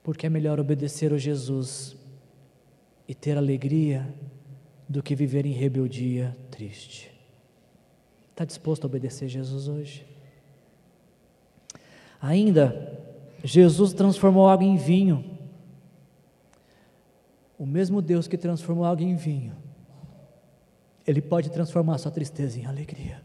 Porque 0.04 0.28
é 0.28 0.30
melhor 0.30 0.60
obedecer 0.60 1.12
a 1.12 1.18
Jesus 1.18 1.98
e 3.08 3.16
ter 3.16 3.36
alegria 3.36 4.14
do 4.88 5.02
que 5.02 5.16
viver 5.16 5.46
em 5.46 5.52
rebeldia 5.52 6.38
triste. 6.52 7.12
Está 8.30 8.46
disposto 8.46 8.84
a 8.84 8.88
obedecer 8.88 9.28
Jesus 9.28 9.68
hoje? 9.68 10.06
Ainda, 12.22 12.98
Jesus 13.44 13.92
transformou 13.92 14.48
água 14.48 14.66
em 14.66 14.78
vinho. 14.78 15.38
O 17.58 17.66
mesmo 17.66 18.02
Deus 18.02 18.28
que 18.28 18.38
transformou 18.38 18.86
água 18.86 19.04
em 19.04 19.16
vinho, 19.16 19.56
Ele 21.10 21.24
pode 21.24 21.50
transformar 21.50 21.98
sua 21.98 22.12
tristeza 22.12 22.60
em 22.60 22.68
alegria. 22.68 23.20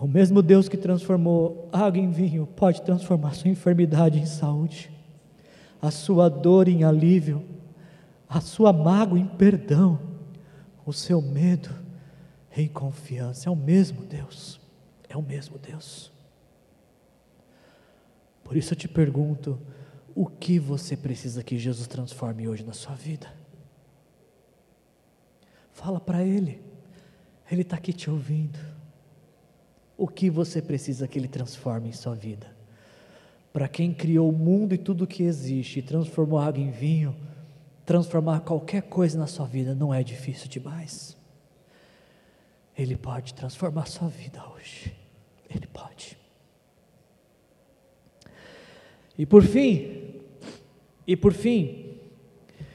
O 0.00 0.06
mesmo 0.06 0.40
Deus 0.40 0.66
que 0.66 0.78
transformou 0.78 1.68
água 1.70 2.00
em 2.00 2.10
vinho 2.10 2.46
pode 2.46 2.80
transformar 2.80 3.34
sua 3.34 3.50
enfermidade 3.50 4.18
em 4.18 4.24
saúde, 4.24 4.90
a 5.82 5.90
sua 5.90 6.30
dor 6.30 6.66
em 6.66 6.84
alívio, 6.84 7.44
a 8.26 8.40
sua 8.40 8.72
mágoa 8.72 9.18
em 9.18 9.26
perdão, 9.26 10.00
o 10.86 10.92
seu 10.92 11.20
medo 11.20 11.68
em 12.56 12.66
confiança. 12.66 13.50
É 13.50 13.52
o 13.52 13.56
mesmo 13.56 14.06
Deus, 14.06 14.58
é 15.06 15.18
o 15.18 15.22
mesmo 15.22 15.58
Deus. 15.58 16.10
Por 18.42 18.56
isso 18.56 18.72
eu 18.72 18.78
te 18.78 18.88
pergunto: 18.88 19.60
o 20.14 20.24
que 20.24 20.58
você 20.58 20.96
precisa 20.96 21.44
que 21.44 21.58
Jesus 21.58 21.86
transforme 21.86 22.48
hoje 22.48 22.64
na 22.64 22.72
sua 22.72 22.94
vida? 22.94 23.37
Fala 25.78 26.00
para 26.00 26.24
Ele, 26.24 26.60
Ele 27.48 27.62
está 27.62 27.76
aqui 27.76 27.92
te 27.92 28.10
ouvindo. 28.10 28.58
O 29.96 30.08
que 30.08 30.28
você 30.28 30.60
precisa 30.60 31.06
que 31.06 31.16
Ele 31.16 31.28
transforme 31.28 31.88
em 31.88 31.92
sua 31.92 32.16
vida? 32.16 32.48
Para 33.52 33.68
quem 33.68 33.94
criou 33.94 34.28
o 34.28 34.36
mundo 34.36 34.74
e 34.74 34.78
tudo 34.78 35.06
que 35.06 35.22
existe 35.22 35.78
e 35.78 35.82
transformou 35.82 36.40
água 36.40 36.60
em 36.60 36.72
vinho, 36.72 37.14
transformar 37.86 38.40
qualquer 38.40 38.82
coisa 38.82 39.16
na 39.16 39.28
sua 39.28 39.46
vida 39.46 39.72
não 39.72 39.94
é 39.94 40.02
difícil 40.02 40.48
demais. 40.48 41.16
Ele 42.76 42.96
pode 42.96 43.32
transformar 43.32 43.86
sua 43.86 44.08
vida 44.08 44.42
hoje. 44.48 44.92
Ele 45.48 45.68
pode. 45.68 46.18
E 49.16 49.24
por 49.24 49.44
fim, 49.44 50.22
e 51.06 51.16
por 51.16 51.32
fim, 51.32 52.00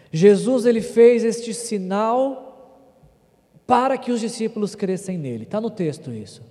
Jesus 0.09 0.65
ele 0.65 0.81
fez 0.81 1.25
este 1.25 1.53
sinal 1.53 2.42
para 3.65 3.97
que 3.97 4.11
os 4.11 4.19
discípulos 4.19 4.75
crescem 4.75 5.17
nele. 5.17 5.43
Está 5.43 5.59
no 5.59 5.69
texto 5.69 6.11
isso. 6.11 6.41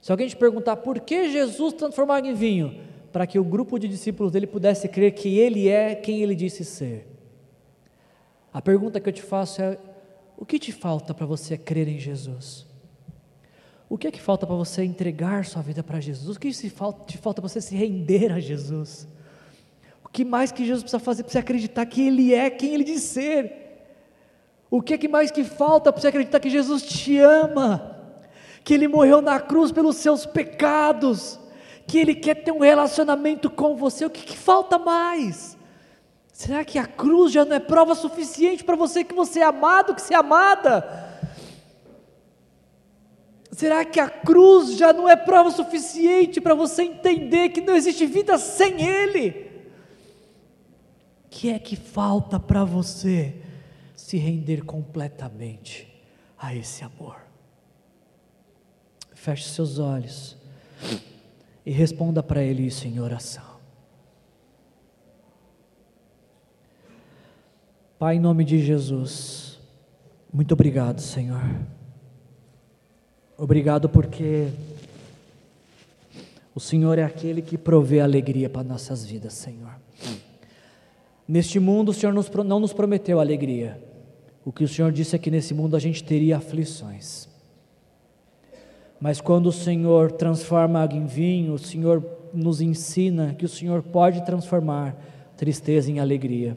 Se 0.00 0.10
alguém 0.10 0.28
te 0.28 0.36
perguntar 0.36 0.76
por 0.76 1.00
que 1.00 1.30
Jesus 1.30 1.72
transformou 1.72 2.18
em 2.18 2.34
vinho, 2.34 2.78
para 3.12 3.26
que 3.26 3.38
o 3.38 3.44
grupo 3.44 3.78
de 3.78 3.88
discípulos 3.88 4.32
dele 4.32 4.46
pudesse 4.46 4.88
crer 4.88 5.12
que 5.12 5.38
ele 5.38 5.68
é 5.68 5.94
quem 5.94 6.22
ele 6.22 6.34
disse 6.34 6.64
ser. 6.64 7.06
A 8.52 8.60
pergunta 8.60 9.00
que 9.00 9.08
eu 9.08 9.12
te 9.12 9.22
faço 9.22 9.62
é: 9.62 9.78
o 10.36 10.44
que 10.44 10.58
te 10.58 10.72
falta 10.72 11.14
para 11.14 11.24
você 11.24 11.56
crer 11.56 11.88
em 11.88 11.98
Jesus? 11.98 12.66
O 13.88 13.96
que 13.96 14.08
é 14.08 14.10
que 14.10 14.20
falta 14.20 14.46
para 14.46 14.56
você 14.56 14.82
entregar 14.82 15.44
sua 15.44 15.62
vida 15.62 15.82
para 15.82 16.00
Jesus? 16.00 16.36
O 16.36 16.40
que 16.40 16.50
te 16.50 16.68
falta, 16.68 17.04
te 17.04 17.16
falta 17.16 17.40
para 17.40 17.48
você 17.48 17.60
se 17.60 17.76
render 17.76 18.32
a 18.32 18.40
Jesus? 18.40 19.06
O 20.04 20.08
que 20.08 20.24
mais 20.24 20.50
que 20.50 20.64
Jesus 20.64 20.82
precisa 20.82 20.98
fazer 20.98 21.22
para 21.22 21.32
você 21.32 21.38
acreditar 21.38 21.86
que 21.86 22.06
Ele 22.06 22.34
é 22.34 22.50
quem 22.50 22.74
Ele 22.74 22.84
diz 22.84 23.02
ser? 23.02 23.63
O 24.70 24.82
que 24.82 24.94
é 24.94 24.98
que 24.98 25.08
mais 25.08 25.30
que 25.30 25.44
falta 25.44 25.92
para 25.92 26.00
você 26.00 26.08
acreditar 26.08 26.40
que 26.40 26.50
Jesus 26.50 26.82
te 26.82 27.18
ama? 27.18 27.94
Que 28.64 28.74
Ele 28.74 28.88
morreu 28.88 29.20
na 29.20 29.38
cruz 29.38 29.70
pelos 29.70 29.96
seus 29.96 30.26
pecados? 30.26 31.38
Que 31.86 31.98
Ele 31.98 32.14
quer 32.14 32.36
ter 32.36 32.52
um 32.52 32.60
relacionamento 32.60 33.50
com 33.50 33.76
você? 33.76 34.04
O 34.04 34.10
que, 34.10 34.22
que 34.24 34.36
falta 34.36 34.78
mais? 34.78 35.56
Será 36.32 36.64
que 36.64 36.78
a 36.78 36.86
cruz 36.86 37.30
já 37.30 37.44
não 37.44 37.54
é 37.54 37.60
prova 37.60 37.94
suficiente 37.94 38.64
para 38.64 38.74
você 38.74 39.04
que 39.04 39.14
você 39.14 39.40
é 39.40 39.44
amado, 39.44 39.94
que 39.94 40.02
você 40.02 40.14
é 40.14 40.16
amada? 40.16 41.14
Será 43.52 43.84
que 43.84 44.00
a 44.00 44.10
cruz 44.10 44.76
já 44.76 44.92
não 44.92 45.08
é 45.08 45.14
prova 45.14 45.52
suficiente 45.52 46.40
para 46.40 46.54
você 46.54 46.82
entender 46.82 47.50
que 47.50 47.60
não 47.60 47.76
existe 47.76 48.04
vida 48.04 48.36
sem 48.36 48.82
Ele? 48.84 49.48
O 51.26 51.28
que 51.30 51.50
é 51.50 51.58
que 51.60 51.76
falta 51.76 52.40
para 52.40 52.64
você 52.64 53.43
se 54.14 54.18
render 54.18 54.64
completamente 54.64 55.92
a 56.38 56.54
esse 56.54 56.84
amor? 56.84 57.16
Feche 59.12 59.48
seus 59.48 59.80
olhos 59.80 60.36
e 61.66 61.72
responda 61.72 62.22
para 62.22 62.40
Ele 62.40 62.64
isso 62.64 62.86
em 62.86 63.00
oração. 63.00 63.56
Pai, 67.98 68.14
em 68.14 68.20
nome 68.20 68.44
de 68.44 68.64
Jesus, 68.64 69.58
muito 70.32 70.52
obrigado, 70.52 71.00
Senhor. 71.00 71.42
Obrigado 73.36 73.88
porque 73.88 74.46
o 76.54 76.60
Senhor 76.60 77.00
é 77.00 77.02
aquele 77.02 77.42
que 77.42 77.58
provê 77.58 77.98
alegria 77.98 78.48
para 78.48 78.62
nossas 78.62 79.04
vidas, 79.04 79.32
Senhor. 79.32 79.74
Neste 81.26 81.58
mundo 81.58 81.88
o 81.88 81.92
Senhor 81.92 82.12
não 82.12 82.60
nos 82.60 82.72
prometeu 82.72 83.18
alegria. 83.18 83.92
O 84.44 84.52
que 84.52 84.64
o 84.64 84.68
Senhor 84.68 84.92
disse 84.92 85.16
é 85.16 85.18
que 85.18 85.30
nesse 85.30 85.54
mundo 85.54 85.74
a 85.74 85.78
gente 85.78 86.04
teria 86.04 86.36
aflições. 86.36 87.28
Mas 89.00 89.20
quando 89.20 89.46
o 89.46 89.52
Senhor 89.52 90.12
transforma 90.12 90.82
água 90.82 90.98
em 90.98 91.06
vinho, 91.06 91.54
o 91.54 91.58
Senhor 91.58 92.04
nos 92.32 92.60
ensina 92.60 93.34
que 93.34 93.44
o 93.44 93.48
Senhor 93.48 93.82
pode 93.82 94.24
transformar 94.24 94.96
tristeza 95.36 95.90
em 95.90 95.98
alegria, 95.98 96.56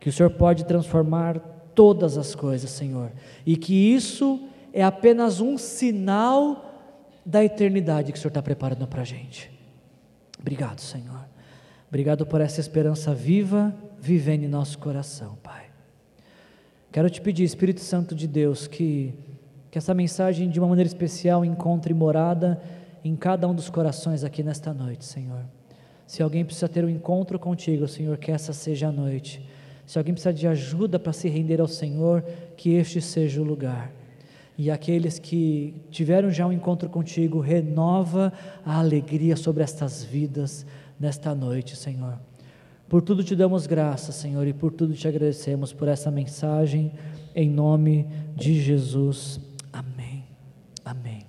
que 0.00 0.08
o 0.08 0.12
Senhor 0.12 0.30
pode 0.30 0.64
transformar 0.64 1.38
todas 1.74 2.18
as 2.18 2.34
coisas, 2.34 2.70
Senhor, 2.70 3.10
e 3.46 3.56
que 3.56 3.72
isso 3.72 4.40
é 4.72 4.82
apenas 4.82 5.40
um 5.40 5.56
sinal 5.56 6.64
da 7.24 7.44
eternidade 7.44 8.10
que 8.12 8.18
o 8.18 8.20
Senhor 8.20 8.30
está 8.30 8.42
preparando 8.42 8.86
para 8.86 9.02
a 9.02 9.04
gente. 9.04 9.50
Obrigado, 10.40 10.80
Senhor. 10.80 11.24
Obrigado 11.88 12.26
por 12.26 12.40
essa 12.40 12.60
esperança 12.60 13.14
viva 13.14 13.74
vivendo 13.98 14.44
em 14.44 14.48
nosso 14.48 14.78
coração, 14.78 15.36
Pai. 15.42 15.67
Quero 16.98 17.08
te 17.08 17.20
pedir, 17.20 17.44
Espírito 17.44 17.80
Santo 17.80 18.12
de 18.12 18.26
Deus, 18.26 18.66
que, 18.66 19.14
que 19.70 19.78
essa 19.78 19.94
mensagem 19.94 20.50
de 20.50 20.58
uma 20.58 20.66
maneira 20.66 20.88
especial 20.88 21.44
encontre 21.44 21.94
morada 21.94 22.60
em 23.04 23.14
cada 23.14 23.46
um 23.46 23.54
dos 23.54 23.70
corações 23.70 24.24
aqui 24.24 24.42
nesta 24.42 24.74
noite, 24.74 25.04
Senhor. 25.04 25.44
Se 26.08 26.24
alguém 26.24 26.44
precisa 26.44 26.68
ter 26.68 26.84
um 26.84 26.88
encontro 26.88 27.38
contigo, 27.38 27.86
Senhor, 27.86 28.18
que 28.18 28.32
essa 28.32 28.52
seja 28.52 28.88
a 28.88 28.90
noite. 28.90 29.48
Se 29.86 29.96
alguém 29.96 30.12
precisa 30.12 30.32
de 30.32 30.48
ajuda 30.48 30.98
para 30.98 31.12
se 31.12 31.28
render 31.28 31.60
ao 31.60 31.68
Senhor, 31.68 32.24
que 32.56 32.70
este 32.70 33.00
seja 33.00 33.40
o 33.40 33.44
lugar 33.44 33.92
e 34.58 34.68
aqueles 34.68 35.20
que 35.20 35.80
tiveram 35.92 36.32
já 36.32 36.48
um 36.48 36.52
encontro 36.52 36.90
contigo, 36.90 37.38
renova 37.38 38.32
a 38.66 38.80
alegria 38.80 39.36
sobre 39.36 39.62
estas 39.62 40.02
vidas 40.02 40.66
nesta 40.98 41.32
noite, 41.32 41.76
Senhor. 41.76 42.18
Por 42.88 43.02
tudo 43.02 43.22
te 43.22 43.36
damos 43.36 43.66
graças, 43.66 44.14
Senhor, 44.14 44.46
e 44.46 44.54
por 44.54 44.72
tudo 44.72 44.94
te 44.94 45.06
agradecemos 45.06 45.72
por 45.74 45.88
essa 45.88 46.10
mensagem, 46.10 46.92
em 47.34 47.50
nome 47.50 48.08
de 48.34 48.60
Jesus. 48.60 49.38
Amém. 49.70 50.24
Amém. 50.82 51.26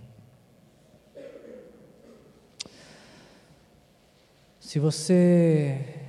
Se 4.59 4.79
você 4.79 5.99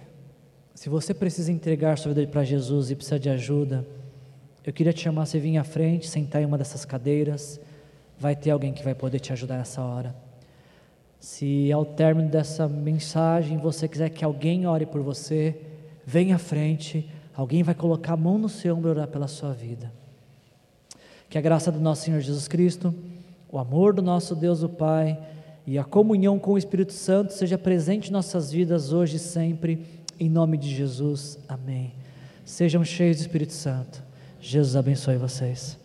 se 0.72 0.88
você 0.88 1.12
precisa 1.12 1.53
entregar 1.53 1.98
sua 1.98 2.14
vida 2.14 2.30
para 2.30 2.42
Jesus 2.42 2.90
e 2.90 2.94
precisa 2.94 3.18
de 3.18 3.28
ajuda, 3.28 3.86
eu 4.64 4.72
queria 4.72 4.92
te 4.92 5.01
chamar, 5.01 5.26
você 5.26 5.38
vir 5.38 5.59
à 5.59 5.64
frente, 5.64 6.09
sentar 6.09 6.40
em 6.40 6.46
uma 6.46 6.57
dessas 6.57 6.84
cadeiras. 6.84 7.61
Vai 8.18 8.36
ter 8.36 8.51
alguém 8.51 8.72
que 8.72 8.82
vai 8.82 8.94
poder 8.94 9.18
te 9.18 9.32
ajudar 9.32 9.59
nessa 9.59 9.82
hora. 9.82 10.30
Se 11.20 11.70
ao 11.70 11.84
término 11.84 12.30
dessa 12.30 12.66
mensagem 12.66 13.58
você 13.58 13.86
quiser 13.86 14.08
que 14.08 14.24
alguém 14.24 14.66
ore 14.66 14.86
por 14.86 15.02
você, 15.02 15.60
venha 16.04 16.36
à 16.36 16.38
frente. 16.38 17.08
Alguém 17.34 17.62
vai 17.62 17.74
colocar 17.74 18.14
a 18.14 18.16
mão 18.16 18.38
no 18.38 18.48
seu 18.48 18.74
ombro 18.74 18.88
e 18.88 18.92
orar 18.92 19.06
pela 19.06 19.28
sua 19.28 19.52
vida. 19.52 19.92
Que 21.28 21.36
a 21.36 21.40
graça 21.40 21.70
do 21.70 21.78
nosso 21.78 22.02
Senhor 22.02 22.20
Jesus 22.20 22.48
Cristo, 22.48 22.94
o 23.50 23.58
amor 23.58 23.92
do 23.92 24.02
nosso 24.02 24.34
Deus 24.34 24.62
o 24.62 24.68
Pai 24.68 25.18
e 25.66 25.78
a 25.78 25.84
comunhão 25.84 26.38
com 26.38 26.52
o 26.52 26.58
Espírito 26.58 26.92
Santo 26.92 27.32
seja 27.32 27.58
presente 27.58 28.08
em 28.08 28.12
nossas 28.12 28.50
vidas 28.50 28.92
hoje 28.92 29.16
e 29.16 29.20
sempre, 29.20 29.86
em 30.18 30.28
nome 30.28 30.56
de 30.56 30.74
Jesus. 30.74 31.38
Amém. 31.46 31.92
Sejam 32.44 32.82
cheios 32.84 33.18
do 33.18 33.20
Espírito 33.20 33.52
Santo. 33.52 34.02
Jesus 34.40 34.74
abençoe 34.74 35.16
vocês. 35.16 35.80